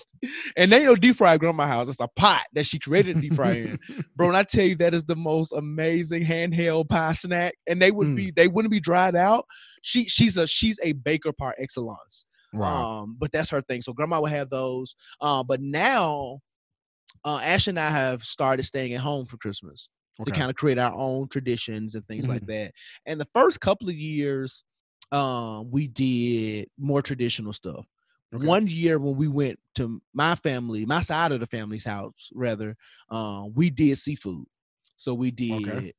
[0.56, 1.90] And they don't deep fry at grandma's house.
[1.90, 3.78] It's a pot that she created deep fry in.
[4.16, 7.56] Bro, and I tell you, that is the most amazing handheld pie snack.
[7.68, 8.16] And they would Mm.
[8.16, 9.46] be, they wouldn't be dried out.
[9.82, 12.26] She she's a she's a baker par excellence.
[12.54, 13.02] Wow.
[13.04, 13.82] Um, but that's her thing.
[13.82, 14.96] So grandma would have those.
[15.22, 16.40] Uh, but now
[17.26, 19.90] uh Ash and I have started staying at home for Christmas
[20.26, 22.48] to kind of create our own traditions and things like Mhm.
[22.48, 22.72] that.
[23.06, 24.64] And the first couple of years,
[25.12, 27.86] um, we did more traditional stuff.
[28.36, 28.46] Okay.
[28.46, 32.76] One year when we went to my family, my side of the family's house, rather,
[33.10, 34.46] um, we did seafood.
[34.98, 35.94] So we did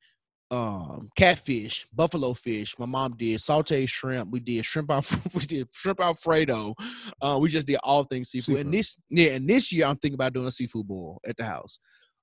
[0.50, 2.74] um catfish, buffalo fish.
[2.78, 4.30] My mom did sauteed shrimp.
[4.30, 5.04] We did shrimp al
[5.34, 6.74] we did shrimp alfredo.
[7.20, 8.58] Uh, we just did all things seafood.
[8.58, 11.44] And this yeah, and this year I'm thinking about doing a seafood boil at the
[11.44, 11.78] house.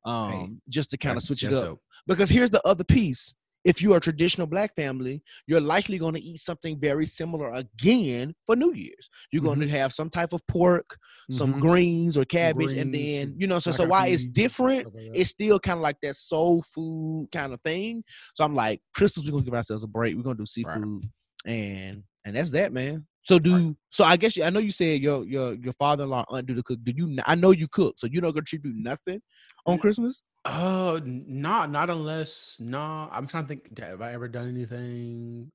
[0.05, 1.63] Um, just to kind of switch it up.
[1.65, 1.79] dope.
[2.05, 3.33] Because here's the other piece.
[3.65, 8.35] If you're a traditional black family, you're likely going to eat something very similar again
[8.45, 9.09] for New Year's.
[9.31, 10.97] You're going to have some type of pork,
[11.31, 11.59] some Mhm.
[11.59, 13.57] greens or cabbage, and then you know.
[13.59, 14.81] So, so why it's different?
[14.81, 15.19] stuff like that.
[15.19, 18.03] It's still kind of like that soul food kind of thing.
[18.35, 20.15] So I'm like, Christmas, we're gonna give ourselves a break.
[20.15, 21.03] We're gonna do seafood,
[21.45, 23.07] and and that's that, man.
[23.23, 24.03] So do so.
[24.03, 26.79] I guess you, I know you said your your your father-in-law aunt do the cook.
[26.83, 27.17] Do you?
[27.25, 29.19] I know you cook, so you don't contribute nothing
[29.65, 30.21] on Christmas.
[30.45, 33.09] Uh, not not unless no.
[33.11, 33.77] I'm trying to think.
[33.80, 35.51] Have I ever done anything?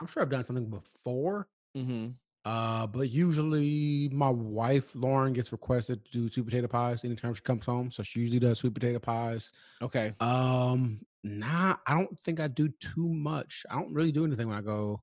[0.00, 1.48] I'm sure I've done something before.
[1.76, 2.10] Mm-hmm.
[2.44, 7.40] Uh, but usually my wife Lauren gets requested to do sweet potato pies anytime she
[7.40, 7.90] comes home.
[7.90, 9.50] So she usually does sweet potato pies.
[9.80, 10.12] Okay.
[10.20, 13.64] Um, nah, I don't think I do too much.
[13.70, 15.00] I don't really do anything when I go.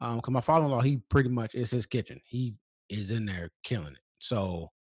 [0.00, 2.20] Um, cause my father-in-law, he pretty much is his kitchen.
[2.24, 2.54] He
[2.88, 4.00] is in there killing it.
[4.18, 4.72] So,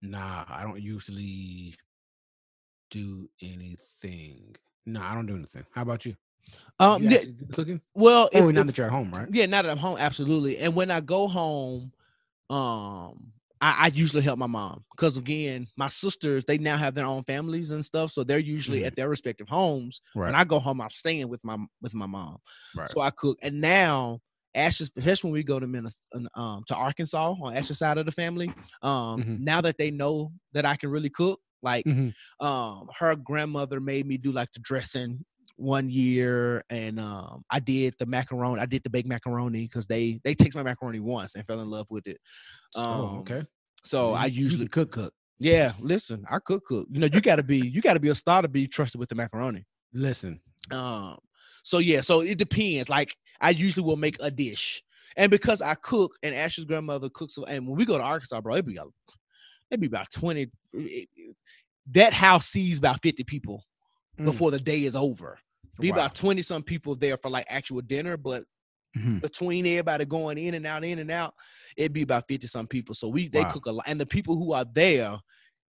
[0.00, 1.74] nah, I don't usually
[2.90, 4.56] do anything.
[4.86, 5.64] No, I don't do anything.
[5.72, 6.16] How about you?
[6.78, 7.02] Um.
[7.02, 7.80] You yeah, actually do the cooking?
[7.94, 9.28] well, Oh, if- now if- that you're at home, right?
[9.30, 10.58] Yeah, now that I'm home, absolutely.
[10.58, 11.92] And when I go home,
[12.48, 17.04] um, I, I usually help my mom because again, my sisters they now have their
[17.06, 18.86] own families and stuff, so they're usually Mhm.
[18.86, 20.00] at their respective homes.
[20.14, 20.26] Right.
[20.26, 22.38] When I go home, I'm staying with my with my mom,
[22.74, 22.88] Right.
[22.88, 23.38] so I cook.
[23.42, 24.20] And now,
[24.54, 28.12] Ash's, especially when we go to Minnesota, um, to Arkansas on Ash's side of the
[28.12, 28.52] family,
[28.82, 29.40] um, Mhm.
[29.40, 32.14] now that they know that I can really cook, like Mhm.
[32.40, 35.24] um her grandmother made me do like the dressing
[35.56, 40.18] one year and um I did the macaroni I did the baked macaroni because they
[40.24, 42.16] they tasted my macaroni once and fell in love with it.
[42.74, 43.44] Um, oh, okay.
[43.84, 45.12] So I usually cook cook.
[45.38, 46.88] yeah, listen, I cook cook.
[46.90, 49.14] You know, you gotta be you gotta be a star to be trusted with the
[49.14, 49.66] macaroni.
[49.92, 50.40] Listen,
[50.70, 51.18] Um,
[51.62, 52.88] so yeah, so it depends.
[52.88, 54.82] Like I usually will make a dish,
[55.16, 58.54] and because I cook, and Ash's grandmother cooks, and when we go to Arkansas, bro,
[58.54, 58.84] it'd be a-
[59.70, 60.50] it'd be about twenty.
[60.72, 61.36] it- it-
[61.86, 63.66] that house sees about fifty people
[64.18, 64.26] Mm.
[64.26, 65.38] before the day is over.
[65.80, 65.96] Be Wow.
[65.96, 68.44] about twenty some people there for like actual dinner, but
[68.96, 69.20] Mhm.
[69.22, 71.34] between everybody going in and out, in and out,
[71.76, 72.94] it'd be about fifty some people.
[72.94, 73.52] So we they Wow.
[73.52, 75.18] cook a lot, and the people who are there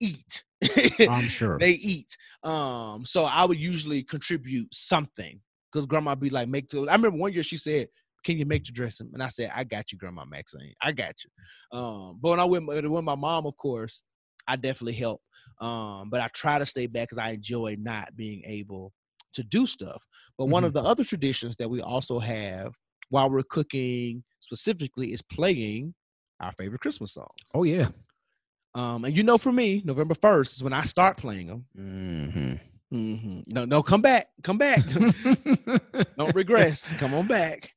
[0.00, 0.44] eat.
[1.10, 1.58] I'm sure.
[1.58, 2.16] they eat.
[2.42, 5.40] Um, so I would usually contribute something
[5.72, 7.88] because grandma be like, make to I remember one year she said,
[8.24, 9.10] Can you make the dressing?
[9.12, 10.74] And I said, I got you, Grandma Maxine.
[10.80, 11.78] I got you.
[11.78, 14.02] Um, but when I went with my mom, of course,
[14.48, 15.20] I definitely help.
[15.60, 18.92] Um, but I try to stay back because I enjoy not being able
[19.34, 20.02] to do stuff.
[20.38, 22.72] But one of the other traditions that we also have
[23.10, 25.94] while we're cooking specifically is playing
[26.40, 27.28] our favorite Christmas songs.
[27.54, 27.88] oh yeah.
[28.74, 31.64] Um, and you know, for me, November 1st is when I start playing them.
[31.78, 32.54] Mm-hmm.
[32.90, 34.82] Hmm No, no, come back, come back.
[36.16, 36.92] Don't regress.
[36.92, 37.70] Come on back.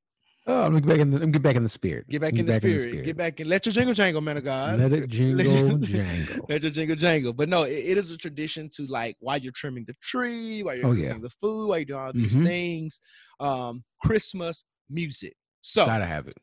[0.48, 2.10] Oh, I'm gonna get back in the, I'm get back in the spirit.
[2.10, 3.06] Get back I'm in the gonna spirit.
[3.06, 4.80] Get back and let your jingle jangle, man of God.
[4.80, 6.46] Let it jingle jangle.
[6.50, 7.34] Let your jingle jangle.
[7.34, 10.76] But no, it, it is a tradition to like while you're trimming the tree, while
[10.76, 11.18] you're Oh, yeah.
[11.20, 12.44] the food, while you're doing all these Mhm.
[12.46, 13.02] things.
[13.40, 15.36] Um, Christmas music.
[15.62, 16.38] So Gotta have it.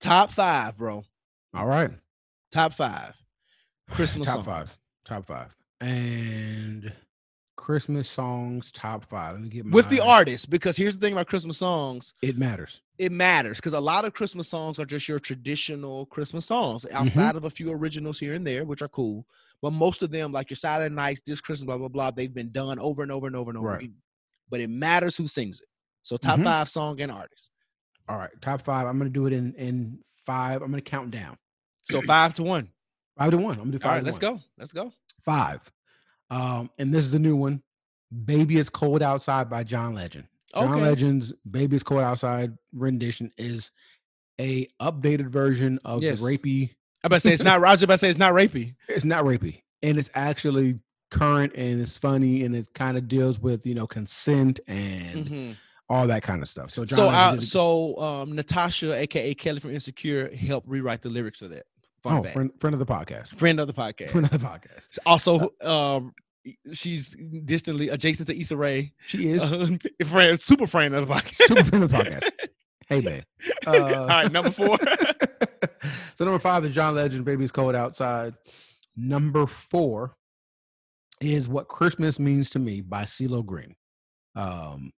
[0.00, 1.04] top five, bro.
[1.54, 1.90] All right.
[2.50, 3.14] Top five.
[3.90, 4.46] Christmas top songs.
[4.46, 4.78] five.
[5.04, 5.54] Top five.
[5.80, 6.92] And
[7.64, 9.34] Christmas songs, top five.
[9.34, 12.14] Let me get With the artist, because here's the thing about Christmas songs.
[12.22, 12.80] It matters.
[12.98, 16.96] it matters because a lot of Christmas songs are just your traditional Christmas songs, Mm-hmm.
[16.96, 19.26] outside of a few originals here and there, which are cool.
[19.60, 22.50] But most of them, like your Saturday Nights, this Christmas, blah blah blah, they've been
[22.50, 23.82] done over and over and over and over Right.
[23.82, 23.94] again.
[24.48, 25.68] But it matters who sings it.
[26.02, 26.44] So top Mhm.
[26.44, 27.50] five song and artist.
[28.08, 28.30] All right.
[28.40, 28.86] Top five.
[28.86, 30.62] I'm gonna do it in in five.
[30.62, 31.36] I'm gonna count down.
[31.82, 32.70] So five to one.
[33.18, 33.52] Five to one.
[33.56, 33.86] I'm gonna do five.
[33.90, 34.36] All right, let's one.
[34.38, 34.42] go.
[34.58, 34.92] Let's go.
[35.24, 35.60] Five.
[36.30, 37.62] Um, and this is a new one.
[38.24, 40.26] Baby It's Cold Outside by John Legend.
[40.54, 40.80] John Okay.
[40.82, 43.70] Legend's Baby It's Cold Outside rendition is
[44.40, 46.20] a updated version of Yes.
[46.20, 46.70] the rapey.
[47.02, 47.84] I about to say it's not Roger.
[47.84, 48.74] About to say it's not rapey.
[48.88, 49.62] It's not rapey.
[49.82, 50.78] And it's actually
[51.10, 55.56] current and it's funny and it kind of deals with, you know, consent and Mhm.
[55.88, 56.70] all that kind of stuff.
[56.70, 61.02] So John So, Legend did a- so um, Natasha, aka Kelly from Insecure, helped rewrite
[61.02, 61.66] the lyrics of that.
[62.02, 62.34] Fun oh, fact.
[62.34, 63.28] friend, friend of the podcast.
[63.36, 64.10] Friend of the podcast.
[64.10, 64.98] Friend of the podcast.
[65.04, 66.12] Also, um,
[66.72, 67.14] she's
[67.44, 68.92] distantly adjacent to Issa Rae.
[69.06, 71.34] She is Uh, friend, super friend of the podcast.
[71.46, 72.30] super friend of the podcast.
[72.88, 73.22] Hey man.
[73.68, 74.76] Uh, All right, number four.
[76.16, 78.34] so number five is John Legend, Baby's Cold Outside.
[78.96, 80.16] Number four
[81.20, 83.76] is What Christmas Means to Me by CeeLo Green.
[84.34, 84.90] Um,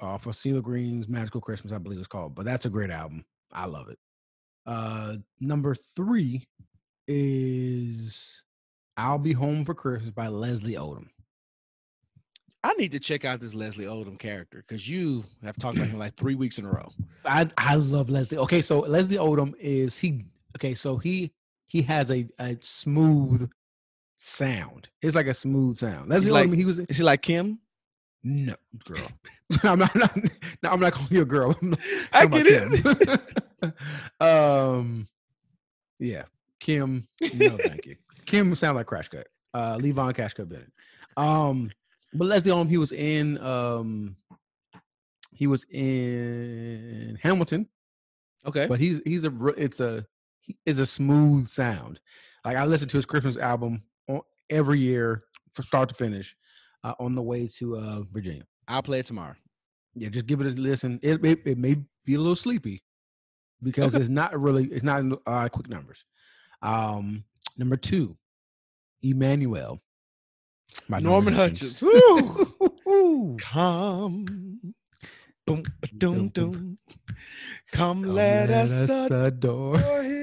[0.00, 2.34] off of CeeLo Green's Magical Christmas, I believe it's called.
[2.34, 3.26] But that's a great album.
[3.52, 3.98] I love it.
[4.66, 6.46] Uh, number three
[7.06, 8.44] is
[8.96, 11.08] "I'll Be Home for Christmas" by Leslie Odom.
[12.62, 15.98] I need to check out this Leslie Odom character because you have talked about him
[15.98, 16.90] like three weeks in a row.
[17.26, 18.38] I I love Leslie.
[18.38, 20.24] Okay, so Leslie Odom is he?
[20.56, 21.30] Okay, so he
[21.66, 23.50] he has a a smooth
[24.16, 24.88] sound.
[25.02, 26.08] It's like a smooth sound.
[26.08, 26.56] Leslie like- Odom.
[26.56, 27.58] He was Is he like Kim?
[28.26, 28.54] no
[28.88, 29.06] girl.
[29.62, 29.94] I'm not.
[29.94, 30.16] not
[30.62, 31.54] no, I'm not calling you a girl.
[31.62, 31.80] I'm not
[32.14, 33.18] I get Kim.
[34.20, 35.06] um,
[35.98, 36.24] yeah,
[36.60, 37.06] Kim.
[37.34, 37.96] No, thank you.
[38.26, 39.26] Kim sound like Crash Cut.
[39.52, 40.72] Uh, Levon Cash Cut Bennett.
[41.16, 41.70] Um,
[42.12, 43.38] but Leslie Odom, he was in.
[43.38, 44.16] Um,
[45.32, 47.68] he was in Hamilton,
[48.46, 48.66] Okay.
[48.66, 50.06] but he's he's a it's a
[50.40, 52.00] he is a smooth sound.
[52.44, 54.20] Like I listen to his Christmas album on,
[54.50, 56.36] every year from start to finish
[56.84, 58.44] uh, on the way to uh, Virginia.
[58.68, 59.34] I'll play it tomorrow.
[59.94, 60.98] Yeah, just give it a listen.
[61.02, 62.82] It may, it may be a little sleepy
[63.64, 64.00] because Okay.
[64.02, 66.04] it's not really it's not in a lot of quick numbers.
[66.62, 67.24] Um,
[67.56, 68.16] number two,
[69.02, 69.80] Emmanuel.
[70.88, 71.82] by Norman Hutchins.
[71.84, 72.52] Hutchins.
[73.40, 74.74] Come.
[75.46, 75.62] Boom,
[75.98, 76.78] doom, doom.
[77.72, 79.76] Come, Come let, us adore.
[79.76, 80.20] adore him.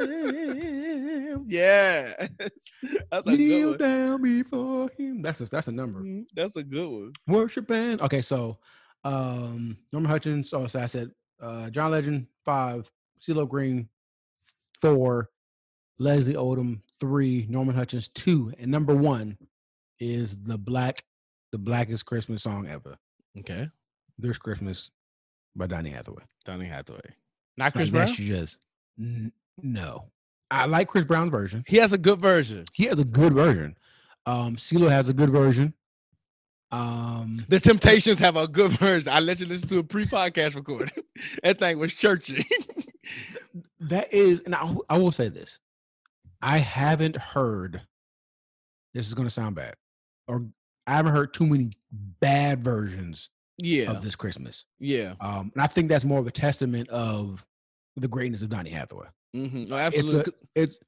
[1.48, 2.14] Yeah.
[3.10, 3.88] That's a Kneel good one.
[3.90, 5.20] down before him.
[5.20, 6.00] That's a, that's a number.
[6.00, 7.12] Mm, That's a good one.
[7.26, 8.00] Worship band.
[8.02, 8.58] Okay, so
[9.02, 10.52] um Norman Hutchins.
[10.54, 11.10] Oh, so I said
[11.42, 12.90] uh John Legend five,
[13.22, 13.88] CeeLo Green
[14.80, 15.30] four,
[16.00, 19.38] Leslie Odom three, Norman Hutchins two, and number one
[20.00, 21.04] is the black,
[21.52, 22.96] the blackest Christmas song ever.
[23.38, 23.68] Okay.
[24.18, 24.90] There's Christmas
[25.54, 26.24] by Donny Hathaway.
[26.44, 26.98] Donny Hathaway.
[27.56, 28.06] Not Like, Chris Brown.
[28.06, 28.58] that's just
[28.98, 29.32] n-
[29.62, 30.06] no.
[30.50, 31.62] I like Chris Brown's version.
[31.68, 32.64] He has a good version.
[32.72, 33.78] He has a good version.
[34.26, 35.72] Um, CeeLo has a good version.
[36.72, 39.12] Um, The Temptations have a good version.
[39.12, 40.90] I let you listen to a pre-podcast recording.
[41.42, 42.46] that thing was churchy.
[43.80, 45.58] that is, and I, I will say this:
[46.42, 47.80] I haven't heard.
[48.94, 49.74] This is going to sound bad,
[50.28, 50.46] or
[50.86, 51.70] I haven't heard too many
[52.20, 53.90] bad versions yeah.
[53.90, 54.64] of this Christmas.
[54.80, 55.14] Yeah.
[55.20, 57.44] Um, and I think that's more of a testament of
[57.96, 59.06] the greatness of Donny Hathaway.
[59.34, 60.32] hmm Oh, It's absolutely.
[60.56, 60.78] a, it's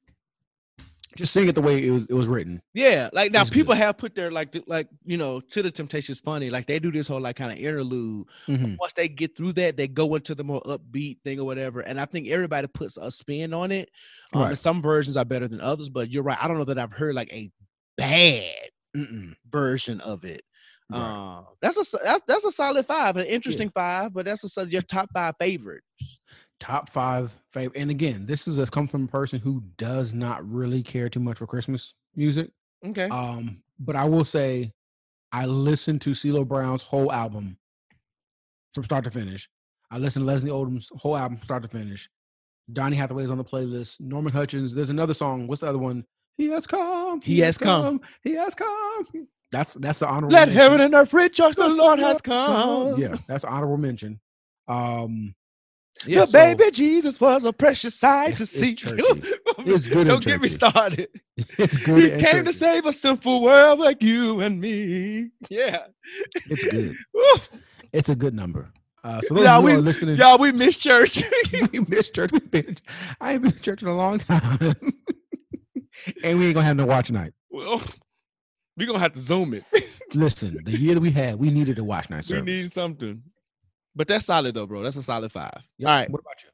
[1.15, 2.61] just seeing it the way it was it was written.
[2.73, 3.81] Yeah, like now It's people good.
[3.81, 7.07] have put their like like you know to the Temptations funny like they do this
[7.07, 8.25] whole like kind of interlude.
[8.47, 8.77] Mhm.
[8.79, 11.81] Once they get through that, they go into the more upbeat thing or whatever.
[11.81, 13.89] And I think everybody puts a spin on it.
[14.33, 14.57] Um, Right.
[14.57, 16.37] some versions are better than others, but you're right.
[16.41, 17.51] I don't know that I've heard like a
[17.97, 19.35] bad Mm-mm.
[19.49, 20.43] version of it.
[20.91, 20.99] Right.
[20.99, 24.81] Uh, that's a that's that's a solid five, an interesting five, but that's a your
[24.81, 25.85] top five favorites.
[26.63, 27.79] Top five favorite.
[27.79, 31.19] And again, this is a come from a person who does not really care too
[31.19, 32.49] much for Christmas music.
[32.85, 34.71] Okay, Um, but I will say,
[35.33, 37.57] I listened to CeeLo Brown's whole album
[38.73, 39.49] from start to finish.
[39.91, 42.09] I listened to Leslie Odom's whole album from start to finish.
[42.71, 43.99] Donny Hathaway's on the playlist.
[43.99, 44.73] Norman Hutchins.
[44.73, 45.47] There's another song.
[45.47, 46.05] What's the other one?
[46.37, 47.19] He has come.
[47.21, 47.99] He has come.
[48.23, 49.05] He has come.
[49.51, 50.33] That's that's the honorable.
[50.33, 50.55] let mention.
[50.61, 51.55] heaven and earth rejoice.
[51.55, 52.99] The Lord has come.
[52.99, 54.19] Yeah, that's honorable mention.
[54.67, 55.35] Um,
[56.05, 58.75] the yeah, so- baby Jesus was a precious sight to see.
[58.75, 59.03] churchy.
[59.65, 61.09] It's good Don't get me started.
[61.37, 62.13] It's good.
[62.13, 65.29] and came to save a sinful world like you and me.
[65.49, 65.85] Yeah.
[66.49, 66.95] It's good.
[67.93, 68.71] It's a good number.
[69.03, 71.21] Uh, so those who we- listening, Y'all, we miss church.
[71.71, 72.31] we missed church.
[72.31, 72.77] We've been,
[73.21, 74.75] I ain't been to church in a long time,
[76.23, 77.33] and we ain't gonna have no watch night.
[77.51, 77.81] well,
[78.77, 79.63] we're gonna have to zoom it.
[80.15, 83.21] Listen, the year that we had, we needed a watch night we need something.
[83.95, 84.81] But that's solid though, bro.
[84.83, 85.61] That's a solid five.
[85.77, 85.87] Yep.
[85.87, 86.09] All right.
[86.09, 86.49] What about you?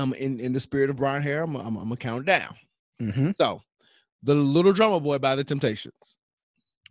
[0.00, 2.54] Um, in, in the spirit of Bryan Hare, I'm, I'm, I'm gonna count down.
[3.00, 3.30] Mm-hmm.
[3.36, 3.62] So,
[4.22, 6.18] the little drummer boy by the Temptations.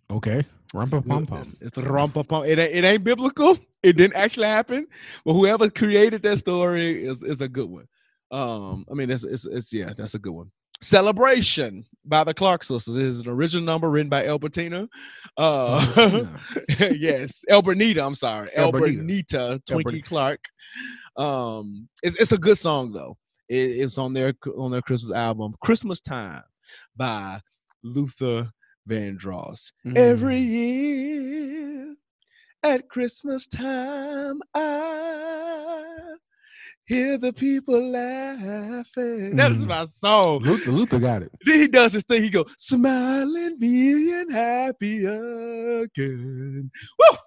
[0.09, 0.43] Okay.
[0.73, 1.57] Rumpa It's- pum.
[1.61, 2.45] It's the rumpa pum.
[2.45, 3.57] It, ain't- it ain't biblical.
[3.83, 4.87] It didn't actually happen.
[5.23, 7.87] But whoever created that story is, is a good one.
[8.31, 10.51] Um, I mean, it's, it's it's yeah, that's a good one.
[10.81, 14.87] Celebration by the Clark sisters This is an original number written by El Bertina.
[15.37, 16.39] Uh, Albertina.
[16.99, 18.05] yes, Elbernita.
[18.05, 19.01] I'm sorry, El, Elbernita.
[19.27, 20.39] Bernita, Twinkie Clark.
[21.17, 23.17] Um, it's it's a good song though.
[23.49, 26.43] It, it's on their on their Christmas album, Christmas Time,
[26.95, 27.39] by
[27.83, 28.49] Luther
[28.89, 29.71] Vandross.
[29.95, 30.49] Every Mm.
[30.51, 31.95] year
[32.63, 36.15] at Christmas time, I
[36.85, 39.35] hear the people laughing.
[39.35, 39.67] That is Mm.
[39.67, 40.39] my song.
[40.43, 41.31] Luther, Luther got it.
[41.45, 42.23] Then he does his thing.
[42.23, 46.71] He goes, smiling, being happy again.
[46.99, 47.17] Woo!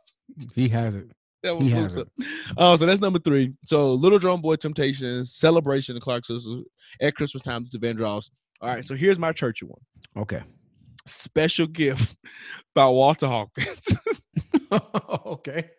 [0.54, 1.10] He has it.
[1.42, 2.10] That was He has Luther.
[2.56, 3.52] Oh, so that's number three.
[3.64, 6.64] So Little Drum Boy Temptations, Celebration, the Clark Sisters,
[7.00, 8.30] at Christmas time to Vandross.
[8.60, 9.80] All right, so here's my churchy one.
[10.16, 10.42] Okay.
[11.06, 12.16] Special gift
[12.74, 13.86] by Walter Hawkins.
[15.26, 15.70] okay.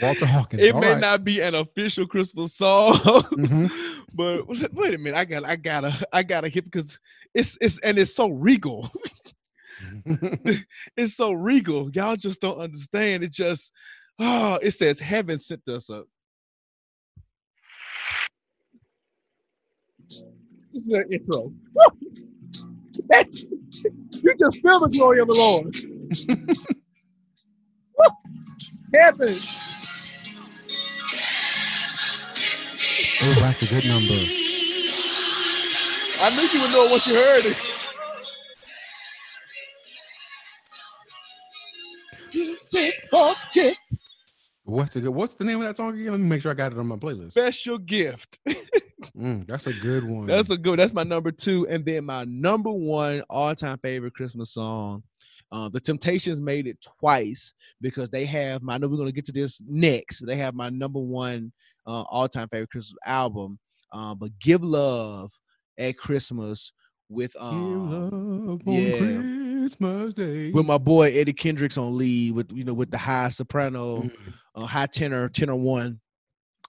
[0.00, 0.62] Walter Hawkins.
[0.62, 1.00] It all may right.
[1.00, 3.70] not be an official Christmas song, Mhm.
[4.14, 6.98] but wait a minute, I got I gotta I gotta hit because
[7.34, 8.90] it's it's and it's so regal.
[10.96, 11.90] it's so regal.
[11.92, 13.24] Y'all just don't understand.
[13.24, 13.72] It just
[14.18, 16.06] oh, it says heaven sent us up.
[20.72, 21.52] This is an intro.
[23.08, 25.76] That, you just feel the glory of the Lord.
[28.92, 29.28] Heaven.
[33.22, 34.24] oh, that's a good number.
[36.22, 37.56] I knew you would know once you heard it.
[44.64, 45.10] What's the good?
[45.10, 46.12] What's the name of that song again?
[46.12, 47.32] Let me make sure I got it on my playlist.
[47.32, 48.38] Special gift.
[49.16, 50.26] Mm, that's a good one.
[50.26, 50.78] That's a good.
[50.78, 55.02] That's my number two, and then my number one all-time favorite Christmas song.
[55.52, 58.74] Uh, the Temptations made it twice because they have my.
[58.74, 60.24] I know we're gonna get to this next.
[60.24, 61.52] They have my number one
[61.86, 63.58] uh, all-time favorite Christmas album.
[63.92, 65.32] Uh, but "Give Love"
[65.78, 66.72] at Christmas
[67.08, 68.98] with Give um yeah.
[68.98, 70.52] Christmas Day.
[70.52, 74.12] with my boy Eddie Kendricks on lead with you know with the high soprano, Mm.
[74.54, 76.00] uh, high tenor, tenor one.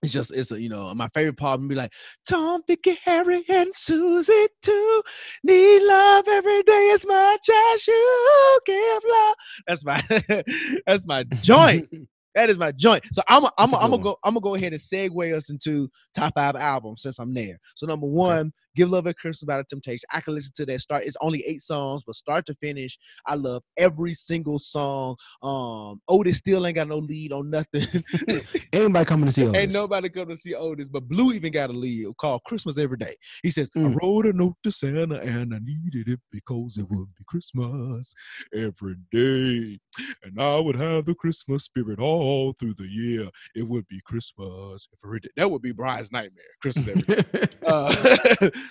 [0.01, 1.93] It's just it's a you know my favorite part would be like
[2.27, 5.01] Tom, Vicky, Harry, and Susie too
[5.43, 9.35] need love every day as much as you give love.
[9.67, 10.43] That's my
[10.87, 11.89] that's my joint.
[12.33, 13.03] That is my joint.
[13.11, 15.49] So I'm a, I'm a I'm gonna go I'm gonna go ahead and segue us
[15.49, 17.59] into top five albums since I'm there.
[17.75, 20.05] So number one, Give Love at Christmas by the Temptation.
[20.11, 21.03] I can listen to that start.
[21.03, 25.15] It's only eight songs, but start to finish, I love every single song.
[25.41, 28.03] Um, Otis still ain't got no lead on nothing.
[28.73, 29.55] Anybody coming to see us?
[29.55, 32.97] Ain't nobody come to see Otis, but Blue even got a lead called Christmas Every
[32.97, 33.15] Day.
[33.43, 33.91] He says, Mm.
[33.91, 38.13] I wrote a note to Santa and I needed it because it would be Christmas
[38.53, 39.79] every day.
[40.23, 43.29] And I would have the Christmas spirit all through the year.
[43.55, 45.29] It would be Christmas every day.
[45.37, 46.43] That would be Bryan's nightmare.
[46.61, 47.23] Christmas every day.
[47.63, 47.93] Uh,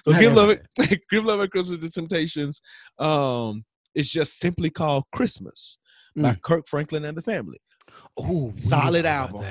[0.05, 0.57] so give love
[1.11, 2.61] give love at Christmas the Temptations.
[2.99, 3.65] Um,
[3.95, 5.79] it's just simply called Christmas
[6.17, 7.61] by Kirk Franklin and the Family.
[8.17, 9.45] Oh, Solid album.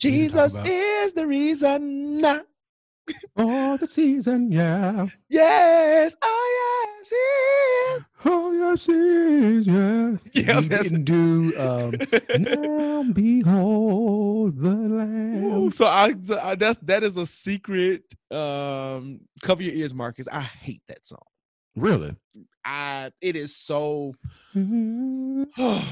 [0.00, 2.24] Jesus is the reason.
[3.36, 5.06] Oh, the season, yeah.
[5.28, 6.75] Yes, oh
[7.10, 8.02] yes, he is.
[8.24, 10.16] Oh, yes, it is, yeah.
[10.32, 11.94] Yeah, he that's- didn't do um,
[12.42, 15.44] now behold the lamb.
[15.44, 18.02] Ooh, so I, I that's that is a secret.
[18.30, 20.28] Um, cover your ears, Marcus.
[20.30, 21.18] I hate that song.
[21.76, 22.16] Really?
[22.64, 24.14] I it is so.
[24.54, 25.46] Mhm.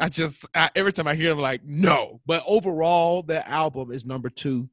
[0.00, 2.20] I just I, every time I hear it, I'm like no.
[2.26, 4.68] But overall, the album is number two.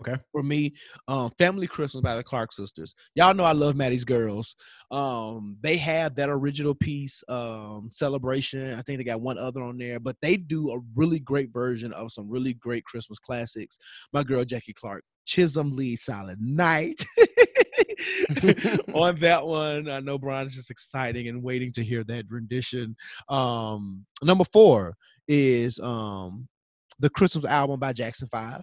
[0.00, 0.16] Okay.
[0.32, 0.74] For me,
[1.06, 2.94] um, Family Christmas by the Clark Sisters.
[3.14, 4.56] Y'all know I love Mattie's Girls.
[4.90, 8.74] Um, they have that original piece, um, Celebration.
[8.74, 11.92] I think they got one other on there, but they do a really great version
[11.92, 13.78] of some really great Christmas classics.
[14.12, 17.04] My girl Jacky Clark, Chisholm Lee, Silent Night.
[18.94, 22.96] on that one, I know Bryan is just exciting and waiting to hear that rendition.
[23.28, 24.96] Um, number four
[25.28, 26.48] is um
[26.98, 28.62] the Christmas album by Jackson Five.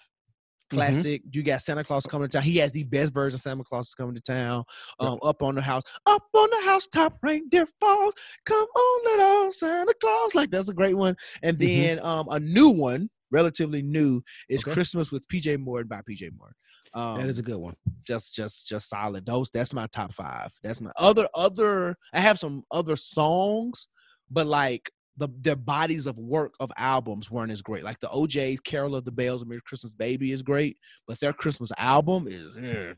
[0.70, 1.22] Classic.
[1.32, 2.44] You got Santa Claus coming to town.
[2.44, 4.64] He has the best version of Santa Claus is coming to town.
[5.00, 8.14] Um, up on the house, up on the house housetop, reindeer falls.
[8.46, 10.36] Come on, little Santa Claus.
[10.36, 11.16] Like that's a great one.
[11.44, 11.66] And Mhm.
[11.66, 14.72] then um, a new one, relatively new, is Okay.
[14.72, 16.56] Christmas with PJ Morton by PJ Morton.
[16.94, 17.76] Um, that is a good one.
[18.04, 22.40] just just just solid those that's my top five that's my other other i have
[22.40, 23.88] some other songs
[24.32, 24.90] but like
[25.20, 29.06] the their bodies of work of albums weren't as great like the O'Jays carol of
[29.06, 30.78] the bells and merry christmas baby is great
[31.08, 32.94] but their christmas album is eh.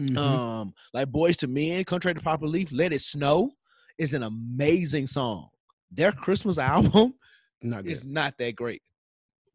[0.00, 0.18] Mhm.
[0.18, 3.52] um like Boyz II Men contrary to proper leaf let it snow
[3.96, 5.48] is an amazing song
[5.90, 7.14] their christmas album
[7.62, 8.82] Not is not that great.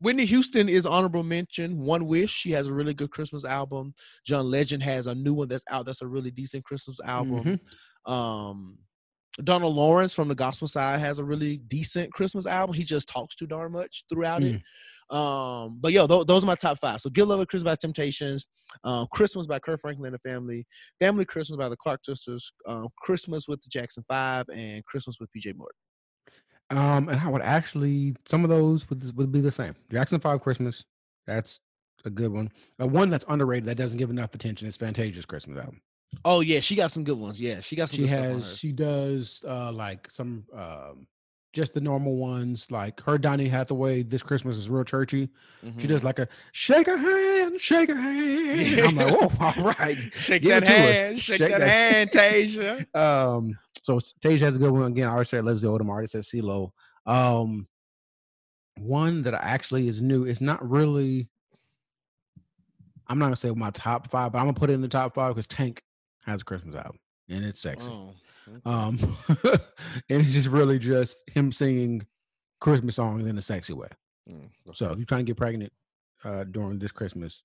[0.01, 1.77] Whitney Houston is honorable mention.
[1.81, 3.93] One Wish, she has a really good Christmas album.
[4.25, 5.85] John Legend has a new one that's out.
[5.85, 7.59] That's a really decent Christmas album.
[8.07, 8.09] Mhm.
[8.09, 8.77] Um,
[9.43, 12.75] Donald Lawrence from the gospel side has a really decent Christmas album.
[12.75, 14.61] He just talks too darn much throughout it.
[15.09, 17.01] Um, but yo, tho- those are my top five.
[17.01, 18.45] So, Give Love at Christmas by Temptations,
[18.83, 20.67] um, Christmas by Kirk Franklin and the Family,
[20.99, 25.29] Family Christmas by the Clark Sisters, um, Christmas with the Jackson Five, and Christmas with
[25.35, 25.75] PJ Morton.
[26.71, 29.73] Um, and I would actually some of those would would be the same.
[29.91, 30.85] Jackson Five Christmas,
[31.25, 31.61] that's
[32.05, 32.51] a good one.
[32.79, 35.81] Uh, one that's underrated that doesn't give enough attention is Fantasia's Christmas album.
[36.25, 37.39] Oh yeah, she got some good ones.
[37.39, 37.97] Yeah, she got some.
[37.97, 41.07] She good stuff on has she does uh like some um
[41.53, 45.29] just the normal ones like her Donny Hathaway this Christmas is real churchy.
[45.77, 45.87] She Mhm.
[45.89, 48.79] does like a shake a hand, shake a hand.
[48.81, 49.97] I'm like, oh, all right.
[50.13, 50.93] shake Give that it to us.
[50.95, 52.95] hand, shake, Shake that, that- hand, Tasia.
[52.95, 55.07] Um, so Tasia has a good one again.
[55.07, 55.87] I already said Leslie Odom.
[55.87, 56.71] I already said CeeLo.
[57.05, 57.65] Um,
[58.77, 60.23] one that actually is new.
[60.25, 61.29] It's not really.
[63.07, 65.15] I'm not gonna say my top five, but I'm gonna put it in the top
[65.15, 65.81] five because Tank
[66.29, 66.99] has a Christmas album
[67.29, 67.91] and it's sexy.
[67.91, 68.13] Oh,
[68.47, 68.61] okay.
[68.65, 69.17] Um,
[70.09, 72.05] and it's just really just him singing
[72.61, 73.87] Christmas songs in a sexy way.
[74.29, 75.71] Mm, So if you're trying to get pregnant
[76.23, 77.43] uh, during this Christmas,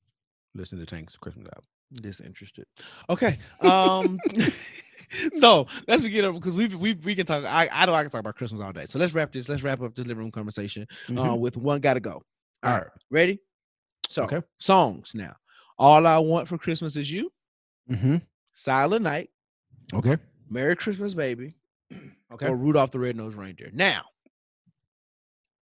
[0.55, 1.65] listen to Tank's Christmas album.
[1.93, 2.67] disinterested.
[3.11, 3.39] Okay.
[3.61, 4.21] Um
[5.35, 7.45] so let's get up because we we we can talk.
[7.45, 8.87] I I know I can talk about Christmas all day.
[8.87, 9.49] So let's wrap this.
[9.49, 11.39] Let's wrap up this living room conversation uh, Mhm.
[11.41, 12.23] with one gotta go.
[12.63, 12.87] All right.
[13.11, 13.41] Ready?
[14.09, 14.43] So Okay.
[14.57, 15.37] songs now.
[15.79, 17.31] All I want for Christmas is you.
[17.91, 18.17] Mm-hmm.
[18.55, 19.29] Silent Night.
[19.93, 20.17] Okay.
[20.49, 21.55] Merry Christmas, baby.
[22.33, 22.49] Okay.
[22.49, 23.71] Or Rudolph the Red-Nosed Reindeer.
[23.73, 24.03] Now,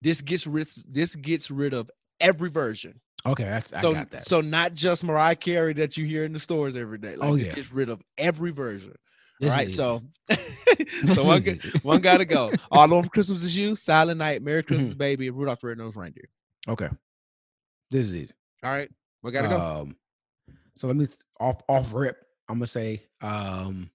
[0.01, 0.69] this gets rid.
[0.89, 2.98] This gets rid of every version.
[3.27, 3.44] Okay.
[3.44, 4.27] That's I so, got that.
[4.27, 7.14] so not just Mariah Carey that you hear in the stores every day.
[7.16, 7.52] Like Oh, it yeah.
[7.55, 8.94] gets rid of every version.
[9.39, 10.02] This All right, so
[11.14, 12.51] so one, g- one gotta go.
[12.70, 14.44] All I want for Christmas is you, Silent Night, Mm-hmm.
[14.47, 16.28] Merry Christmas, baby, and Rudolph the Red-Nosed Reindeer.
[16.69, 16.89] okay.
[17.90, 18.32] This is easy.
[18.64, 18.89] All right,
[19.23, 19.60] we gotta go.
[19.60, 19.97] Um,
[20.77, 21.06] so let me
[21.39, 22.16] off off rip.
[22.48, 23.90] I'm gonna say um,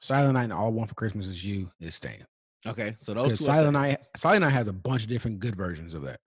[0.00, 2.24] Silent Night and All One for Christmas is You is staying.
[2.66, 3.44] Okay, so those two.
[3.44, 3.72] Silent.
[3.74, 6.20] Night, Silent Night has a bunch of different good versions of that.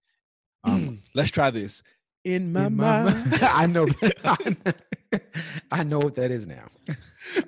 [0.64, 1.82] Um, Let's try this.
[2.24, 3.88] In my, in my mind, mi- I know,
[5.72, 6.66] I know what that is now.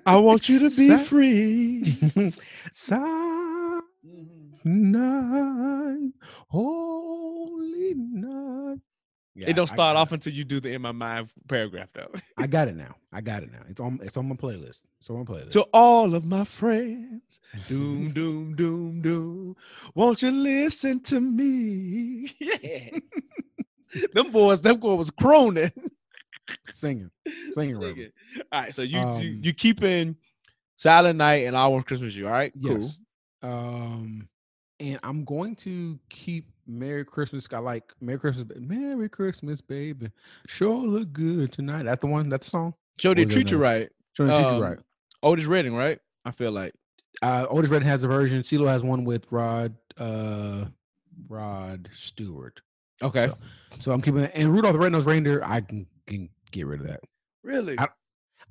[0.05, 1.83] I want you to be free.
[2.71, 4.55] Silent Mhm.
[4.65, 6.11] Night,
[6.49, 8.79] Holy Night.
[9.39, 12.11] Yeah, it don't start off until you do the in my mind paragraph though.
[12.37, 12.95] I got it now.
[13.13, 13.61] I got it now.
[13.69, 13.99] It's on.
[14.03, 14.83] It's on my playlist.
[14.99, 15.51] It's on my playlist.
[15.51, 19.55] To all of my friends, doom, doom, doom, doom.
[19.95, 22.35] Won't you listen to me?
[22.39, 23.01] Yes.
[24.13, 25.71] them boys, them boys was croning.
[26.71, 27.09] singing,
[27.53, 28.11] singing, Singing.
[28.51, 30.15] All right, so you you, Um, you keeping
[30.75, 32.27] Silent Night and I Want Christmas You.
[32.27, 32.79] All right, cool.
[32.81, 32.97] Yes.
[33.41, 34.27] Um,
[34.79, 37.47] and I'm going to keep Merry Christmas.
[37.51, 40.11] I like Merry Christmas, Merry Christmas, baby.
[40.47, 41.83] Sure look good tonight.
[41.83, 42.29] That's the one.
[42.29, 42.73] That's the song.
[42.97, 43.89] Joe did treat you right.
[44.15, 44.77] Trying to treat Um, you right.
[45.23, 45.99] Otis Redding, right?
[46.25, 46.73] I feel like.
[47.21, 48.41] Uh, Otis Red has a version.
[48.43, 49.75] CeeLo has one with Rod.
[49.97, 50.65] Uh,
[51.27, 52.61] Rod Stewart.
[53.01, 53.27] Okay.
[53.27, 53.37] So,
[53.79, 54.35] so I'm keeping that.
[54.35, 55.41] And Rudolph the Red-Nosed Reindeer.
[55.43, 57.01] I can, can get rid of that.
[57.43, 57.77] really?
[57.79, 57.87] I-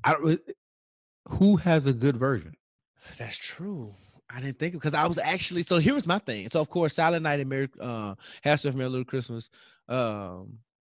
[0.04, 0.38] I
[1.28, 2.54] Who has a good version?
[3.18, 3.94] That's true.
[4.30, 6.48] I didn't think because I was actually so here was my thing.
[6.50, 9.48] So of course, Silent Night and Merry uh Have Stuff Merry Little Christmas,
[9.88, 10.58] um,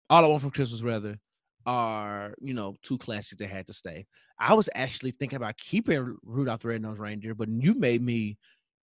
[0.10, 1.19] All I Want for Christmas rather,
[1.65, 4.06] are you know two classics that had to stay.
[4.39, 8.38] I was actually thinking about keeping Rudolph the Red-Nosed Reindeer, but you made me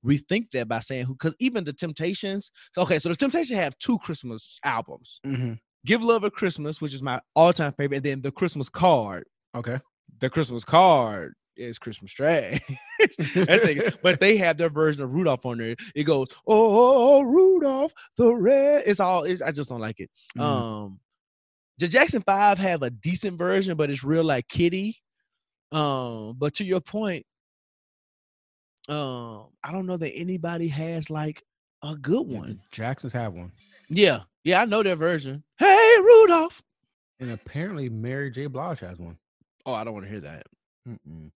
[0.05, 2.51] rethink that by saying who because even the Temptations.
[2.79, 5.55] Okay, so the Temptations have two Christmas albums: Mm-hmm.
[5.85, 9.25] Give Love at Christmas, which is my all-time favorite, and then the Christmas Card.
[9.55, 9.79] Okay.
[10.21, 12.61] The Christmas Card is Christmas trash.
[14.03, 15.77] But they have their version of Rudolph on there.
[15.95, 19.25] It goes, "Oh, Rudolph the Red." It's all.
[19.25, 20.11] It's, I just don't like it.
[20.37, 20.41] Mhm.
[20.43, 21.01] Um,
[21.79, 24.99] the Jackson Five have a decent version, but it's real like kitty.
[25.73, 27.27] Um, but to your point,
[28.89, 31.43] um, I don't know that anybody has like
[31.83, 32.61] a good one.
[32.71, 33.53] Jacksons have one.
[33.89, 35.43] Yeah, yeah, I know their version.
[35.59, 36.63] Hey, Rudolph.
[37.21, 38.47] And apparently Mary J.
[38.47, 39.19] Blige has one.
[39.65, 40.47] Oh, I don't want to hear that.
[40.89, 41.31] Mm-mm.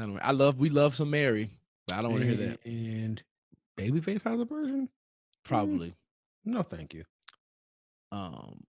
[0.00, 0.18] I don't.
[0.22, 0.58] I love.
[0.58, 1.50] We love some Mary,
[1.86, 2.64] but I don't want to hear that.
[2.64, 3.22] And
[3.78, 4.88] Babyface has a version?
[5.44, 5.94] Probably.
[6.44, 7.04] No, thank you.
[8.12, 8.62] um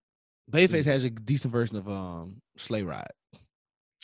[0.52, 0.90] Babyface See.
[0.90, 3.08] has a decent version of um Sleigh Ride.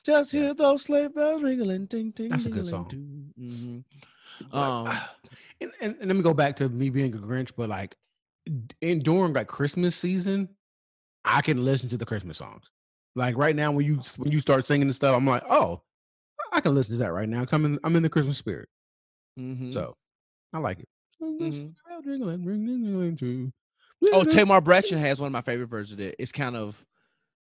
[0.04, 2.30] Just hear those sleigh bells ringling, ding ding.
[2.30, 2.66] That's a good.
[2.66, 3.84] Mhm.
[4.52, 4.88] But, Um,
[5.60, 7.96] and, and, and let me go back to me being a Grinch, but like
[8.82, 10.50] in during like Christmas season,
[11.24, 12.64] I can listen to the Christmas songs.
[13.16, 15.82] Like right now, when you when you start singing the stuff, I'm like, oh,
[16.52, 17.40] I can listen to that right now.
[17.46, 18.70] Cause I'm in I'm in the Christmas spirit.
[19.40, 19.74] mhm.
[19.74, 19.96] So
[20.54, 20.90] I like it.
[21.22, 21.74] Mhm.
[23.18, 23.52] Too.
[24.14, 26.16] Oh, Tamar Braxton has one of my favorite versions of it.
[26.18, 26.76] It's kind of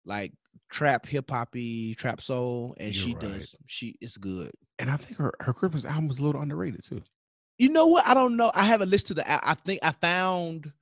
[0.05, 0.32] like
[0.70, 3.20] trap hip hoppy, trap soul, and You're she right.
[3.20, 4.52] does she it's good.
[4.78, 7.02] and I think her, her Christmas album was a little underrated too.
[7.59, 8.06] You know what?
[8.06, 8.52] I don't know.
[8.55, 10.73] I haven't listened to the al- I think I found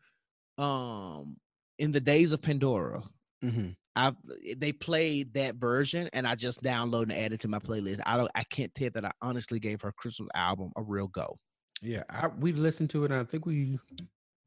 [0.58, 1.36] um
[1.78, 3.02] in the days of Pandora.
[3.42, 3.70] Mm-hmm.
[3.96, 4.12] I
[4.56, 8.00] they played that version and I just downloaded and added to my playlist.
[8.04, 11.38] I don't I can't tell that I honestly gave her Christmas album a real go.
[11.82, 13.78] Yeah, I, we listened to it, and I think we.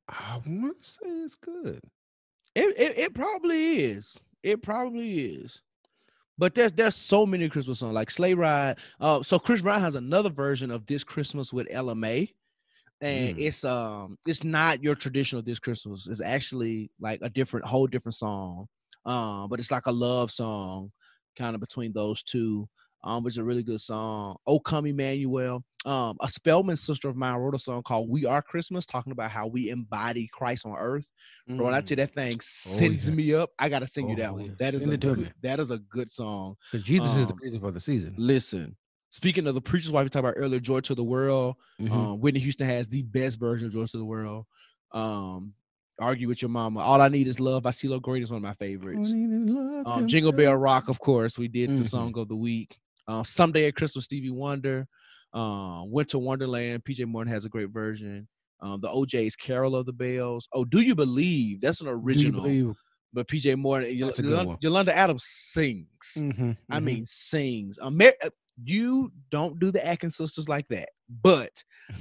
[0.09, 1.81] I want to say it's good.
[2.55, 4.17] It, it it probably is.
[4.43, 5.61] It probably is.
[6.37, 8.77] But there's there's so many Christmas songs like Sleigh Ride.
[8.99, 12.29] Uh, so Chris Brown has another version of This Christmas with Ella Mai,
[13.01, 13.39] and Mm.
[13.39, 16.07] it's um it's not your traditional This Christmas.
[16.07, 18.67] It's actually like a different whole different song.
[19.07, 20.91] Um, but it's like a love song,
[21.37, 22.67] kind of between those two.
[23.03, 24.35] um, which is a really good song.
[24.47, 25.63] Oh Come Emmanuel.
[25.85, 29.29] Um, a Spelman sister of mine wrote a song called "We Are Christmas," talking about
[29.31, 31.09] how we embody Christ on earth.
[31.47, 31.85] Bro, when I Mm.
[31.85, 33.15] tell you that thing sends yes.
[33.15, 34.55] me up, I gotta sing you that Oh, one.
[34.59, 35.31] That is Send a good, me.
[35.43, 36.55] that is a good song.
[36.71, 38.15] Because Jesus is the Um, reason for the season.
[38.17, 38.75] Listen,
[39.11, 41.55] speaking of the preacher's wife we talked about earlier, Joy to the World.
[41.79, 41.91] Mhm.
[41.91, 44.47] Um, Whitney Houston has the best version of Joy to the World.
[44.91, 45.53] Um,
[45.99, 46.79] Argue with your mama.
[46.81, 49.11] All I need is love by CeeLo Green is one of my favorites.
[49.11, 51.89] Um, Jingle Bell Rock, of course, we did the Mhm.
[51.89, 52.79] song of the week.
[53.07, 54.87] Uh, Someday at Christmas, Stevie Wonder.
[55.33, 58.27] Um, Winter Wonderland, PJ Morton has a great version.
[58.59, 60.47] Um, the O'Jays Carol of the Bells.
[60.53, 61.61] Oh, Do You Believe?
[61.61, 62.41] That's an Do you original.
[62.41, 62.75] believe?
[63.13, 64.57] But PJ Morton, Yol- That's a Yolanda.
[64.61, 65.87] Yolanda Adams sings.
[66.17, 66.83] Mhm, I mhm.
[66.83, 67.77] mean, sings.
[67.81, 68.29] A Mer- uh,
[68.63, 70.89] you don't do the Atkins sisters like that,
[71.23, 71.51] but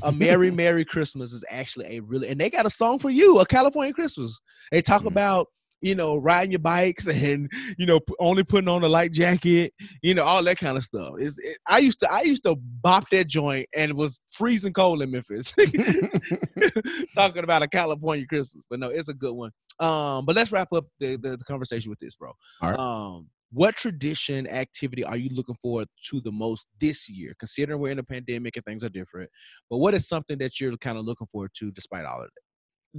[0.03, 3.39] a Merry Merry Christmas is actually a really, and they got a song for you,
[3.41, 4.39] a California Christmas.
[4.73, 5.09] They talk Mm.
[5.09, 5.47] about
[5.83, 9.73] you know riding your bikes and you know only putting on a light jacket,
[10.03, 11.15] you know all that kind of stuff.
[11.19, 14.73] It's, it, I used to I used to bop that joint and it was freezing
[14.73, 15.53] cold in Memphis,
[17.15, 18.65] talking about a California Christmas.
[18.71, 19.51] But no, it's a good one.
[19.79, 22.33] Um, but let's wrap up the, the, the conversation with this, bro.
[22.63, 22.79] All right.
[22.79, 27.35] Um, what tradition activity are you looking forward to the most this year?
[27.39, 29.31] Considering we're in a pandemic and things are different,
[29.71, 32.43] but what is something that you're kind of looking forward to despite all of that?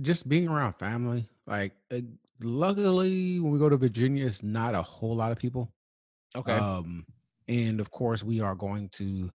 [0.01, 1.27] just being around family.
[1.45, 1.99] Like, uh,
[2.41, 5.71] luckily, when we go to Virginia, it's not a whole lot of people.
[6.35, 6.53] Okay.
[6.53, 7.05] Um,
[7.47, 9.31] and of course, we are going to.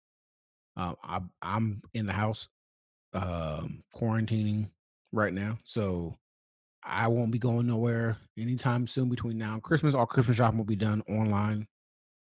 [0.76, 2.48] Uh, I, I'm in the house,
[3.12, 4.70] um, quarantining
[5.12, 6.16] right now, so
[6.88, 9.08] I won't be going nowhere anytime soon.
[9.10, 11.66] Between now and Christmas, all Christmas shopping will be done online.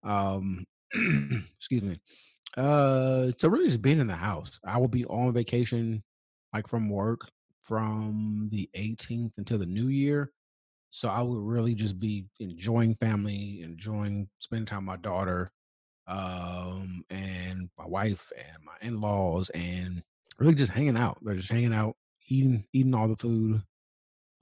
[0.03, 0.65] Um,
[1.57, 2.01] excuse me.
[2.57, 4.59] Uh, so really, just being in the house.
[4.65, 6.03] I will be on vacation,
[6.53, 7.31] like from work,
[7.63, 10.33] from the 18th until the new year.
[10.91, 15.53] So I would really just be enjoying family, enjoying spending time with my daughter,
[16.07, 20.03] um, and my wife and my in-laws, and
[20.39, 21.19] really just hanging out.
[21.23, 21.97] They're just hanging out,
[22.29, 23.63] eating, eating all the food,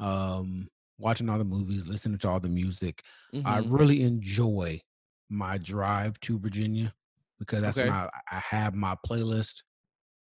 [0.01, 0.69] um,
[0.99, 3.05] watching all the movies, listening to all the music.
[3.45, 3.69] I Mhm.
[3.69, 4.81] really enjoy
[5.29, 6.95] my drive to Virginia
[7.39, 7.83] because that's Okay.
[7.83, 9.63] when I, I have my playlist.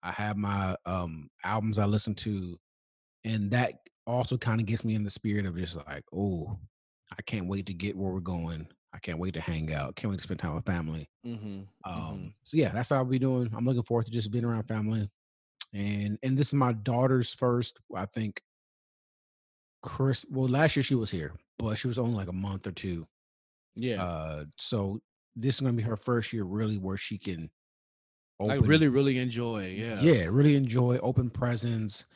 [0.02, 2.58] I have my um albums I listen to,
[3.24, 3.74] and that
[4.06, 6.58] also kind of gets me in the spirit of just like, oh,
[7.18, 8.68] I can't wait to get where we're going.
[8.92, 9.96] I can't wait to hang out.
[9.96, 11.08] Can't wait to spend time with family.
[11.24, 12.34] Mhm, Um, mhm.
[12.44, 13.52] so yeah, that's what I'll be doing.
[13.54, 15.08] I'm looking forward to just being around family.
[15.74, 18.42] And and this is my daughter's first, I think.
[19.84, 22.72] Chris, well, last year she was here, but she was only like a month or
[22.72, 23.06] two.
[23.76, 24.98] yeah, Uh, so
[25.36, 27.50] this is gonna be her first year really where she can
[28.40, 29.74] like really, really enjoy.
[29.78, 30.00] Yeah.
[30.00, 32.06] yeah, really enjoy open presents,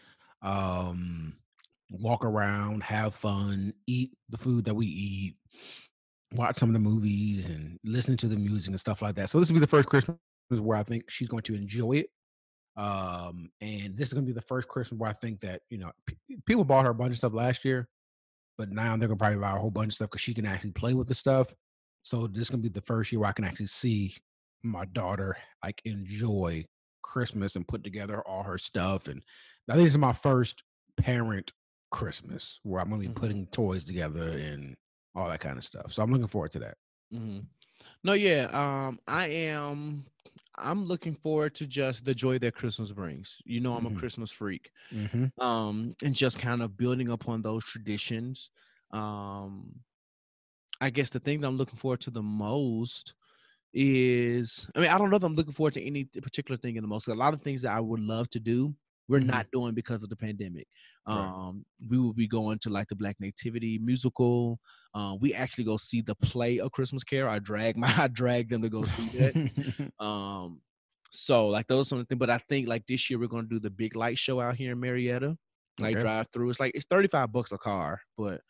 [0.41, 1.35] um,
[1.91, 5.35] walk around, have fun, eat the food that we eat,
[6.35, 9.29] watch some of the movies and listen to the music and stuff like that.
[9.29, 10.17] So this will be the first Christmas
[10.49, 12.11] where I think she's going to enjoy it.
[12.79, 15.93] Um, and this is gonna be the first Christmas where I think that you know
[16.07, 17.89] p- people bought her a bunch of stuff last year,
[18.57, 20.73] but now they're gonna probably buy a whole bunch of stuff because she can actually
[20.73, 21.53] play with the stuff.
[22.03, 24.17] So this is gonna be the first year where I can actually see
[24.63, 26.65] my daughter like enjoy
[27.03, 29.09] Christmas and put together all her stuff.
[29.09, 29.23] And
[29.69, 30.63] I think this is my first
[30.97, 31.53] parent
[31.91, 33.15] Christmas where I'm gonna be Mhm.
[33.17, 34.77] putting toys together and
[35.15, 35.93] all that kind of stuff.
[35.93, 36.77] So I'm looking forward to that.
[37.11, 37.41] hmm
[38.05, 38.45] No, yeah.
[38.53, 40.07] Um, I am.
[40.59, 43.39] I'm looking forward to just the joy that Christmas brings.
[43.45, 43.87] You know, I'm Mhm.
[43.87, 44.71] a Christmas freak.
[44.93, 45.27] Mm-hmm.
[45.39, 48.51] Um, and just kind of building upon those traditions.
[48.93, 49.81] Um,
[50.81, 53.15] I guess the thing that I'm looking forward to the most
[53.73, 56.83] is, I mean, I don't know if I'm looking forward to any particular thing in
[56.83, 57.09] the most.
[57.09, 58.77] A lot of things that I would love to do,
[59.09, 59.27] we're Mhm.
[59.27, 60.67] not doing because of the pandemic.
[61.07, 61.17] Right.
[61.17, 64.61] Um, we will be going to like the Black Nativity musical.
[64.95, 67.29] Uh, we actually go see the play of Christmas Care.
[67.29, 69.93] I drag my, I drag them to go see that.
[70.01, 70.61] Um,
[71.11, 72.19] so like those are some of the things.
[72.19, 74.73] But I think like this year we're gonna do the big light show out here
[74.73, 75.37] in Marietta.
[75.81, 76.03] Like Okay.
[76.03, 76.51] drive through.
[76.51, 78.43] It's like it's 35 bucks a car, but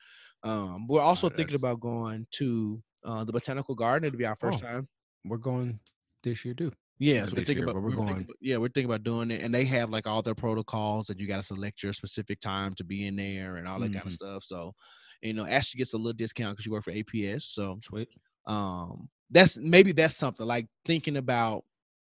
[0.42, 4.06] um we're also Oh, thinking about going to uh the botanical garden.
[4.08, 4.66] It'll be our first Oh.
[4.66, 4.88] time.
[5.24, 5.78] we're going
[6.24, 6.72] this year too.
[7.00, 8.08] Yeah, so we're thinking year, about but we're going.
[8.22, 11.20] about- yeah, we're thinking about doing it, and they have like all their protocols and
[11.20, 14.06] you got to select your specific time to be in there and all that kind
[14.06, 14.42] of stuff.
[14.44, 14.74] So,
[15.22, 17.42] you know, Ashley gets a little discount because you work for APS.
[17.44, 18.08] So, Sweet.
[18.46, 21.62] um that's maybe that's something like thinking about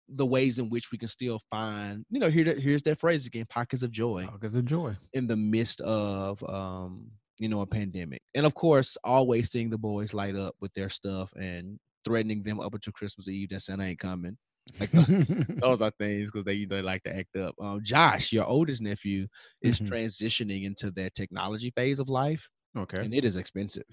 [0.10, 3.26] the ways in which we can still find you know here that here's that phrase
[3.26, 4.94] again pockets of joy pockets of joy.
[5.14, 9.78] in the midst of um you know a pandemic and of course always seeing the
[9.78, 13.84] boys light up with their stuff and threatening them up until christmas eve that santa
[13.84, 14.36] ain't coming
[14.80, 14.92] like
[15.62, 19.28] those are things because they they like to act up um josh your oldest nephew
[19.62, 19.90] is Mhm.
[19.90, 23.00] transitioning into that technology phase of life okay.
[23.04, 23.84] and it is expensive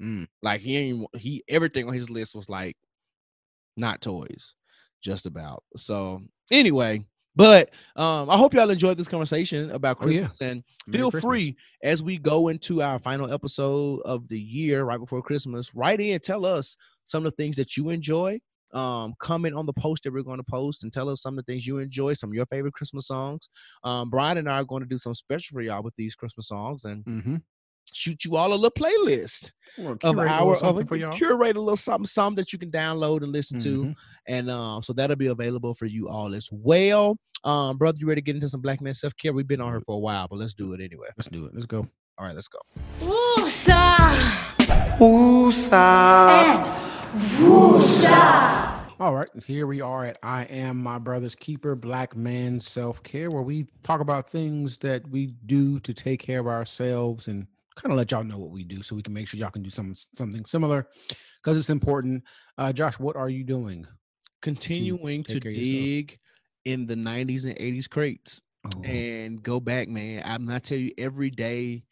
[0.00, 0.28] Mm.
[0.42, 2.76] like he ain't he everything on his list was like
[3.76, 4.54] not toys,
[5.02, 5.62] just about.
[5.76, 7.04] So anyway,
[7.36, 10.18] but um, I hope y'all enjoyed this conversation about Oh, yeah.
[10.26, 11.30] Christmas and Merry feel Christmas.
[11.30, 16.00] free as we go into our final episode of the year right before Christmas, write
[16.00, 18.40] in, tell us some of the things that you enjoy.
[18.74, 21.44] Um, comment on the post that we're going to post and tell us some of
[21.46, 23.48] the things you enjoy, some of your favorite Christmas songs.
[23.84, 26.48] Um, Bryan and I are going to do some special for y'all with these Christmas
[26.48, 27.36] songs and Mm-hmm.
[27.94, 29.52] shoot you all a little playlist
[30.04, 31.16] of our of for y'all.
[31.16, 33.94] curate a little something, something that you can download and listen to Mhm.
[34.26, 37.16] and um, so that'll be available for you all as well.
[37.44, 39.32] Um, brother, you ready to get into some black man self care?
[39.32, 41.06] We've been on here for a while, but let's do it anyway.
[41.16, 41.52] Let's do it.
[41.54, 41.88] Let's go.
[42.18, 42.58] All right, let's go.
[49.00, 53.30] All right, here we are at I Am My Brother's Keeper, Black Man Self Care,
[53.30, 57.92] where we talk about things that we do to take care of ourselves and kind
[57.92, 59.70] of let y'all know what we do so we can make sure y'all can do
[59.70, 60.86] some, something similar
[61.42, 62.22] because it's important.
[62.58, 63.86] Uh, Josh, what are you doing?
[64.42, 65.84] Continuing to take care of yourself.
[65.84, 66.18] dig
[66.66, 70.22] in the 90s and 80s crates Oh, and go back, man.
[70.24, 71.84] I'm not telling you every day,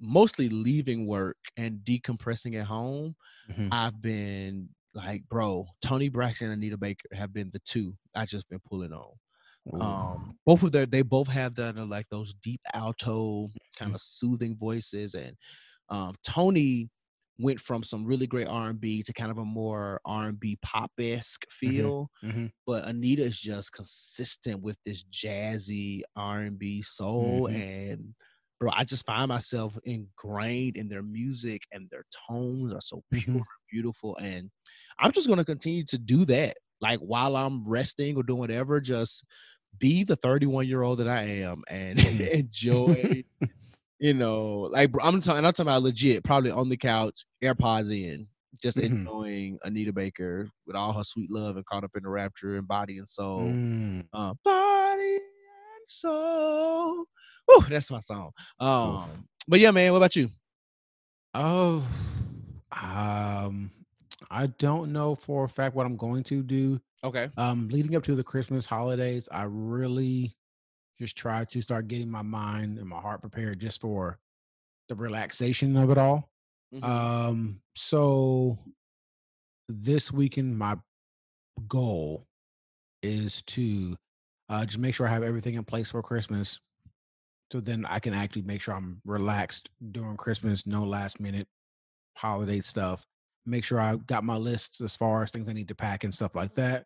[0.00, 3.16] mostly leaving work and decompressing at home.
[3.48, 3.70] Mhm.
[3.70, 8.48] I've been like, bro, Toni Braxton and Anita Baker have been the two I just
[8.48, 9.14] been pulling on.
[9.66, 9.80] Ooh.
[9.80, 13.94] um both of their they both have that uh, like those deep alto kind Mm.
[13.94, 15.36] of soothing voices and
[15.88, 16.90] um toni
[17.38, 22.48] went from some really great r&b to kind of a more r&b pop-esque feel mhm.
[22.66, 27.54] but anita is just consistent with this jazzy r&b soul Mhm.
[27.54, 28.14] and
[28.60, 33.24] bro i just find myself ingrained in their music and their tones are so pure
[33.26, 33.36] Mhm.
[33.36, 34.50] and beautiful and
[34.98, 38.80] i'm just going to continue to do that like while i'm resting or doing whatever
[38.80, 39.24] just
[39.78, 42.28] be the 31 year old that i am and Mhm.
[42.32, 43.22] enjoy
[43.98, 47.90] you know like bro, i'm talking i'm talking about legit probably on the couch airpods
[47.94, 48.26] in
[48.62, 49.08] just Mhm.
[49.08, 52.68] enjoying anita baker with all her sweet love and caught up in the rapture and
[52.68, 54.08] body and soul Mm.
[54.12, 54.34] uh,
[55.86, 57.04] soul.
[57.46, 58.30] Whew, that's my song.
[58.58, 60.30] Um, but yeah, man, what about you?
[61.34, 61.86] Oh,
[62.72, 63.70] um,
[64.30, 66.80] I don't know for a fact what I'm going to do.
[67.02, 67.28] Okay.
[67.36, 70.34] Um, leading up to the Christmas holidays, I really
[70.98, 74.18] just try to start getting my mind and my heart prepared just for
[74.88, 76.30] the relaxation of it all.
[76.72, 76.84] Mhm.
[76.84, 78.58] Um, so
[79.68, 80.76] this weekend, my
[81.68, 82.26] goal
[83.02, 83.96] is to
[84.54, 86.60] uh, just make sure I have everything in place for Christmas.
[87.50, 91.48] So then I can actually make sure I'm relaxed during Christmas, no last minute
[92.16, 93.04] holiday stuff.
[93.46, 96.14] Make sure I got my lists as far as things I need to pack and
[96.14, 96.84] stuff like that.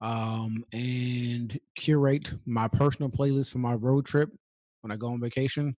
[0.00, 4.30] Um, and curate my personal playlist for my road trip
[4.82, 5.76] when I go on vacation.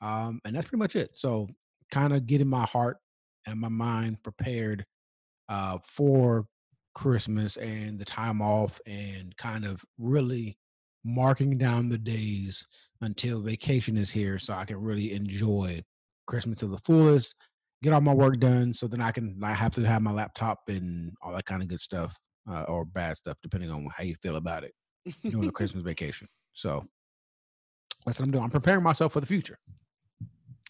[0.00, 1.10] Um, and that's pretty much it.
[1.14, 1.48] So
[1.92, 2.98] kind of getting my heart
[3.46, 4.84] and my mind prepared
[5.48, 6.46] uh, for
[6.94, 10.58] Christmas and the time off, and kind of really
[11.04, 12.66] marking down the days
[13.00, 15.82] until vacation is here, so I can really enjoy
[16.26, 17.34] Christmas to the fullest.
[17.82, 20.60] Get all my work done, so then I can I have to have my laptop
[20.68, 22.16] and all that kind of good stuff,
[22.50, 24.72] uh, or bad stuff, depending on how you feel about it
[25.22, 26.26] during the Christmas vacation.
[26.54, 26.84] So
[28.04, 28.44] that's what I'm doing.
[28.44, 29.58] I'm preparing myself for the future.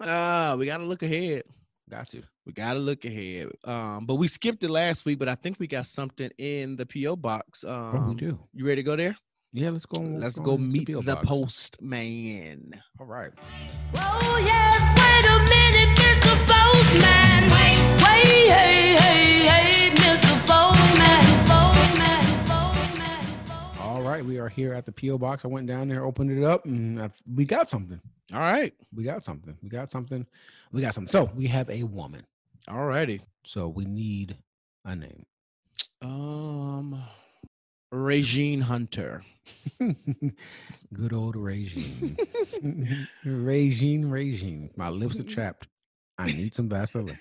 [0.00, 1.44] Ah, we gotta look ahead.
[1.88, 2.22] Got to.
[2.44, 3.48] We gotta look ahead.
[3.64, 6.84] Um, but we skipped it last week, but I think we got something in the
[6.86, 7.64] PO box.
[7.64, 8.38] Um, Oh, we do.
[8.52, 9.16] You ready to go there?
[9.54, 10.00] Yeah, let's go.
[10.00, 11.00] on- Let's on go into meet P.O.
[11.00, 11.26] the box.
[11.26, 12.72] postman.
[13.00, 13.30] All right.
[13.96, 15.97] Oh yes, wait a minute,
[24.08, 25.44] right, we are here at the PO box.
[25.44, 28.00] I went down there, opened it up, and I, we got something.
[28.32, 28.74] All right.
[28.94, 29.56] We got something.
[29.62, 30.26] We got something.
[30.72, 31.10] We got something.
[31.10, 32.24] So we have a woman.
[32.68, 33.22] All righty.
[33.44, 34.36] So we need
[34.84, 35.24] a name.
[36.02, 37.02] Um
[37.90, 39.22] Regine Hunter.
[40.92, 42.18] Good old Regine.
[43.24, 44.70] Regine, Regine.
[44.76, 45.68] My lips are chapped.
[46.18, 47.18] I need some Vaseline.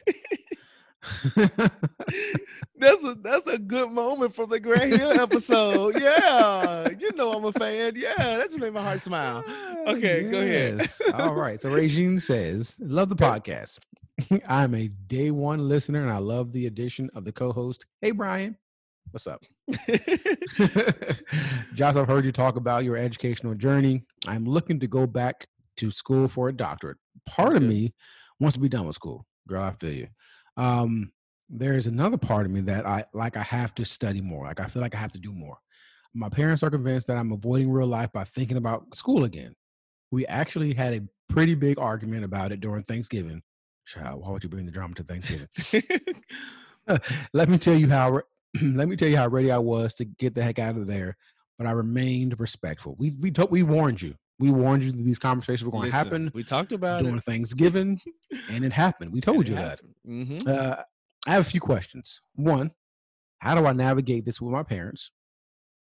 [2.79, 5.99] That's a that's a good moment from the Grant Hill episode.
[5.99, 6.87] yeah.
[6.99, 7.93] You know I'm a fan.
[7.95, 9.43] Yeah, that just made my heart smile.
[9.47, 10.87] Ah, okay, go ahead.
[11.15, 11.59] All right.
[11.59, 13.79] So Regine says, Love the podcast.
[14.47, 17.87] I'm a day one listener and I love the addition of the co host.
[18.01, 18.55] Hey, Bryan.
[19.11, 19.43] What's up?
[21.73, 24.03] Josh, I've heard you talk about your educational journey.
[24.27, 25.47] I'm looking to go back
[25.77, 26.97] to school for a doctorate.
[27.25, 27.93] Part of me
[28.39, 29.25] wants to be done with school.
[29.47, 30.07] Girl, I feel you.
[30.57, 31.11] Um,
[31.49, 34.45] there's another part of me that I like I have to study more.
[34.45, 35.57] Like I feel like I have to do more.
[36.13, 39.55] My parents are convinced that I'm avoiding real life by thinking about school again.
[40.11, 43.43] We actually had a pretty big argument about it during Thanksgiving.
[43.85, 45.47] Child, why would you bring the drama to Thanksgiving?
[47.33, 48.21] Let me tell you how
[48.61, 51.17] let me tell you how ready I was to get the heck out of there,
[51.57, 52.95] but I remained respectful.
[52.97, 54.15] We we told we warned you.
[54.39, 57.03] We warned you that these conversations were going to happen We talked about it.
[57.03, 57.23] during it.
[57.23, 57.99] Thanksgiving,
[58.49, 59.11] and it happened.
[59.11, 59.81] We told you that.
[60.07, 60.47] Mm-hmm.
[60.47, 60.75] Uh,
[61.25, 62.21] I have a few questions.
[62.35, 62.71] One,
[63.39, 65.11] how do I navigate this with my parents?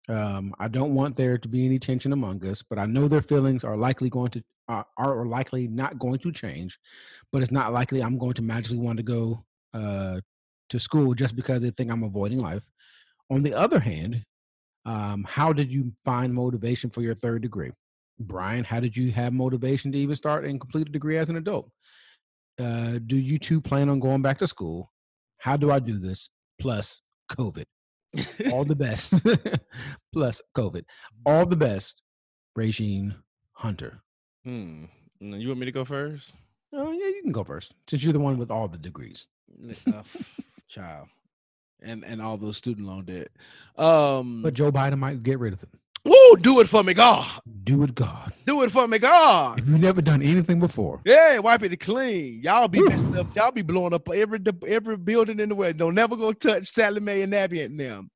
[0.08, 3.22] Um, I don't want there to be any tension among us, but I know their
[3.22, 6.78] feelings are likely going to uh, are likely not going to change.
[7.32, 10.20] But it's not likely I'm going to magically want to go uh,
[10.70, 12.64] to school just because they think I'm avoiding life.
[13.30, 14.24] On the other hand,
[14.84, 17.72] um, how did you find motivation for your third degree?
[18.18, 21.36] Bryan, how did you have motivation to even start and complete a degree as an
[21.36, 21.70] adult?
[22.58, 24.90] Uh, do you two plan on going back to school?
[25.38, 26.30] How do I do this?
[26.58, 27.64] Plus COVID.
[28.50, 29.14] All the best.
[30.12, 30.84] Plus COVID.
[31.26, 32.02] All the best.
[32.54, 33.14] Regine
[33.52, 34.00] Hunter.
[34.44, 34.84] Hmm.
[35.22, 36.30] Mm, You want me to go first?
[36.72, 39.28] Oh yeah, you can go first since you're the one with all the degrees.
[39.86, 40.02] Uh,
[40.68, 41.08] child,
[41.82, 43.28] and and all those student loan debt.
[43.76, 45.68] Um, But Joe Biden might get rid of it.
[46.06, 47.26] Woo, do it for me, God.
[47.64, 48.32] Do it, God.
[48.44, 49.58] Do it for me, God.
[49.58, 52.42] If you've never done anything before, Yeah, wipe it clean.
[52.42, 53.34] Y'all be messing up.
[53.34, 54.38] Y'all be blowing up every
[54.68, 55.76] every building in the world.
[55.76, 58.10] Don't never go touch Sallie Mae and Nabby and them.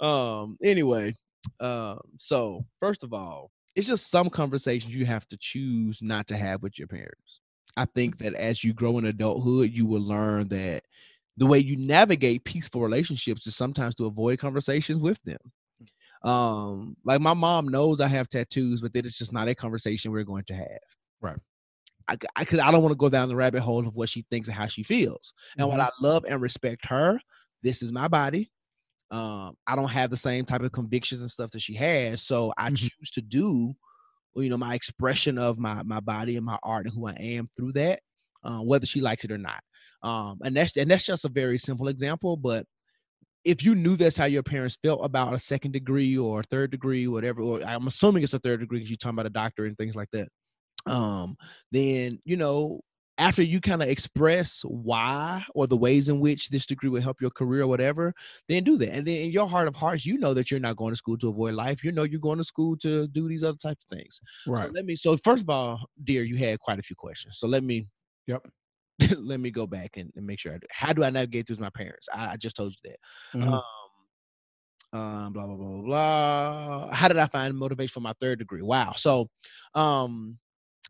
[0.00, 0.58] Um.
[0.64, 1.16] Anyway,
[1.60, 2.00] um.
[2.18, 6.60] So first of all, it's just some conversations you have to choose not to have
[6.62, 7.40] with your parents.
[7.76, 10.82] I think that as you grow in adulthood, you will learn that
[11.36, 15.38] the way you navigate peaceful relationships is sometimes to avoid conversations with them.
[16.22, 20.12] Um, like my mom knows I have tattoos, but that it's just not a conversation
[20.12, 20.78] we're going to have.
[21.20, 21.38] Right.
[22.08, 24.22] I, I, cause I don't want to go down the rabbit hole of what she
[24.30, 25.32] thinks and how she feels.
[25.58, 27.20] And while I love and respect her,
[27.62, 28.50] this is my body.
[29.10, 32.52] Um, I don't have the same type of convictions and stuff that she has, so
[32.58, 32.74] I Mhm.
[32.74, 33.74] choose to do,
[34.36, 37.50] you know, my expression of my my body and my art and who I am
[37.56, 38.02] through that,
[38.44, 39.62] uh, whether she likes it or not.
[40.02, 42.66] Um, and that's and that's just a very simple example, but
[43.48, 46.70] if you knew that's how your parents felt about a second degree or a third
[46.70, 49.64] degree, whatever, or I'm assuming it's a third degree because you're talking about a doctor
[49.64, 50.28] and things like that.
[50.84, 51.34] Um,
[51.72, 52.82] then you know,
[53.16, 57.22] after you kind of express why or the ways in which this degree will help
[57.22, 58.12] your career or whatever,
[58.50, 58.90] then do that.
[58.90, 61.16] And then in your heart of hearts, you know that you're not going to school
[61.16, 61.82] to avoid life.
[61.82, 64.20] You know you're going to school to do these other types of things.
[64.46, 64.66] right?
[64.66, 64.94] So let me.
[64.94, 67.38] So first of all, dear, you had quite a few questions.
[67.38, 67.86] So let me.
[68.26, 68.46] Yep.
[69.18, 70.54] let me go back and, and make sure.
[70.54, 70.66] I do.
[70.70, 72.08] How do I navigate through my parents?
[72.12, 73.38] I, I just told you that.
[73.38, 73.52] Mhm.
[73.52, 73.62] Um,
[74.92, 76.94] um, blah blah blah blah.
[76.94, 78.62] How did I find motivation for my third degree?
[78.62, 78.92] Wow.
[78.96, 79.28] So,
[79.74, 80.38] um,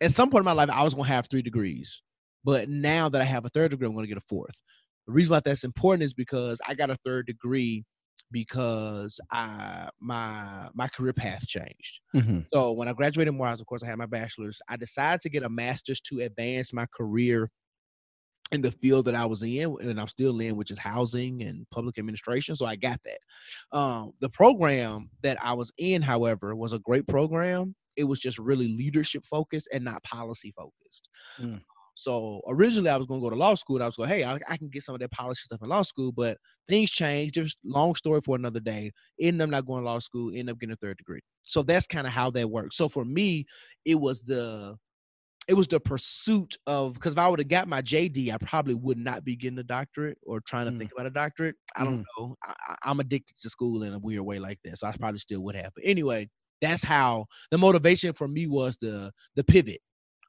[0.01, 2.03] at some point in my life, I was gonna have three degrees,
[2.45, 4.61] but now that I have a third degree, I'm gonna get a fourth.
[5.07, 7.85] The reason why that's important is because I got a third degree
[8.31, 12.01] because I my my career path changed.
[12.15, 12.47] Mhm.
[12.53, 14.61] So when I graduated Morehouse, of course, I had my bachelor's.
[14.69, 17.51] I decided to get a master's to advance my career
[18.53, 21.67] in the field that I was in, and I'm still in, which is housing and
[21.71, 22.57] public administration.
[22.57, 23.79] So I got that.
[23.79, 27.75] Um, the program that I was in, however, was a great program.
[27.97, 31.09] It was just really leadership focused and not policy focused.
[31.41, 31.61] Mm.
[31.95, 33.77] So originally, I was going to go to law school.
[33.77, 35.69] And I was going, hey, I, I can get some of that policy stuff in
[35.69, 36.39] law school, but
[36.69, 37.35] things changed.
[37.35, 38.93] Just long story for another day.
[39.21, 40.31] Ended up not going to law school.
[40.31, 41.21] Ended up getting a third degree.
[41.43, 42.77] So that's kind of how that works.
[42.77, 43.47] So for me,
[43.85, 44.77] it was the
[45.49, 48.75] it was the pursuit of because if I would have got my JD, I probably
[48.75, 50.79] would not be getting a doctorate or trying to Mm.
[50.79, 51.57] think about a doctorate.
[51.77, 52.37] I don't know.
[52.45, 55.41] I, I'm addicted to school in a weird way like that, so I probably still
[55.43, 55.73] would have.
[55.75, 56.29] But anyway,
[56.61, 59.81] that's how the motivation for me was the the pivot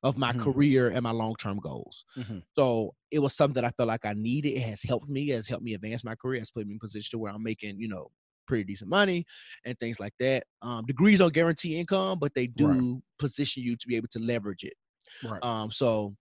[0.03, 0.39] of my Mhm.
[0.43, 2.05] career and my long term goals.
[2.15, 2.43] Mhm.
[2.57, 4.49] So it was something that I felt like I needed.
[4.53, 5.31] It has helped me.
[5.31, 6.41] It has helped me advance my career.
[6.41, 8.11] It's put me in a position to where I'm making you know
[8.47, 9.25] pretty decent money
[9.65, 10.45] and things like that.
[10.61, 14.63] Um, degrees don't guarantee income, but they do position you to be able to leverage
[14.63, 14.73] it.
[15.21, 15.43] Right.
[15.43, 16.15] Um, so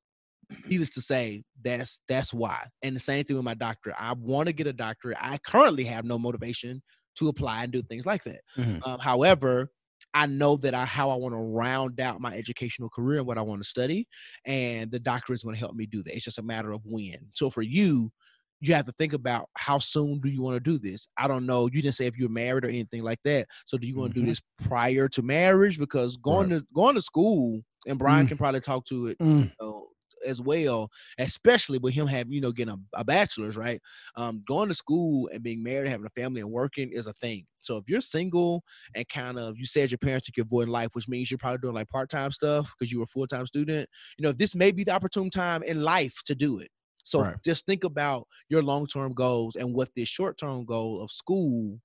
[0.64, 2.68] needless to say, that's that's why.
[2.82, 3.96] And the same thing with my doctorate.
[3.98, 5.18] I want to get a doctorate.
[5.20, 6.82] I currently have no motivation
[7.16, 8.42] to apply and do things like that.
[8.56, 8.84] Mhm.
[8.86, 9.72] Um, however,
[10.14, 13.38] I know that I how I want to round out my educational career and what
[13.38, 14.08] I want to study,
[14.44, 16.14] and the doctorate is going to help me do that.
[16.14, 17.30] It's just a matter of when.
[17.34, 18.12] So for you,
[18.60, 21.06] you have to think about how soon do you want to do this.
[21.16, 21.66] I don't know.
[21.66, 23.46] You didn't say if you're married or anything like that.
[23.66, 24.24] So do you want to Mhm.
[24.24, 25.78] do this prior to marriage?
[25.78, 28.28] Because going to going to school, and Bryan Mm.
[28.30, 29.52] can probably talk to it Mm.
[29.60, 29.88] know,
[30.26, 33.80] as well, especially with him having, you know, getting a, a bachelor's, right?
[34.16, 37.46] Um, going to school and being married, having a family and working is a thing.
[37.60, 38.64] So if you're single
[38.96, 41.38] and kind of you said your parents took your void in life, which means you're
[41.38, 44.72] probably doing like part-time stuff because you were a full-time student, you know, this may
[44.72, 46.68] be the opportune time in life to do it.
[47.08, 47.36] So Right.
[47.44, 51.80] just think about your long-term goals and what this short-term goal of school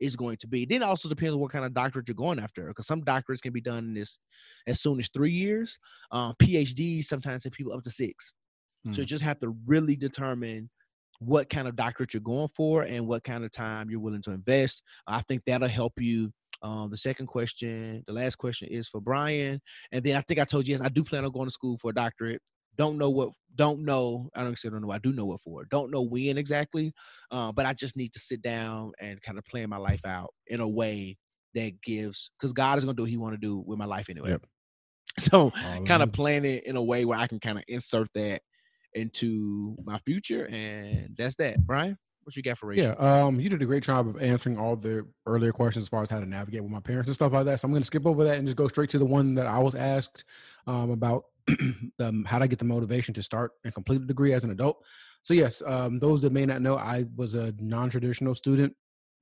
[0.00, 0.64] is going to be.
[0.64, 3.40] Then it also depends on what kind of doctorate you're going after, because some doctorates
[3.40, 4.18] can be done in this
[4.66, 5.78] as soon as three years.
[6.10, 8.34] Um, PhDs sometimes have people up to six.
[8.92, 9.08] So you Mm.
[9.08, 10.70] just have to really determine
[11.20, 14.32] what kind of doctorate you're going for and what kind of time you're willing to
[14.32, 14.82] invest.
[15.06, 16.32] I think that'll help you.
[16.62, 19.60] Um, the second question, the last question is for Bryan,
[19.92, 21.76] and then I think I told you yes, I do plan on going to school
[21.78, 22.40] for a doctorate.
[22.76, 24.30] Don't know what, don't know.
[24.34, 24.90] I don't say don't know.
[24.90, 25.64] I do know what for.
[25.66, 26.92] Don't know when exactly,
[27.30, 30.32] uh, but I just need to sit down and kind of plan my life out
[30.46, 31.16] in a way
[31.54, 34.08] that gives, because God is gonna do what He want to do with my life
[34.10, 34.30] anyway.
[34.30, 34.46] Yep.
[35.20, 38.08] So All kind of plan it in a way where I can kind of insert
[38.16, 38.42] that
[38.94, 41.64] into my future, and that's that.
[41.64, 42.96] Bryan, what you got for Rachel?
[42.98, 46.02] Yeah, um, you did a great job of answering all the earlier questions as far
[46.02, 47.60] as how to navigate with my parents and stuff like that.
[47.60, 49.46] So I'm going to skip over that and just go straight to the one that
[49.46, 50.24] I was asked
[50.66, 51.26] um, about
[52.00, 54.82] um, how to get the motivation to start and complete a degree as an adult.
[55.22, 58.74] So yes, um, those that may not know, I was a non-traditional student.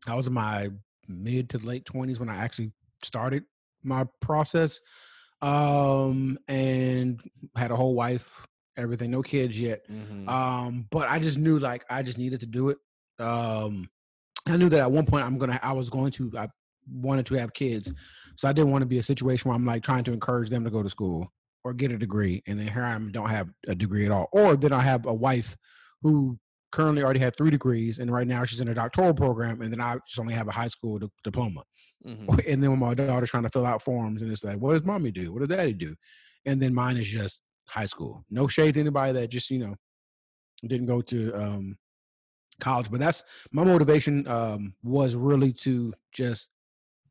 [0.06, 0.70] I was in my
[1.08, 2.72] mid to late 20s when I actually
[3.04, 3.44] started
[3.82, 4.80] my process,
[5.40, 7.20] um, and
[7.56, 8.46] had a whole wife,
[8.76, 9.88] everything, no kids yet.
[9.90, 10.28] Mhm.
[10.28, 12.78] Um, but I just knew like I just needed to do it.
[13.18, 13.88] Um,
[14.46, 16.48] I knew that at one point I'm gonna, I was going to, I
[16.88, 17.92] wanted to have kids,
[18.36, 20.64] so I didn't want to be a situation where I'm like trying to encourage them
[20.64, 21.32] to go to school
[21.64, 24.28] or get a degree, and then here I am don't have a degree at all,
[24.32, 25.56] or then I have a wife
[26.02, 26.38] who
[26.72, 29.80] currently already had three degrees, and right now she's in a doctoral program, and then
[29.80, 31.62] I just only have a high school di- diploma.
[32.04, 32.26] Mhm.
[32.48, 34.84] And then when my daughter's trying to fill out forms, and it's like, what does
[34.84, 35.32] mommy do?
[35.32, 35.94] What does daddy do?
[36.46, 38.24] And then mine is just high school.
[38.30, 39.76] No shade to anybody that just you know
[40.66, 41.76] didn't go to um,
[42.60, 43.22] college, but that's
[43.52, 46.48] my motivation um, was really to just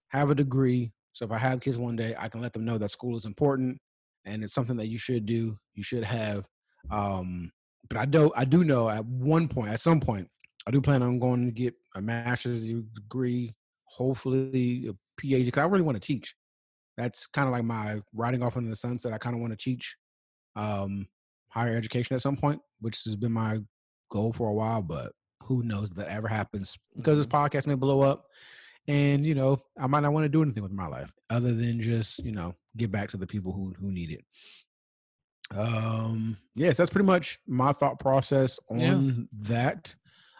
[0.09, 0.91] have a degree.
[1.13, 3.25] So if I have kids one day, I can let them know that school is
[3.25, 3.79] important
[4.25, 5.57] and it's something that you should do.
[5.75, 6.47] You should have.
[6.89, 7.51] Um,
[7.89, 10.27] but I do I do know at one point, at some point,
[10.67, 15.45] I do plan on going to get a master's degree, hopefully a PhD.
[15.45, 16.35] Because I really want to teach.
[16.97, 19.13] That's kind of like my riding off into the sunset.
[19.13, 19.95] I kind of want to teach
[20.55, 21.07] um,
[21.49, 23.59] higher education at some point, which has been my
[24.11, 24.81] goal for a while.
[24.81, 26.77] But who knows if that ever happens?
[26.95, 28.25] Because this podcast may blow up,
[28.87, 31.79] and you know I might not want to do anything with my life other than
[31.81, 34.25] just you know get back to the people who who need it.
[35.55, 39.11] Um, yes, that's pretty much my thought process on Yeah.
[39.49, 39.95] that.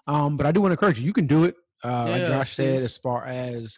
[0.07, 1.05] Um, but I do want to encourage you.
[1.05, 1.55] You can do it.
[1.84, 3.77] Uh, like Josh said, as far as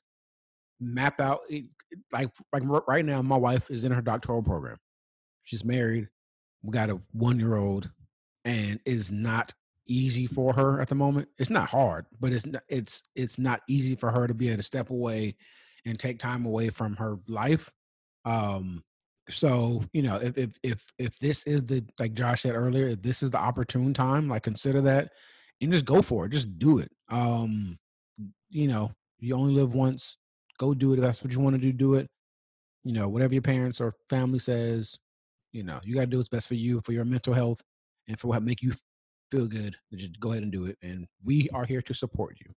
[0.79, 1.65] map out, it,
[2.11, 4.77] like like right now, my wife is in her doctoral program.
[5.43, 6.07] She's married.
[6.61, 7.89] We got a one year old,
[8.45, 9.53] and is not
[9.87, 11.27] easy for her at the moment.
[11.37, 14.57] It's not hard, but it's not, it's it's not easy for her to be able
[14.57, 15.35] to step away
[15.85, 17.71] and take time away from her life.
[18.25, 18.83] Um,
[19.29, 23.01] so you know, if if if if this is the like Josh said earlier, if
[23.01, 25.11] this is the opportune time, like consider that
[25.61, 26.29] and just go for it.
[26.29, 26.91] Just do it.
[27.09, 27.77] Um,
[28.49, 30.17] you know, you only live once.
[30.59, 30.97] Go do it.
[30.97, 32.09] If that's what you want to do, do it.
[32.83, 34.97] You know, whatever your parents or family says,
[35.51, 37.61] you know, you got to do what's best for you, for your mental health,
[38.07, 38.73] and for what make you
[39.33, 39.75] feel good.
[39.95, 40.77] Just go ahead and do it.
[40.83, 42.53] And we are here to support you.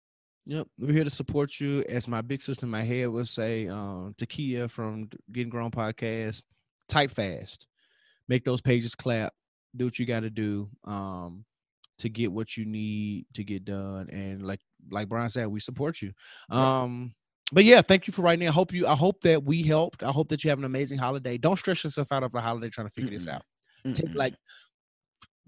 [0.47, 1.85] Yep, we're here to support you.
[1.89, 6.43] As my big sister in my head would say, um, Takia from Getting Grown podcast,
[6.89, 7.67] type fast,
[8.29, 9.33] make those pages clap,
[9.77, 11.45] do what you got to do um,
[11.99, 14.11] to get what you need to get done.
[14.11, 14.61] And like
[14.91, 16.13] like Bryan said, we support you.
[16.51, 17.15] Um,
[17.53, 18.43] but yeah, thank you for writing.
[18.43, 18.49] in.
[18.49, 18.87] I hope you.
[18.87, 20.03] I hope that we helped.
[20.03, 21.39] I hope that you have an amazing holiday.
[21.39, 23.35] Don't stress yourself out over the holiday trying to figure this Mm-mm.
[23.35, 23.95] out.
[23.95, 24.35] Take like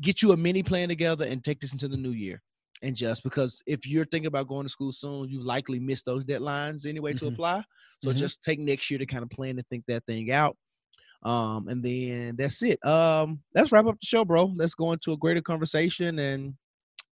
[0.01, 2.43] get you a mini plan together and take this into the new year
[2.82, 6.24] and just because if you're thinking about going to school soon, you likely miss those
[6.27, 7.32] deadlines anyway to Mhm.
[7.32, 7.64] apply.
[8.05, 8.16] So Mhm.
[8.16, 10.59] just take next year to kind of plan and think that thing out.
[11.23, 12.85] Um, and then that's it.
[12.85, 14.44] Um, let's wrap up the show, bro.
[14.55, 16.55] Let's go into a greater conversation and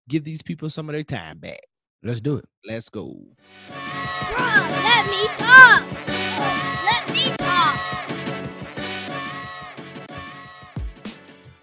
[0.09, 1.61] give these people some of their time back.
[2.03, 2.45] Let's do it.
[2.67, 3.17] Let's go.
[3.71, 5.83] Bruh, let me talk.
[6.85, 7.94] Let me talk.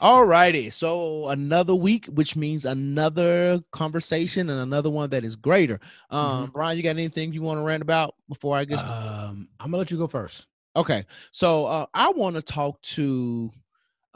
[0.01, 0.71] All righty.
[0.71, 5.79] So another week, which means another conversation and another one that is greater.
[6.09, 8.83] Um, Bryan, you got anything you want to rant about before I get?
[8.83, 10.47] Um, I'm gonna let you go first.
[10.75, 13.51] Okay, so uh, I want to talk to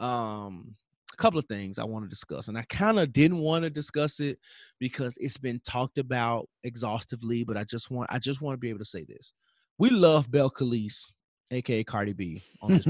[0.00, 0.74] um,
[1.12, 3.70] a couple of things I want to discuss, and I kind of didn't want to
[3.70, 4.40] discuss it
[4.80, 7.44] because it's been talked about exhaustively.
[7.44, 9.30] But I just want I just want to be able to say this:
[9.78, 11.12] we love Belcalis,
[11.52, 12.88] aka Cardi B, on this,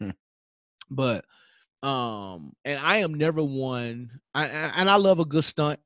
[0.90, 1.26] but
[1.84, 5.80] um, and I am never one, I, I- and I love a good stunt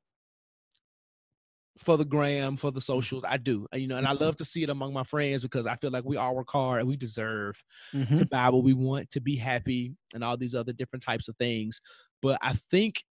[1.83, 3.23] for the gram, for the socials.
[3.25, 5.75] I do, you know, and I love to see it among my friends because I
[5.75, 7.63] feel like we all work hard and we deserve
[7.93, 8.19] Mhm.
[8.19, 11.37] to buy what we want, to be happy, and all these other different types of
[11.37, 11.81] things.
[12.21, 13.05] But I think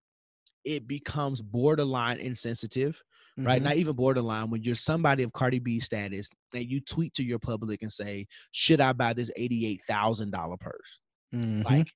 [0.64, 3.02] it becomes borderline insensitive,
[3.38, 3.60] right?
[3.62, 3.64] Mhm.
[3.64, 7.38] Not even borderline when you're somebody of Cardi B status and you tweet to your
[7.38, 11.00] public and say, "Should I buy this eighty-eight thousand dollar purse?"
[11.34, 11.64] Mhm.
[11.64, 11.88] Like,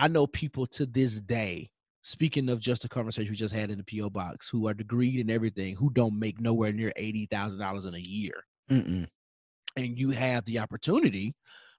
[0.00, 1.70] I know people to this day
[2.02, 5.20] speaking of just a conversation we just had in the PO box, who are degreed
[5.20, 9.06] and everything, who don't make nowhere near eighty thousand dollars in a year, Mm-mm.
[9.76, 11.34] and you have the opportunity,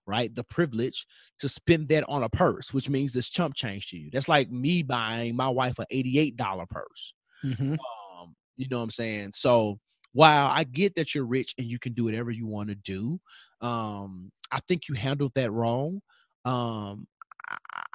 [0.06, 1.06] right, the privilege
[1.40, 4.10] to spend that on a purse, which means it's chump change to you.
[4.12, 7.14] That's like me buying my wife an eighty-eight dollar purse.
[7.44, 7.80] Mhm.
[7.80, 9.32] Um, you know what I'm saying?
[9.32, 9.80] So
[10.14, 13.20] while I get that you're rich and you can do whatever you want to do,
[13.62, 16.02] um, I think you handled that wrong.
[16.46, 17.08] Um,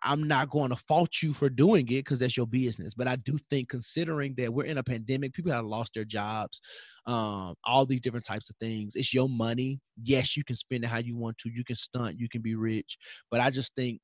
[0.02, 2.94] I'm not going to fault you for doing it because that's your business.
[2.94, 6.60] But I do think, considering that we're in a pandemic, people have lost their jobs,
[7.06, 8.94] um, all these different types of things.
[8.94, 9.80] It's your money.
[10.02, 11.50] Yes, you can spend it how you want to.
[11.50, 12.20] You can stunt.
[12.20, 12.98] You can be rich.
[13.30, 14.00] But I just think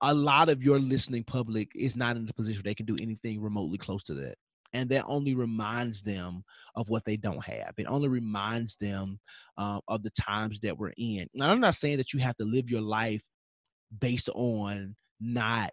[0.00, 2.96] a lot of your listening public is not in the position where they can do
[3.00, 4.36] anything remotely close to that.
[4.72, 6.42] And that only reminds them
[6.74, 7.74] of what they don't have.
[7.78, 9.20] It only reminds them
[9.56, 11.28] uh, of the times that we're in.
[11.32, 13.22] Now, I'm not saying that you have to live your life
[14.00, 15.72] based on not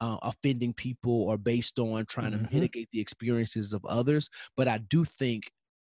[0.00, 2.48] uh, offending people or based on trying Mhm.
[2.48, 5.50] to mitigate the experiences of others, but I do think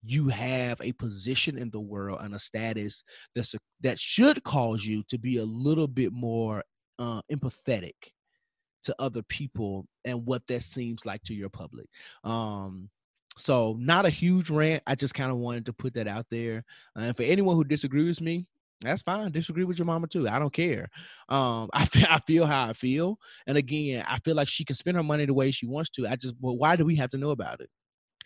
[0.05, 3.03] you have a position in the world and a status
[3.35, 6.63] that's a, that should cause you to be a little bit more
[6.99, 7.93] uh, empathetic
[8.83, 11.87] to other people and what that seems like to your public.
[12.23, 12.89] Um,
[13.37, 14.83] so not a huge rant.
[14.85, 16.65] I just kind of wanted to put that out there.
[16.97, 18.45] Uh, and for anyone who disagrees with me,
[18.83, 19.31] that's fine.
[19.31, 20.27] Disagree with your mama too.
[20.27, 20.89] I don't care.
[21.29, 24.75] Um, I feel, I feel how I feel, and again, I feel like she can
[24.75, 26.07] spend her money the way she wants to.
[26.07, 27.69] I just, well, why do we have to know about it?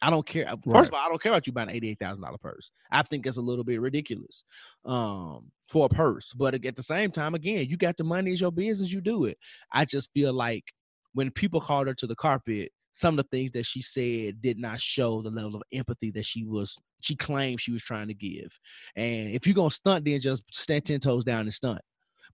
[0.02, 0.48] I don't care.
[0.70, 0.92] First Right.
[0.92, 2.72] of all, I don't care about you buying an eighty-eight thousand dollar purse.
[2.92, 4.44] I think it's a little bit ridiculous
[4.86, 6.34] um, for a purse.
[6.36, 9.26] But at the same time, again, you got the money, it's your business, you do
[9.26, 9.38] it.
[9.72, 10.66] I just feel like
[11.14, 14.58] when people called her to the carpet, some of the things that she said did
[14.58, 18.16] not show the level of empathy that she was she claimed she was trying to
[18.16, 18.60] give.
[18.96, 21.80] And if you're gonna stunt, then just stand ten toes down and stunt.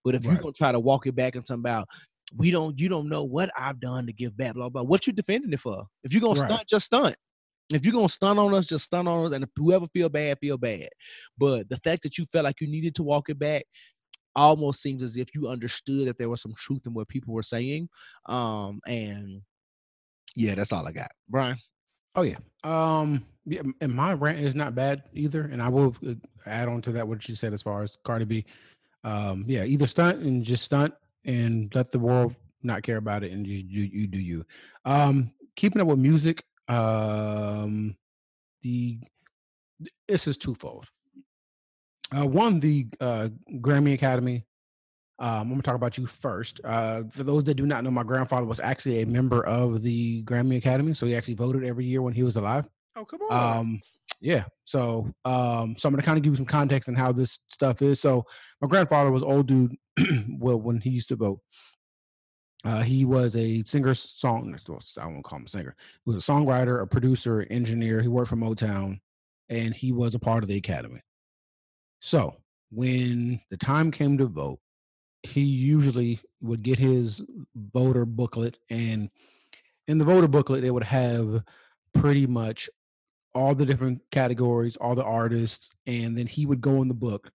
[0.06, 1.88] But if you're gonna try to walk it back and talk about
[2.38, 4.84] we don't you don't know what I've done to give back, blah blah.
[4.84, 5.86] What you defending it for?
[6.04, 6.50] If you're gonna Right.
[6.50, 7.16] stunt, just stunt.
[7.74, 10.40] If you're gonna stunt on us, just stunt on us, and if whoever feel bad,
[10.40, 10.90] feel bad.
[11.38, 13.66] But the fact that you felt like you needed to walk it back
[14.36, 17.44] almost seems as if you understood that there was some truth in what people were
[17.44, 17.90] saying.
[18.28, 19.42] Um, and
[20.36, 21.12] yeah, that's all I got.
[21.30, 21.58] Bryan.
[22.16, 22.38] Oh yeah.
[22.64, 23.26] Um.
[23.46, 25.42] Yeah, and my rant is not bad either.
[25.42, 26.14] And I will uh,
[26.46, 28.46] add on to that what you said as far as Cardi B.
[29.04, 29.44] Um.
[29.48, 29.64] Yeah.
[29.64, 30.94] Either stunt and just stunt
[31.26, 34.46] and let the world not care about it and you you, you do you.
[34.86, 35.32] Um.
[35.56, 36.44] Keeping up with music.
[36.68, 37.96] Um.
[38.62, 39.00] The
[40.08, 40.90] this is twofold.
[42.16, 44.46] Uh, one, the uh, Grammy Academy.
[45.24, 46.60] Um, I'm gonna talk about you first.
[46.66, 50.22] Uh, for those that do not know, my grandfather was actually a member of the
[50.24, 52.68] Grammy Academy, so he actually voted every year when he was alive.
[52.98, 53.82] Oh, come Um,
[54.20, 54.44] yeah.
[54.66, 57.82] So, um, so I'm gonna kind of give you some context on how this stuff
[57.82, 58.02] is.
[58.02, 58.26] So,
[58.62, 59.74] my grandfather was old dude.
[60.40, 61.40] well, when he used to vote,
[62.66, 64.54] uh, he was a singer song.
[65.00, 65.74] I won't call him a singer.
[66.04, 68.02] He was a songwriter, a producer, engineer.
[68.02, 69.00] He worked for Motown,
[69.48, 71.00] and he was a part of the Academy.
[72.02, 72.36] So,
[72.72, 74.60] when the time came to vote,
[75.24, 77.22] he usually would get his
[77.74, 79.10] voter booklet, and
[79.88, 81.44] in the voter booklet, they would have
[81.94, 82.70] pretty much
[83.36, 87.32] all the different categories, all the artists, and then he would go in the book,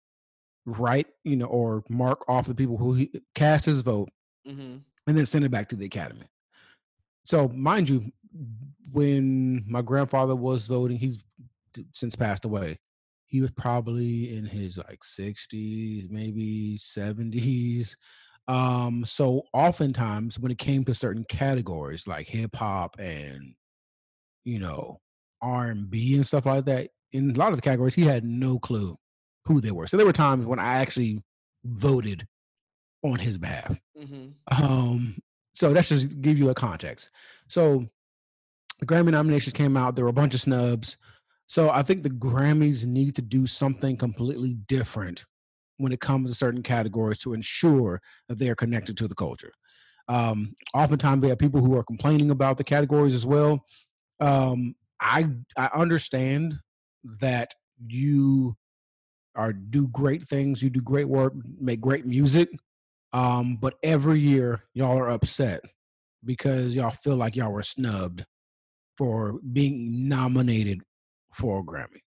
[0.66, 4.10] write, you know, or mark off the people who he cast his vote,
[4.48, 4.78] mm-hmm.
[5.07, 6.28] and then send it back to the academy.
[7.24, 8.12] So, mind you,
[8.91, 11.18] when my grandfather was voting, he's
[11.94, 12.80] since passed away.
[13.27, 17.95] He was probably in his like 60s, maybe 70s.
[18.47, 23.56] Um, so oftentimes when it came to certain categories like hip hop and
[24.43, 24.99] you know
[25.41, 28.97] R&B and stuff like that, in a lot of the categories he had no clue
[29.45, 29.88] who they were.
[29.88, 31.23] So there were times when I actually
[31.64, 32.27] voted
[33.03, 33.80] on his behalf.
[33.97, 34.64] Mm-hmm.
[34.64, 35.18] Um,
[35.53, 37.11] so that's just give you a context.
[37.47, 37.88] So
[38.80, 39.95] the Grammy nominations came out.
[39.95, 40.97] There were a bunch of snubs.
[41.48, 45.26] So I think the Grammys need to do something completely different
[45.78, 49.52] when it comes to certain categories to ensure that they are connected to the culture.
[50.08, 53.66] Um, oftentimes they have people who are complaining about the categories as well.
[54.20, 56.56] Um, I I understand
[57.20, 57.54] that
[57.86, 58.56] you
[59.36, 62.50] are do great things, you do great work, make great music,
[63.14, 65.62] um, but every year y'all are upset
[66.24, 68.26] because y'all feel like y'all were snubbed
[68.98, 70.82] for being nominated
[71.36, 72.02] for a Grammy.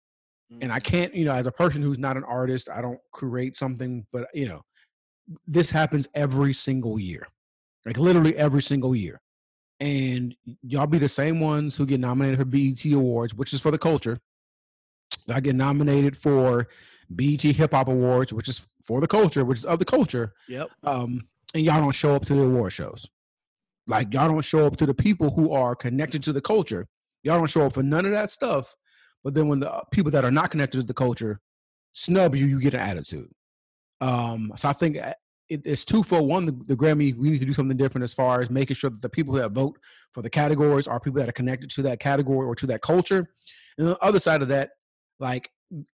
[0.62, 3.56] And I can't, you know, as a person who's not an artist, I don't create
[3.56, 4.62] something, but you know,
[5.46, 7.26] this happens every single year.
[7.86, 9.20] Like literally every single year.
[9.80, 13.70] And y'all be the same ones who get nominated for BET Awards, which is for
[13.70, 14.18] the culture.
[15.28, 16.68] I get nominated for
[17.14, 20.68] BET Hip Hop Awards, which is for the culture, which is of the culture Yep.
[20.84, 23.06] um, and y'all don't show up to the award shows.
[23.86, 26.86] Like y'all don't show up to the people who are connected to the culture.
[27.22, 28.74] Y'all don't show up for none of that stuff.
[29.24, 31.40] But then when the uh, people that are not connected to the culture
[31.92, 33.30] snub you, you get an attitude.
[34.01, 35.14] Um, so I think uh,
[35.48, 36.28] it, it's twofold.
[36.28, 38.90] One, the, the Grammy, we need to do something different as far as making sure
[38.90, 39.78] that the people that vote
[40.12, 43.26] for the categories are people that are connected to that category or to that culture.
[43.78, 44.70] And the other side of that,
[45.20, 45.51] like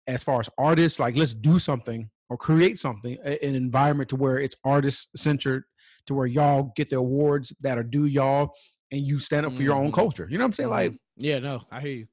[0.06, 4.38] as far as artists, like let's do something or create something, an environment to where
[4.38, 5.64] it's artist centered,
[6.06, 8.52] to where y'all get the awards that are due y'all,
[8.92, 9.94] and you stand up for your own Mhm.
[9.94, 10.28] culture.
[10.30, 10.70] You know what I'm saying?
[10.70, 12.06] Like, Yeah, no, I hear you.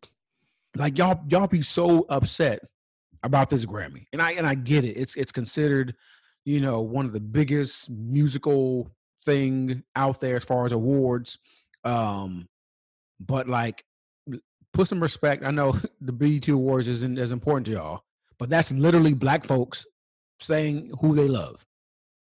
[0.76, 2.60] Like y'all y'all be so upset
[3.24, 4.06] about this Grammy.
[4.14, 4.94] And I and I get it.
[4.98, 5.95] It's it's considered,
[6.45, 8.90] you know, one of the biggest musical
[9.26, 11.38] thing out there as far as awards.
[11.84, 12.48] Um
[13.20, 13.84] but like
[14.74, 15.44] put some respect.
[15.45, 18.02] I know the BET awards isn't as important to y'all,
[18.40, 19.86] but that's literally black folks
[20.40, 21.66] saying who they love.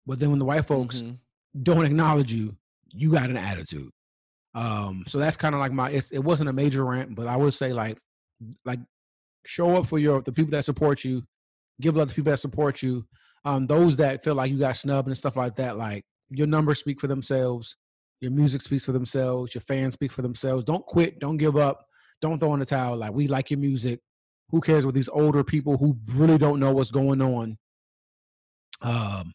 [0.07, 1.19] But then when the white folks Mhm.
[1.63, 2.57] don't acknowledge you,
[2.93, 3.91] you got an attitude.
[4.55, 5.91] Um, so that's kind of like my.
[5.91, 7.99] It's, it wasn't a major rant, but I would say like,
[8.65, 8.81] like,
[9.45, 11.23] show up for your the people that support you,
[11.81, 13.07] give love to people that support you.
[13.45, 16.81] Um, those that feel like you got snubbed and stuff like that, like your numbers
[16.81, 17.77] speak for themselves,
[18.21, 20.65] your music speaks for themselves, your fans speak for themselves.
[20.65, 21.87] Don't quit, don't give up,
[22.21, 22.97] don't throw in the towel.
[22.97, 24.01] Like we like your music.
[24.51, 27.57] Who cares what these older people who really don't know what's going on
[28.83, 29.33] um,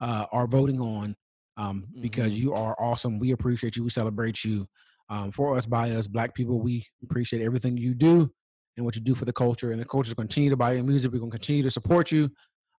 [0.00, 1.14] uh, are voting on?
[1.58, 2.38] Um, because Mhm.
[2.38, 3.18] you are awesome.
[3.18, 3.84] We appreciate you.
[3.84, 4.68] We celebrate you.
[5.08, 8.30] Um, for us, by us, black people, we appreciate everything you do
[8.76, 9.70] and what you do for the culture.
[9.72, 11.12] And the culture is going to continue to buy your music.
[11.12, 12.30] We're going to continue to support you.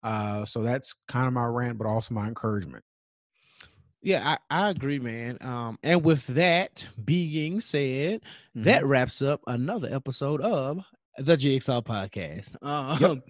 [0.03, 2.85] Uh, so that's kind of my rant, but also my encouragement.
[4.03, 5.39] Yeah, I, I agree, man.
[5.41, 8.21] Um, and with that being said,
[8.55, 8.89] that Mm-hmm.
[8.89, 10.81] wraps up another episode of
[11.19, 12.51] the Jigsaw Podcast.
[12.63, 13.23] Um,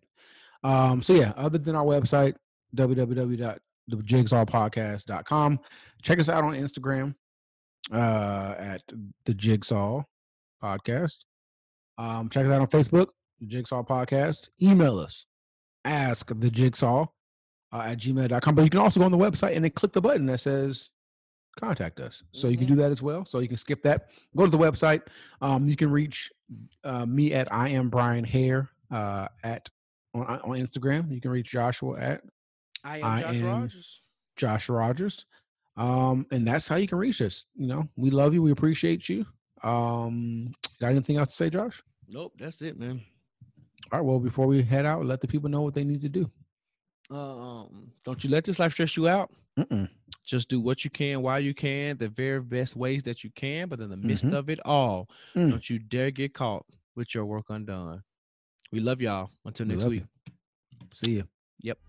[0.64, 2.35] Um, so yeah, other than our website,
[2.76, 5.59] www.thejigsawpodcast.com.
[6.01, 7.15] Check us out on Instagram
[7.91, 8.81] uh at
[9.26, 10.03] the Jigsaw
[10.61, 11.19] Podcast.
[11.97, 13.07] Um, check us out on Facebook,
[13.39, 14.49] the Jigsaw Podcast.
[14.61, 15.26] Email us,
[15.85, 17.05] ask the jigsaw
[17.73, 18.55] uh, at gmail.com.
[18.55, 20.89] But you can also go on the website and then click the button that says
[21.59, 22.23] contact us.
[22.31, 23.26] So you can do that as well.
[23.26, 24.09] So you can skip that.
[24.35, 25.01] Go to the website.
[25.41, 26.31] Um, you can reach
[26.84, 29.69] uh, me at I am Bryan Hare uh, at
[30.14, 31.11] on, on Instagram.
[31.11, 32.22] You can reach Joshua at
[32.84, 34.01] I am I Josh am- Rogers.
[34.35, 35.26] Josh Rogers.
[35.77, 37.45] Um, and that's how you can reach us.
[37.55, 38.41] You know, we love you.
[38.41, 39.26] We appreciate you.
[39.64, 41.84] Um, got anything else to say, Josh?
[42.07, 43.01] Nope, that's it, man.
[43.91, 44.05] All right.
[44.05, 46.30] Well, before we head out, let the people know what they need to do.
[47.09, 49.31] Um, don't you let this life stress you out.
[49.57, 49.88] Mm-mm.
[50.26, 53.69] Just do what you can while you can, the very best ways that you can.
[53.69, 54.34] But in the midst Mhm.
[54.34, 55.49] of it all, Mm.
[55.51, 56.65] don't you dare get caught
[56.95, 58.03] with your work undone.
[58.73, 59.30] We love y'all.
[59.45, 60.03] Until next love week.
[60.27, 60.34] you.
[60.93, 61.27] See you.
[61.61, 61.80] Yep.